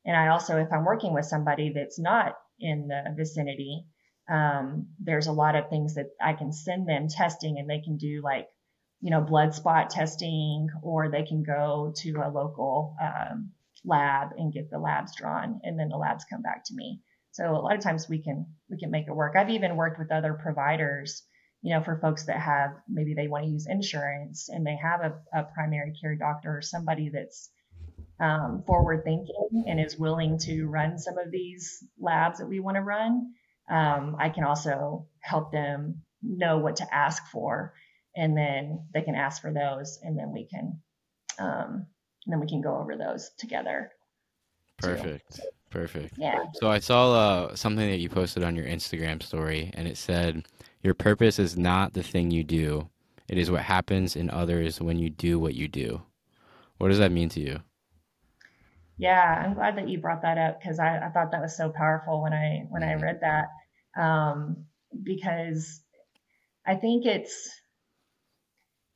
And 0.04 0.16
I 0.16 0.28
also, 0.28 0.56
if 0.56 0.72
I'm 0.72 0.84
working 0.84 1.12
with 1.12 1.26
somebody 1.26 1.72
that's 1.74 1.98
not 1.98 2.36
in 2.58 2.88
the 2.88 3.14
vicinity, 3.16 3.84
um, 4.30 4.86
there's 4.98 5.26
a 5.26 5.32
lot 5.32 5.56
of 5.56 5.68
things 5.68 5.94
that 5.94 6.10
I 6.20 6.34
can 6.34 6.52
send 6.52 6.88
them 6.88 7.08
testing, 7.08 7.58
and 7.58 7.68
they 7.68 7.80
can 7.80 7.96
do 7.96 8.20
like 8.22 8.48
you 9.00 9.10
know 9.10 9.20
blood 9.20 9.54
spot 9.54 9.90
testing, 9.90 10.68
or 10.82 11.10
they 11.10 11.24
can 11.24 11.42
go 11.42 11.92
to 11.98 12.12
a 12.24 12.30
local 12.30 12.96
um, 13.02 13.50
lab 13.84 14.28
and 14.36 14.52
get 14.52 14.70
the 14.70 14.78
labs 14.78 15.16
drawn 15.16 15.60
and 15.64 15.78
then 15.78 15.88
the 15.88 15.96
labs 15.96 16.24
come 16.30 16.42
back 16.42 16.64
to 16.66 16.74
me. 16.74 17.00
So 17.32 17.50
a 17.50 17.56
lot 17.56 17.74
of 17.74 17.82
times 17.82 18.08
we 18.08 18.22
can 18.22 18.46
we 18.68 18.78
can 18.78 18.90
make 18.90 19.06
it 19.08 19.14
work. 19.14 19.34
I've 19.36 19.50
even 19.50 19.76
worked 19.76 19.98
with 19.98 20.12
other 20.12 20.34
providers 20.34 21.22
you 21.62 21.74
know 21.74 21.82
for 21.82 21.98
folks 21.98 22.24
that 22.24 22.40
have 22.40 22.70
maybe 22.88 23.14
they 23.14 23.28
want 23.28 23.44
to 23.44 23.50
use 23.50 23.66
insurance 23.66 24.48
and 24.48 24.66
they 24.66 24.76
have 24.76 25.00
a, 25.00 25.38
a 25.38 25.44
primary 25.44 25.92
care 26.00 26.16
doctor 26.16 26.56
or 26.56 26.62
somebody 26.62 27.10
that's 27.10 27.50
um, 28.18 28.62
forward 28.66 29.02
thinking 29.04 29.64
and 29.66 29.80
is 29.80 29.98
willing 29.98 30.38
to 30.38 30.66
run 30.66 30.98
some 30.98 31.18
of 31.18 31.30
these 31.30 31.84
labs 31.98 32.38
that 32.38 32.46
we 32.46 32.60
want 32.60 32.76
to 32.76 32.82
run 32.82 33.32
um, 33.70 34.16
i 34.18 34.28
can 34.28 34.44
also 34.44 35.06
help 35.20 35.52
them 35.52 36.02
know 36.22 36.58
what 36.58 36.76
to 36.76 36.94
ask 36.94 37.22
for 37.32 37.72
and 38.16 38.36
then 38.36 38.84
they 38.92 39.02
can 39.02 39.14
ask 39.14 39.40
for 39.40 39.52
those 39.52 39.98
and 40.02 40.18
then 40.18 40.32
we 40.32 40.44
can 40.44 40.80
um, 41.38 41.86
and 42.26 42.32
then 42.32 42.40
we 42.40 42.46
can 42.46 42.60
go 42.60 42.76
over 42.76 42.96
those 42.96 43.30
together. 43.38 43.90
Perfect. 44.78 45.36
Too. 45.36 45.42
Perfect. 45.70 46.14
Yeah. 46.18 46.44
So 46.54 46.70
I 46.70 46.78
saw 46.78 47.12
uh, 47.12 47.54
something 47.54 47.88
that 47.88 47.98
you 47.98 48.08
posted 48.08 48.42
on 48.42 48.56
your 48.56 48.66
Instagram 48.66 49.22
story, 49.22 49.70
and 49.74 49.86
it 49.86 49.96
said, 49.96 50.46
Your 50.82 50.94
purpose 50.94 51.38
is 51.38 51.56
not 51.56 51.92
the 51.92 52.02
thing 52.02 52.30
you 52.30 52.44
do, 52.44 52.88
it 53.28 53.38
is 53.38 53.50
what 53.50 53.62
happens 53.62 54.16
in 54.16 54.30
others 54.30 54.80
when 54.80 54.98
you 54.98 55.10
do 55.10 55.38
what 55.38 55.54
you 55.54 55.68
do. 55.68 56.02
What 56.78 56.88
does 56.88 56.98
that 56.98 57.12
mean 57.12 57.28
to 57.30 57.40
you? 57.40 57.60
Yeah, 58.96 59.44
I'm 59.44 59.54
glad 59.54 59.76
that 59.76 59.88
you 59.88 59.98
brought 59.98 60.22
that 60.22 60.38
up 60.38 60.60
because 60.60 60.78
I, 60.78 60.98
I, 60.98 61.08
thought 61.08 61.30
that 61.32 61.40
was 61.40 61.56
so 61.56 61.70
powerful 61.70 62.22
when 62.22 62.32
I 62.32 62.66
when 62.68 62.82
I 62.82 62.94
mm-hmm. 62.94 63.02
read 63.02 63.20
that. 63.22 63.46
Um, 63.98 64.66
because 65.02 65.80
I 66.66 66.76
think 66.76 67.06
it's 67.06 67.50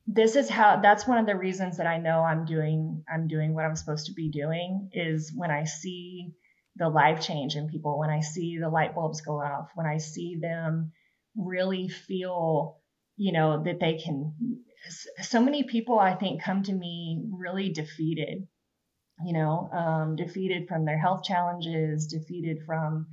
this 0.06 0.36
is 0.36 0.50
how 0.50 0.80
that's 0.80 1.06
one 1.06 1.18
of 1.18 1.26
the 1.26 1.36
reasons 1.36 1.78
that 1.78 1.86
I 1.86 1.98
know 1.98 2.20
I'm 2.20 2.44
doing 2.44 3.04
I'm 3.12 3.26
doing 3.26 3.54
what 3.54 3.64
I'm 3.64 3.76
supposed 3.76 4.06
to 4.06 4.12
be 4.12 4.28
doing 4.30 4.90
is 4.92 5.32
when 5.34 5.50
I 5.50 5.64
see 5.64 6.34
the 6.76 6.88
life 6.88 7.20
change 7.20 7.54
in 7.54 7.68
people, 7.68 7.98
when 7.98 8.10
I 8.10 8.20
see 8.20 8.58
the 8.58 8.68
light 8.68 8.94
bulbs 8.94 9.20
go 9.20 9.40
off, 9.40 9.68
when 9.74 9.86
I 9.86 9.98
see 9.98 10.36
them 10.40 10.92
really 11.36 11.88
feel, 11.88 12.80
you 13.16 13.32
know, 13.32 13.62
that 13.64 13.80
they 13.80 13.94
can. 13.94 14.34
So 15.22 15.40
many 15.40 15.62
people, 15.62 15.98
I 15.98 16.14
think, 16.14 16.42
come 16.42 16.62
to 16.64 16.72
me 16.72 17.22
really 17.32 17.70
defeated, 17.70 18.46
you 19.24 19.32
know, 19.32 19.70
um, 19.72 20.16
defeated 20.16 20.68
from 20.68 20.84
their 20.84 20.98
health 20.98 21.22
challenges, 21.22 22.08
defeated 22.08 22.58
from, 22.66 23.06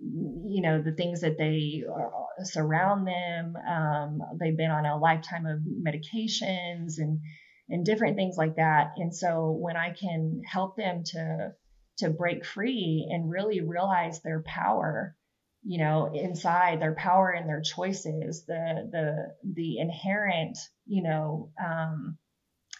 you 0.00 0.62
know, 0.62 0.82
the 0.82 0.92
things 0.92 1.20
that 1.20 1.38
they 1.38 1.84
are, 1.90 2.10
surround 2.42 3.06
them. 3.06 3.54
Um, 3.56 4.20
they've 4.38 4.56
been 4.56 4.70
on 4.70 4.86
a 4.86 4.98
lifetime 4.98 5.46
of 5.46 5.60
medications 5.60 6.94
and 6.98 7.20
and 7.68 7.84
different 7.84 8.16
things 8.16 8.36
like 8.36 8.56
that. 8.56 8.92
And 8.96 9.14
so 9.14 9.50
when 9.50 9.76
I 9.76 9.90
can 9.90 10.42
help 10.44 10.76
them 10.76 11.02
to 11.06 11.52
to 11.98 12.10
break 12.10 12.44
free 12.44 13.06
and 13.10 13.30
really 13.30 13.60
realize 13.60 14.22
their 14.22 14.42
power 14.42 15.14
you 15.62 15.78
know 15.78 16.10
inside 16.14 16.80
their 16.80 16.94
power 16.94 17.30
and 17.30 17.48
their 17.48 17.60
choices 17.60 18.44
the 18.46 18.88
the 18.90 19.52
the 19.54 19.78
inherent 19.78 20.58
you 20.86 21.02
know 21.02 21.50
um, 21.62 22.16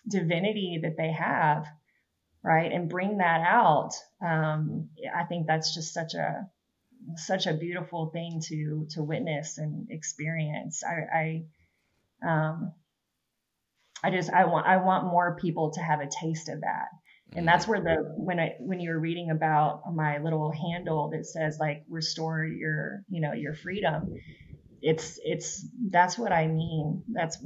divinity 0.09 0.81
that 0.83 0.97
they 0.97 1.13
have 1.13 1.67
right 2.43 2.73
and 2.73 2.89
bring 2.89 3.19
that 3.19 3.43
out 3.43 3.91
um, 4.25 4.89
i 5.15 5.25
think 5.25 5.47
that's 5.47 5.75
just 5.75 5.93
such 5.93 6.15
a 6.15 6.49
such 7.17 7.47
a 7.47 7.55
beautiful 7.55 8.11
thing 8.11 8.41
to 8.49 8.87
to 8.91 9.03
witness 9.03 9.59
and 9.59 9.91
experience. 9.91 10.83
I 10.85 11.45
i 12.25 12.29
um 12.29 12.73
i 14.03 14.11
just 14.11 14.31
i 14.31 14.45
want 14.45 14.67
i 14.67 14.77
want 14.79 15.07
more 15.07 15.37
people 15.41 15.73
to 15.73 15.81
have 15.81 16.01
a 16.01 16.09
taste 16.09 16.49
of 16.49 16.61
that. 16.63 16.89
And 17.35 17.47
that's 17.47 17.69
where 17.69 17.81
the 17.81 17.97
when 18.17 18.41
i 18.41 18.55
when 18.61 18.81
you 18.81 18.91
were 18.91 18.99
reading 18.99 19.31
about 19.31 19.83
my 19.95 20.19
little 20.19 20.53
handle 20.53 21.11
that 21.11 21.27
says 21.27 21.59
like 21.61 21.85
restore 21.89 22.45
your 22.45 23.03
you 23.09 23.21
know 23.21 23.33
your 23.33 23.55
freedom 23.55 24.15
it's 24.83 25.19
it's 25.25 25.67
that's 25.91 26.19
what 26.19 26.33
i 26.33 26.47
mean. 26.47 27.03
That's 27.13 27.39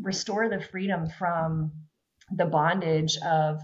restore 0.00 0.48
the 0.48 0.60
freedom 0.60 1.08
from 1.18 1.72
the 2.34 2.46
bondage 2.46 3.16
of 3.18 3.60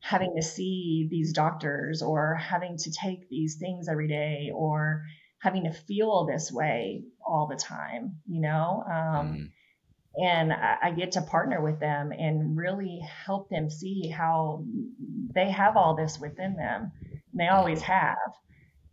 having 0.00 0.34
to 0.36 0.42
see 0.42 1.08
these 1.10 1.32
doctors 1.32 2.02
or 2.02 2.34
having 2.34 2.76
to 2.76 2.90
take 2.90 3.28
these 3.28 3.56
things 3.56 3.88
every 3.88 4.08
day 4.08 4.50
or 4.54 5.04
having 5.38 5.64
to 5.64 5.72
feel 5.72 6.26
this 6.26 6.52
way 6.52 7.02
all 7.26 7.46
the 7.46 7.56
time 7.56 8.16
you 8.26 8.40
know 8.40 8.84
um, 8.86 9.26
mm 9.28 9.50
and 10.16 10.52
I, 10.52 10.90
get 10.90 11.12
to 11.12 11.22
partner 11.22 11.60
with 11.62 11.80
them 11.80 12.12
and 12.12 12.56
really 12.56 13.00
help 13.24 13.48
them 13.48 13.70
see 13.70 14.08
how 14.08 14.64
they 15.34 15.50
have 15.50 15.76
all 15.76 15.96
this 15.96 16.18
within 16.18 16.54
them. 16.54 16.92
And 17.02 17.40
they 17.40 17.48
always 17.48 17.80
have. 17.82 18.18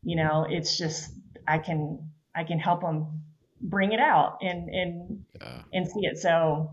You 0.01 0.15
know, 0.15 0.45
it's 0.49 0.77
just 0.77 1.11
I 1.45 1.57
can 1.57 2.09
I 2.33 2.45
can 2.45 2.57
help 2.57 2.81
them 2.81 3.21
bring 3.59 3.91
it 3.91 3.99
out 3.99 4.37
and 4.41 4.69
and 4.69 5.25
yeah. 5.35 5.61
and 5.73 5.87
see 5.87 6.05
it. 6.05 6.17
So 6.17 6.71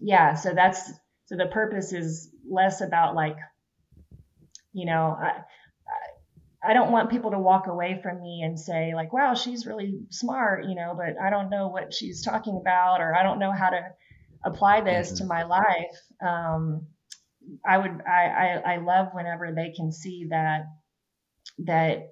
yeah, 0.00 0.34
so 0.34 0.52
that's 0.52 0.90
so 1.26 1.36
the 1.36 1.46
purpose 1.46 1.92
is 1.92 2.30
less 2.48 2.80
about 2.80 3.14
like 3.14 3.36
you 4.72 4.86
know 4.86 5.16
I, 5.20 5.42
I 6.66 6.72
don't 6.72 6.90
want 6.90 7.10
people 7.10 7.30
to 7.30 7.38
walk 7.38 7.68
away 7.68 8.00
from 8.02 8.20
me 8.20 8.42
and 8.42 8.58
say 8.58 8.92
like, 8.94 9.12
wow, 9.12 9.34
she's 9.34 9.66
really 9.66 10.00
smart, 10.10 10.64
you 10.64 10.74
know, 10.74 10.94
but 10.96 11.20
I 11.22 11.30
don't 11.30 11.48
know 11.48 11.68
what 11.68 11.94
she's 11.94 12.24
talking 12.24 12.58
about, 12.60 13.00
or 13.00 13.14
I 13.14 13.22
don't 13.22 13.38
know 13.38 13.52
how 13.52 13.70
to 13.70 13.80
apply 14.44 14.80
this 14.80 15.08
mm-hmm. 15.08 15.18
to 15.18 15.24
my 15.26 15.44
life. 15.44 15.96
Um, 16.20 16.86
I 17.64 17.78
would, 17.78 18.02
I, 18.06 18.60
I, 18.64 18.74
I 18.74 18.76
love 18.78 19.08
whenever 19.12 19.52
they 19.52 19.72
can 19.76 19.92
see 19.92 20.26
that, 20.30 20.64
that 21.58 22.08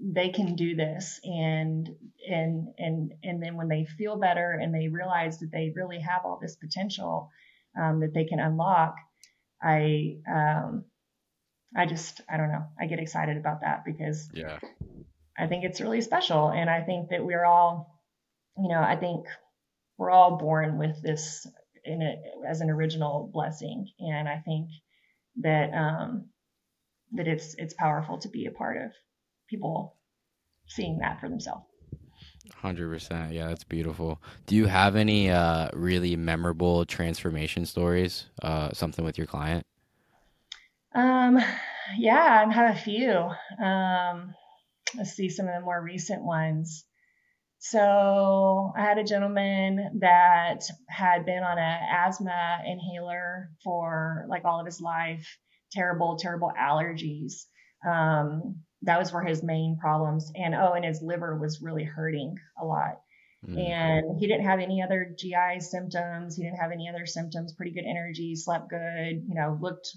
they 0.00 0.28
can 0.28 0.54
do 0.54 0.76
this 0.76 1.18
and, 1.24 1.88
and, 2.28 2.68
and, 2.78 3.12
and 3.24 3.42
then 3.42 3.56
when 3.56 3.68
they 3.68 3.84
feel 3.84 4.16
better 4.16 4.52
and 4.52 4.72
they 4.72 4.88
realize 4.88 5.40
that 5.40 5.50
they 5.50 5.72
really 5.74 6.00
have 6.00 6.22
all 6.24 6.38
this 6.40 6.54
potential, 6.54 7.30
um, 7.78 8.00
that 8.00 8.14
they 8.14 8.24
can 8.24 8.40
unlock, 8.40 8.96
I, 9.62 10.16
um, 10.30 10.84
I 11.76 11.86
just, 11.86 12.20
I 12.28 12.36
don't 12.36 12.50
know. 12.50 12.64
I 12.80 12.86
get 12.86 12.98
excited 12.98 13.36
about 13.36 13.60
that 13.60 13.84
because 13.84 14.28
yeah, 14.32 14.58
I 15.38 15.46
think 15.46 15.64
it's 15.64 15.80
really 15.80 16.00
special. 16.00 16.48
And 16.48 16.68
I 16.68 16.82
think 16.82 17.10
that 17.10 17.24
we're 17.24 17.44
all, 17.44 18.00
you 18.58 18.68
know, 18.68 18.80
I 18.80 18.96
think 18.96 19.26
we're 19.98 20.10
all 20.10 20.38
born 20.38 20.78
with 20.78 21.00
this 21.02 21.46
in 21.84 22.02
it 22.02 22.18
as 22.48 22.60
an 22.60 22.70
original 22.70 23.30
blessing. 23.32 23.86
And 23.98 24.28
I 24.28 24.38
think 24.44 24.68
that, 25.42 25.72
um, 25.72 26.30
that 27.12 27.28
it's, 27.28 27.54
it's 27.56 27.74
powerful 27.74 28.18
to 28.18 28.28
be 28.28 28.46
a 28.46 28.50
part 28.50 28.76
of 28.76 28.90
people 29.48 29.96
seeing 30.66 30.98
that 30.98 31.20
for 31.20 31.28
themselves. 31.28 31.64
Hundred 32.56 32.90
percent. 32.90 33.32
Yeah, 33.32 33.48
that's 33.48 33.64
beautiful. 33.64 34.20
Do 34.46 34.54
you 34.54 34.66
have 34.66 34.96
any 34.96 35.30
uh, 35.30 35.68
really 35.72 36.16
memorable 36.16 36.84
transformation 36.84 37.64
stories? 37.64 38.26
Uh, 38.42 38.70
something 38.72 39.04
with 39.04 39.16
your 39.16 39.26
client? 39.26 39.64
Um, 40.94 41.38
yeah, 41.96 42.22
I 42.22 42.40
have 42.40 42.52
had 42.52 42.76
a 42.76 42.78
few. 42.78 43.30
Um, 43.64 44.34
let's 44.96 45.12
see 45.12 45.28
some 45.30 45.46
of 45.48 45.54
the 45.54 45.64
more 45.64 45.80
recent 45.82 46.22
ones. 46.22 46.84
So 47.58 48.72
I 48.76 48.80
had 48.80 48.98
a 48.98 49.04
gentleman 49.04 49.98
that 50.00 50.62
had 50.88 51.26
been 51.26 51.42
on 51.42 51.58
an 51.58 51.78
asthma 51.90 52.60
inhaler 52.66 53.50
for 53.62 54.24
like 54.28 54.44
all 54.44 54.60
of 54.60 54.66
his 54.66 54.80
life, 54.80 55.38
terrible, 55.70 56.16
terrible 56.16 56.52
allergies. 56.58 57.44
Um, 57.86 58.62
that 58.82 58.98
was 58.98 59.10
for 59.10 59.22
his 59.22 59.42
main 59.42 59.76
problems. 59.78 60.32
And 60.34 60.54
oh, 60.54 60.72
and 60.72 60.84
his 60.84 61.02
liver 61.02 61.36
was 61.36 61.60
really 61.62 61.84
hurting 61.84 62.36
a 62.60 62.64
lot. 62.64 63.00
Mm. 63.46 63.58
And 63.58 64.20
he 64.20 64.26
didn't 64.26 64.46
have 64.46 64.60
any 64.60 64.82
other 64.82 65.14
GI 65.18 65.60
symptoms. 65.60 66.36
He 66.36 66.42
didn't 66.42 66.58
have 66.58 66.72
any 66.72 66.88
other 66.88 67.06
symptoms, 67.06 67.54
pretty 67.54 67.72
good 67.72 67.84
energy, 67.88 68.34
slept 68.36 68.68
good, 68.68 69.24
you 69.26 69.34
know, 69.34 69.58
looked 69.60 69.88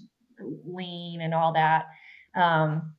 lean 0.64 1.20
and 1.20 1.34
all 1.34 1.52
that. 1.52 1.86
Um, 2.34 2.94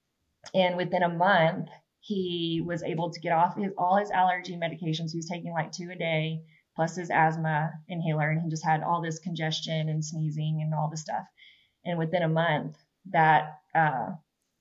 and 0.53 0.77
within 0.77 1.03
a 1.03 1.09
month, 1.09 1.69
he 1.99 2.61
was 2.63 2.83
able 2.83 3.11
to 3.11 3.19
get 3.19 3.31
off 3.31 3.57
his, 3.57 3.71
all 3.77 3.97
his 3.97 4.11
allergy 4.11 4.55
medications. 4.55 5.11
He 5.11 5.17
was 5.17 5.29
taking 5.29 5.51
like 5.51 5.71
two 5.71 5.89
a 5.91 5.95
day, 5.95 6.41
plus 6.75 6.95
his 6.95 7.09
asthma 7.09 7.71
inhaler, 7.87 8.29
and 8.29 8.41
he 8.41 8.49
just 8.49 8.65
had 8.65 8.83
all 8.83 9.01
this 9.01 9.19
congestion 9.19 9.89
and 9.89 10.05
sneezing 10.05 10.59
and 10.61 10.73
all 10.73 10.89
this 10.89 11.01
stuff. 11.01 11.25
And 11.83 11.97
within 11.97 12.21
a 12.21 12.29
month, 12.29 12.77
that 13.11 13.59
uh, 13.73 14.09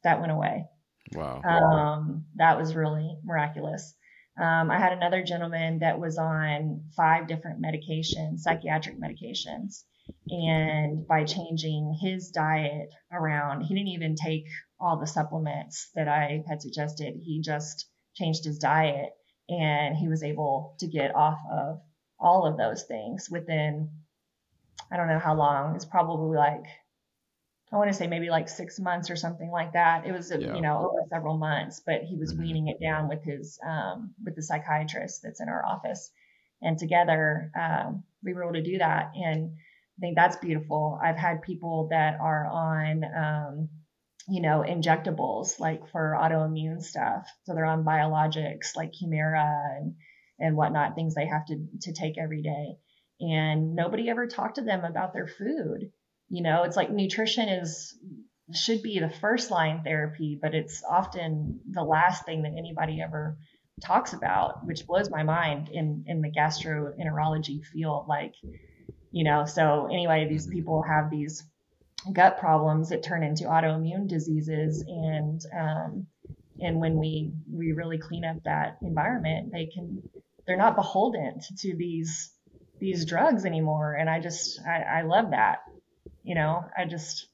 that 0.02 0.20
went 0.20 0.32
away. 0.32 0.66
Wow. 1.14 1.42
Um, 1.42 2.24
that 2.36 2.58
was 2.58 2.74
really 2.74 3.16
miraculous. 3.24 3.94
Um, 4.40 4.70
I 4.70 4.78
had 4.78 4.92
another 4.92 5.22
gentleman 5.22 5.78
that 5.78 6.00
was 6.00 6.18
on 6.18 6.82
five 6.96 7.28
different 7.28 7.62
medications, 7.62 8.40
psychiatric 8.40 8.96
medications. 9.00 9.84
And 10.28 11.06
by 11.06 11.24
changing 11.24 11.96
his 12.00 12.30
diet 12.30 12.90
around, 13.12 13.62
he 13.62 13.74
didn't 13.74 13.88
even 13.88 14.16
take 14.16 14.46
all 14.80 14.98
the 14.98 15.06
supplements 15.06 15.90
that 15.94 16.08
I 16.08 16.42
had 16.48 16.60
suggested. 16.60 17.14
He 17.22 17.40
just 17.40 17.88
changed 18.14 18.44
his 18.44 18.58
diet 18.58 19.10
and 19.48 19.96
he 19.96 20.08
was 20.08 20.22
able 20.22 20.76
to 20.80 20.88
get 20.88 21.14
off 21.14 21.38
of 21.50 21.80
all 22.18 22.46
of 22.46 22.56
those 22.56 22.84
things 22.84 23.28
within, 23.30 23.90
I 24.90 24.96
don't 24.96 25.08
know 25.08 25.18
how 25.18 25.34
long. 25.34 25.76
It's 25.76 25.84
probably 25.84 26.36
like, 26.36 26.64
I 27.74 27.76
want 27.76 27.90
to 27.90 27.96
say 27.96 28.06
maybe 28.06 28.30
like 28.30 28.48
six 28.48 28.78
months 28.78 29.10
or 29.10 29.16
something 29.16 29.50
like 29.50 29.72
that. 29.72 30.06
It 30.06 30.12
was, 30.12 30.30
yeah. 30.30 30.54
you 30.54 30.62
know, 30.62 30.78
over 30.78 31.02
several 31.10 31.36
months, 31.36 31.82
but 31.84 32.02
he 32.02 32.16
was 32.16 32.32
mm-hmm. 32.32 32.42
weaning 32.42 32.68
it 32.68 32.80
down 32.80 33.08
with 33.08 33.24
his, 33.24 33.58
um, 33.66 34.14
with 34.24 34.36
the 34.36 34.42
psychiatrist 34.42 35.22
that's 35.24 35.40
in 35.40 35.48
our 35.48 35.66
office. 35.66 36.12
And 36.62 36.78
together, 36.78 37.50
um, 37.60 38.04
we 38.22 38.32
were 38.32 38.44
able 38.44 38.54
to 38.54 38.62
do 38.62 38.78
that. 38.78 39.10
And 39.16 39.56
I 39.56 40.00
think 40.00 40.14
that's 40.14 40.36
beautiful. 40.36 41.00
I've 41.02 41.16
had 41.16 41.42
people 41.42 41.88
that 41.90 42.20
are 42.20 42.46
on, 42.46 43.04
um, 43.04 43.68
you 44.28 44.40
know, 44.40 44.64
injectables 44.66 45.58
like 45.58 45.88
for 45.90 46.16
autoimmune 46.16 46.80
stuff. 46.80 47.28
So 47.42 47.54
they're 47.54 47.64
on 47.64 47.84
biologics 47.84 48.76
like 48.76 48.92
Humira 48.92 49.78
and, 49.78 49.94
and 50.38 50.56
whatnot, 50.56 50.94
things 50.94 51.16
they 51.16 51.26
have 51.26 51.44
to, 51.46 51.66
to 51.82 51.92
take 51.92 52.18
every 52.18 52.42
day. 52.42 52.76
And 53.20 53.74
nobody 53.74 54.08
ever 54.10 54.28
talked 54.28 54.56
to 54.56 54.62
them 54.62 54.84
about 54.84 55.12
their 55.12 55.26
food. 55.26 55.90
You 56.34 56.42
know, 56.42 56.64
it's 56.64 56.76
like 56.76 56.90
nutrition 56.90 57.48
is 57.48 57.96
should 58.52 58.82
be 58.82 58.98
the 58.98 59.08
first 59.08 59.52
line 59.52 59.82
therapy, 59.84 60.36
but 60.40 60.52
it's 60.52 60.82
often 60.82 61.60
the 61.70 61.84
last 61.84 62.24
thing 62.26 62.42
that 62.42 62.54
anybody 62.58 63.00
ever 63.00 63.38
talks 63.80 64.14
about, 64.14 64.66
which 64.66 64.84
blows 64.84 65.08
my 65.10 65.22
mind 65.22 65.68
in 65.68 66.04
in 66.08 66.22
the 66.22 66.32
gastroenterology 66.32 67.64
field. 67.72 68.06
Like, 68.08 68.34
you 69.12 69.22
know, 69.22 69.44
so 69.44 69.86
anyway, 69.86 70.26
these 70.28 70.48
people 70.48 70.82
have 70.82 71.08
these 71.08 71.44
gut 72.12 72.40
problems 72.40 72.88
that 72.88 73.04
turn 73.04 73.22
into 73.22 73.44
autoimmune 73.44 74.08
diseases, 74.08 74.84
and 74.88 75.40
um, 75.56 76.06
and 76.58 76.80
when 76.80 76.98
we 76.98 77.32
we 77.48 77.70
really 77.70 77.98
clean 77.98 78.24
up 78.24 78.38
that 78.44 78.78
environment, 78.82 79.52
they 79.52 79.66
can 79.66 80.02
they're 80.48 80.56
not 80.56 80.74
beholden 80.74 81.38
to 81.58 81.76
these 81.76 82.32
these 82.80 83.04
drugs 83.04 83.44
anymore, 83.44 83.94
and 83.94 84.10
I 84.10 84.18
just 84.18 84.60
I, 84.66 84.98
I 84.98 85.02
love 85.02 85.30
that. 85.30 85.58
You 86.24 86.34
know, 86.34 86.64
I 86.76 86.86
just 86.86 87.26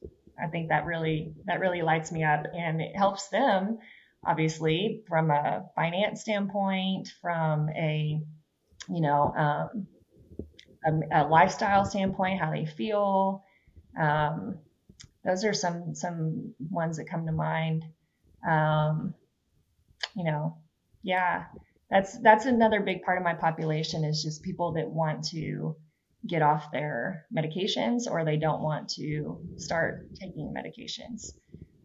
I 0.42 0.48
think 0.48 0.68
that 0.68 0.84
really 0.84 1.32
that 1.46 1.60
really 1.60 1.82
lights 1.82 2.12
me 2.12 2.24
up, 2.24 2.44
and 2.54 2.82
it 2.82 2.94
helps 2.94 3.28
them 3.28 3.78
obviously 4.24 5.02
from 5.08 5.30
a 5.30 5.64
finance 5.74 6.22
standpoint, 6.22 7.08
from 7.20 7.68
a 7.70 8.20
you 8.88 9.00
know 9.00 9.32
um, 9.36 9.86
a, 10.84 11.22
a, 11.22 11.28
lifestyle 11.28 11.84
standpoint, 11.84 12.40
how 12.40 12.50
they 12.50 12.66
feel. 12.66 13.44
Um, 13.98 14.58
those 15.24 15.44
are 15.44 15.52
some 15.52 15.94
some 15.94 16.54
ones 16.58 16.96
that 16.96 17.08
come 17.08 17.26
to 17.26 17.32
mind. 17.32 17.84
Um, 18.48 19.14
you 20.16 20.24
know, 20.24 20.56
yeah, 21.02 21.44
that's 21.90 22.18
that's 22.18 22.46
another 22.46 22.80
big 22.80 23.02
part 23.02 23.18
of 23.18 23.24
my 23.24 23.34
population 23.34 24.04
is 24.04 24.22
just 24.22 24.42
people 24.42 24.72
that 24.72 24.90
want 24.90 25.24
to 25.28 25.76
get 26.26 26.42
off 26.42 26.70
their 26.70 27.26
medications 27.34 28.10
or 28.10 28.24
they 28.24 28.36
don't 28.36 28.62
want 28.62 28.88
to 28.88 29.38
start 29.56 30.14
taking 30.14 30.54
medications. 30.54 31.32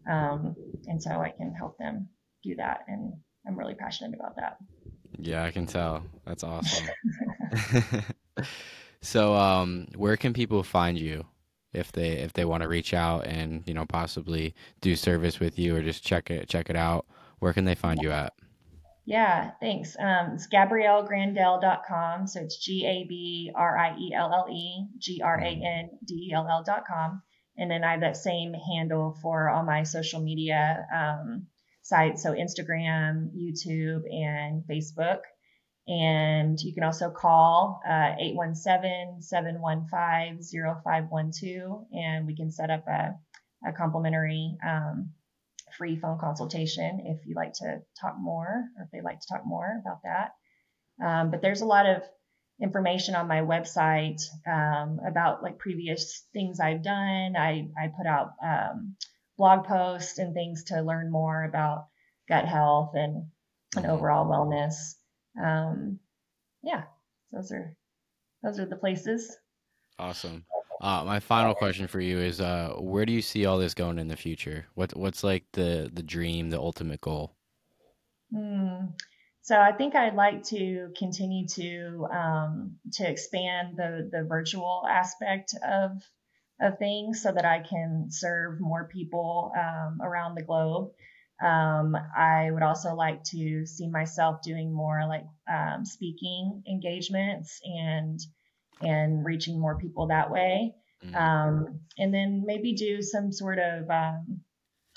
Um, 0.09 0.55
and 0.87 1.01
so 1.01 1.11
I 1.21 1.29
can 1.29 1.53
help 1.53 1.77
them 1.77 2.09
do 2.43 2.55
that. 2.55 2.81
And 2.87 3.13
I'm 3.47 3.57
really 3.57 3.75
passionate 3.75 4.13
about 4.13 4.35
that. 4.35 4.57
Yeah, 5.17 5.43
I 5.43 5.51
can 5.51 5.65
tell. 5.65 6.03
That's 6.25 6.43
awesome. 6.43 6.87
so, 9.01 9.33
um, 9.35 9.87
where 9.95 10.17
can 10.17 10.33
people 10.33 10.63
find 10.63 10.97
you 10.97 11.25
if 11.73 11.91
they 11.91 12.09
if 12.09 12.33
they 12.33 12.45
want 12.45 12.63
to 12.63 12.69
reach 12.69 12.93
out 12.93 13.25
and 13.25 13.63
you 13.65 13.73
know 13.73 13.85
possibly 13.85 14.53
do 14.81 14.95
service 14.95 15.39
with 15.39 15.59
you 15.59 15.75
or 15.75 15.81
just 15.81 16.03
check 16.03 16.29
it 16.29 16.49
check 16.49 16.69
it 16.69 16.75
out? 16.75 17.05
Where 17.39 17.53
can 17.53 17.65
they 17.65 17.75
find 17.75 18.01
you 18.01 18.11
at? 18.11 18.33
Yeah, 19.05 19.51
thanks. 19.59 19.95
Um, 19.99 20.31
it's 20.33 20.47
GabrielleGrandell.com. 20.47 22.27
So 22.27 22.41
it's 22.41 22.57
G 22.57 22.85
A 22.87 23.07
B 23.07 23.51
R 23.55 23.77
I 23.77 23.95
E 23.97 24.13
L 24.15 24.33
L 24.33 24.47
E 24.51 24.87
G 24.97 25.21
R 25.23 25.39
A 25.39 25.47
N 25.47 25.89
D 26.03 26.29
E 26.29 26.33
L 26.33 26.47
L.com. 26.49 27.21
And 27.57 27.69
then 27.69 27.83
I 27.83 27.91
have 27.91 28.01
that 28.01 28.17
same 28.17 28.53
handle 28.53 29.17
for 29.21 29.49
all 29.49 29.63
my 29.63 29.83
social 29.83 30.21
media 30.21 30.85
um, 30.93 31.45
sites. 31.83 32.23
So 32.23 32.33
Instagram, 32.33 33.29
YouTube, 33.37 34.01
and 34.11 34.63
Facebook. 34.69 35.19
And 35.87 36.59
you 36.59 36.73
can 36.73 36.83
also 36.83 37.11
call 37.11 37.81
uh, 37.87 38.15
817 38.19 39.21
715 39.21 40.41
0512 40.83 41.85
and 41.93 42.25
we 42.25 42.35
can 42.35 42.51
set 42.51 42.71
up 42.71 42.87
a, 42.87 43.13
a 43.67 43.71
complimentary 43.71 44.57
um, 44.67 45.11
free 45.77 45.97
phone 45.97 46.17
consultation 46.19 47.01
if 47.05 47.25
you'd 47.25 47.35
like 47.35 47.53
to 47.53 47.81
talk 47.99 48.15
more 48.19 48.65
or 48.77 48.83
if 48.83 48.91
they'd 48.91 49.03
like 49.03 49.19
to 49.19 49.27
talk 49.31 49.45
more 49.45 49.81
about 49.81 49.99
that. 50.03 50.31
Um, 51.05 51.31
but 51.31 51.41
there's 51.41 51.61
a 51.61 51.65
lot 51.65 51.85
of 51.85 52.03
information 52.61 53.15
on 53.15 53.27
my 53.27 53.41
website 53.41 54.21
um, 54.47 54.99
about 55.05 55.43
like 55.43 55.59
previous 55.59 56.23
things 56.33 56.59
I've 56.59 56.83
done. 56.83 57.35
I, 57.35 57.67
I 57.77 57.87
put 57.97 58.07
out 58.07 58.31
um, 58.43 58.95
blog 59.37 59.65
posts 59.65 60.19
and 60.19 60.33
things 60.33 60.65
to 60.65 60.81
learn 60.81 61.11
more 61.11 61.43
about 61.43 61.87
gut 62.29 62.45
health 62.45 62.91
and, 62.93 63.27
and 63.75 63.85
mm-hmm. 63.85 63.91
overall 63.91 64.25
wellness. 64.25 64.95
Um, 65.41 65.99
yeah, 66.63 66.83
those 67.31 67.51
are 67.51 67.75
those 68.41 68.59
are 68.59 68.65
the 68.65 68.77
places. 68.77 69.35
Awesome. 69.99 70.45
Uh, 70.85 71.03
my 71.03 71.19
final 71.19 71.55
question 71.55 71.87
for 71.87 71.99
you 71.99 72.19
is: 72.19 72.39
uh, 72.39 72.75
Where 72.77 73.07
do 73.07 73.11
you 73.11 73.23
see 73.23 73.47
all 73.47 73.57
this 73.57 73.73
going 73.73 73.97
in 73.97 74.07
the 74.07 74.15
future? 74.15 74.67
What 74.75 74.95
What's 74.95 75.23
like 75.23 75.43
the 75.53 75.89
the 75.91 76.03
dream, 76.03 76.51
the 76.51 76.59
ultimate 76.59 77.01
goal? 77.01 77.35
Hmm. 78.31 78.89
So 79.41 79.59
I 79.59 79.71
think 79.71 79.95
I'd 79.95 80.13
like 80.13 80.43
to 80.43 80.93
continue 80.95 81.47
to 81.55 82.07
um, 82.13 82.75
to 82.93 83.09
expand 83.09 83.77
the 83.77 84.07
the 84.11 84.25
virtual 84.25 84.83
aspect 84.87 85.55
of 85.67 86.03
of 86.61 86.77
things 86.77 87.23
so 87.23 87.31
that 87.31 87.45
I 87.45 87.61
can 87.61 88.11
serve 88.11 88.61
more 88.61 88.87
people 88.87 89.53
um, 89.57 90.01
around 90.03 90.35
the 90.35 90.43
globe. 90.43 90.91
Um, 91.43 91.97
I 92.15 92.51
would 92.51 92.61
also 92.61 92.93
like 92.93 93.23
to 93.31 93.65
see 93.65 93.87
myself 93.87 94.43
doing 94.43 94.71
more 94.71 95.07
like 95.07 95.25
um, 95.51 95.83
speaking 95.83 96.61
engagements 96.69 97.59
and 97.63 98.19
and 98.81 99.25
reaching 99.25 99.59
more 99.59 99.77
people 99.77 100.07
that 100.07 100.31
way. 100.31 100.75
Mm-hmm. 101.03 101.15
Um, 101.15 101.79
and 101.97 102.13
then 102.13 102.43
maybe 102.45 102.73
do 102.73 103.01
some 103.01 103.31
sort 103.31 103.59
of 103.59 103.89
um, 103.89 104.41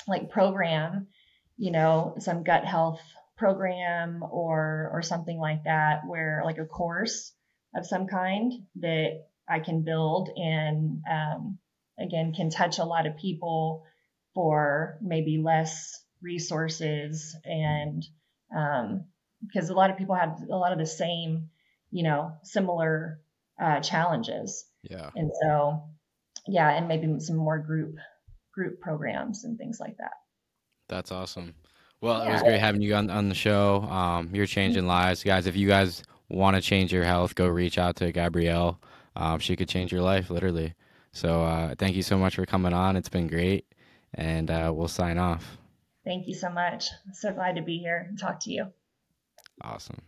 like 0.07 0.31
program, 0.31 1.09
you 1.57 1.71
know, 1.71 2.17
some 2.19 2.45
gut 2.45 2.65
health 2.65 3.01
program 3.37 4.23
or 4.23 4.91
or 4.93 5.03
something 5.03 5.39
like 5.39 5.65
that, 5.65 6.03
where 6.07 6.43
like 6.45 6.59
a 6.59 6.65
course 6.65 7.33
of 7.75 7.87
some 7.87 8.07
kind 8.07 8.53
that 8.77 9.27
I 9.49 9.61
can 9.61 9.83
build 9.83 10.31
and 10.37 11.03
um, 11.11 11.59
again 11.99 12.33
can 12.35 12.51
touch 12.51 12.79
a 12.79 12.85
lot 12.85 13.07
of 13.07 13.17
people 13.17 13.85
for 14.35 14.99
maybe 15.01 15.39
less 15.39 16.03
resources 16.23 17.37
and 17.45 18.07
because 18.51 19.71
um, 19.71 19.75
a 19.75 19.79
lot 19.79 19.91
of 19.91 19.97
people 19.97 20.15
have 20.15 20.43
a 20.51 20.57
lot 20.57 20.73
of 20.73 20.79
the 20.79 20.87
same, 20.87 21.51
you 21.91 22.03
know, 22.03 22.33
similar 22.43 23.21
uh, 23.61 23.81
challenges. 23.81 24.65
Yeah. 24.83 25.11
And 25.15 25.31
so, 25.43 25.83
yeah, 26.47 26.71
and 26.71 26.89
maybe 26.89 27.19
some 27.21 27.37
more 27.37 27.59
group 27.59 27.97
group 28.53 28.81
programs 28.81 29.45
and 29.45 29.59
things 29.59 29.79
like 29.81 29.97
that. 29.99 30.13
That's 30.89 31.13
awesome. 31.13 31.55
Well, 32.01 32.23
yeah. 32.23 32.31
it 32.31 32.33
was 32.33 32.43
great 32.43 32.61
having 32.61 32.81
you 32.81 32.95
on, 32.95 33.11
on 33.11 33.29
the 33.29 33.35
show. 33.35 33.83
Um, 33.83 34.31
you're 34.33 34.47
changing 34.47 34.83
mm-hmm. 34.83 34.91
lives, 34.91 35.23
guys. 35.23 35.47
If 35.47 35.57
you 35.57 35.69
guys 35.69 36.03
want 36.29 36.57
to 36.57 36.63
change 36.63 36.93
your 36.93 37.05
health, 37.05 37.35
go 37.35 37.47
reach 37.47 37.79
out 37.79 37.97
to 37.97 38.13
Gabrielle. 38.13 38.81
Um, 39.17 39.39
she 39.41 39.57
could 39.57 39.69
change 39.69 39.93
your 39.93 40.03
life, 40.03 40.31
literally. 40.31 40.75
So, 41.13 41.43
uh, 41.43 41.75
thank 41.79 41.97
you 41.97 42.03
so 42.03 42.19
much 42.19 42.37
for 42.37 42.47
coming 42.47 42.73
on. 42.73 42.97
It's 42.97 43.09
been 43.09 43.27
great, 43.27 43.67
and 44.15 44.51
uh, 44.51 44.73
we'll 44.75 44.89
sign 44.89 45.19
off. 45.19 45.59
Thank 46.05 46.29
you 46.29 46.35
so 46.35 46.51
much. 46.51 46.87
So 47.13 47.33
glad 47.33 47.57
to 47.57 47.63
be 47.63 47.79
here 47.79 48.07
and 48.09 48.19
talk 48.19 48.41
to 48.41 48.53
you. 48.53 48.67
Awesome. 49.63 49.99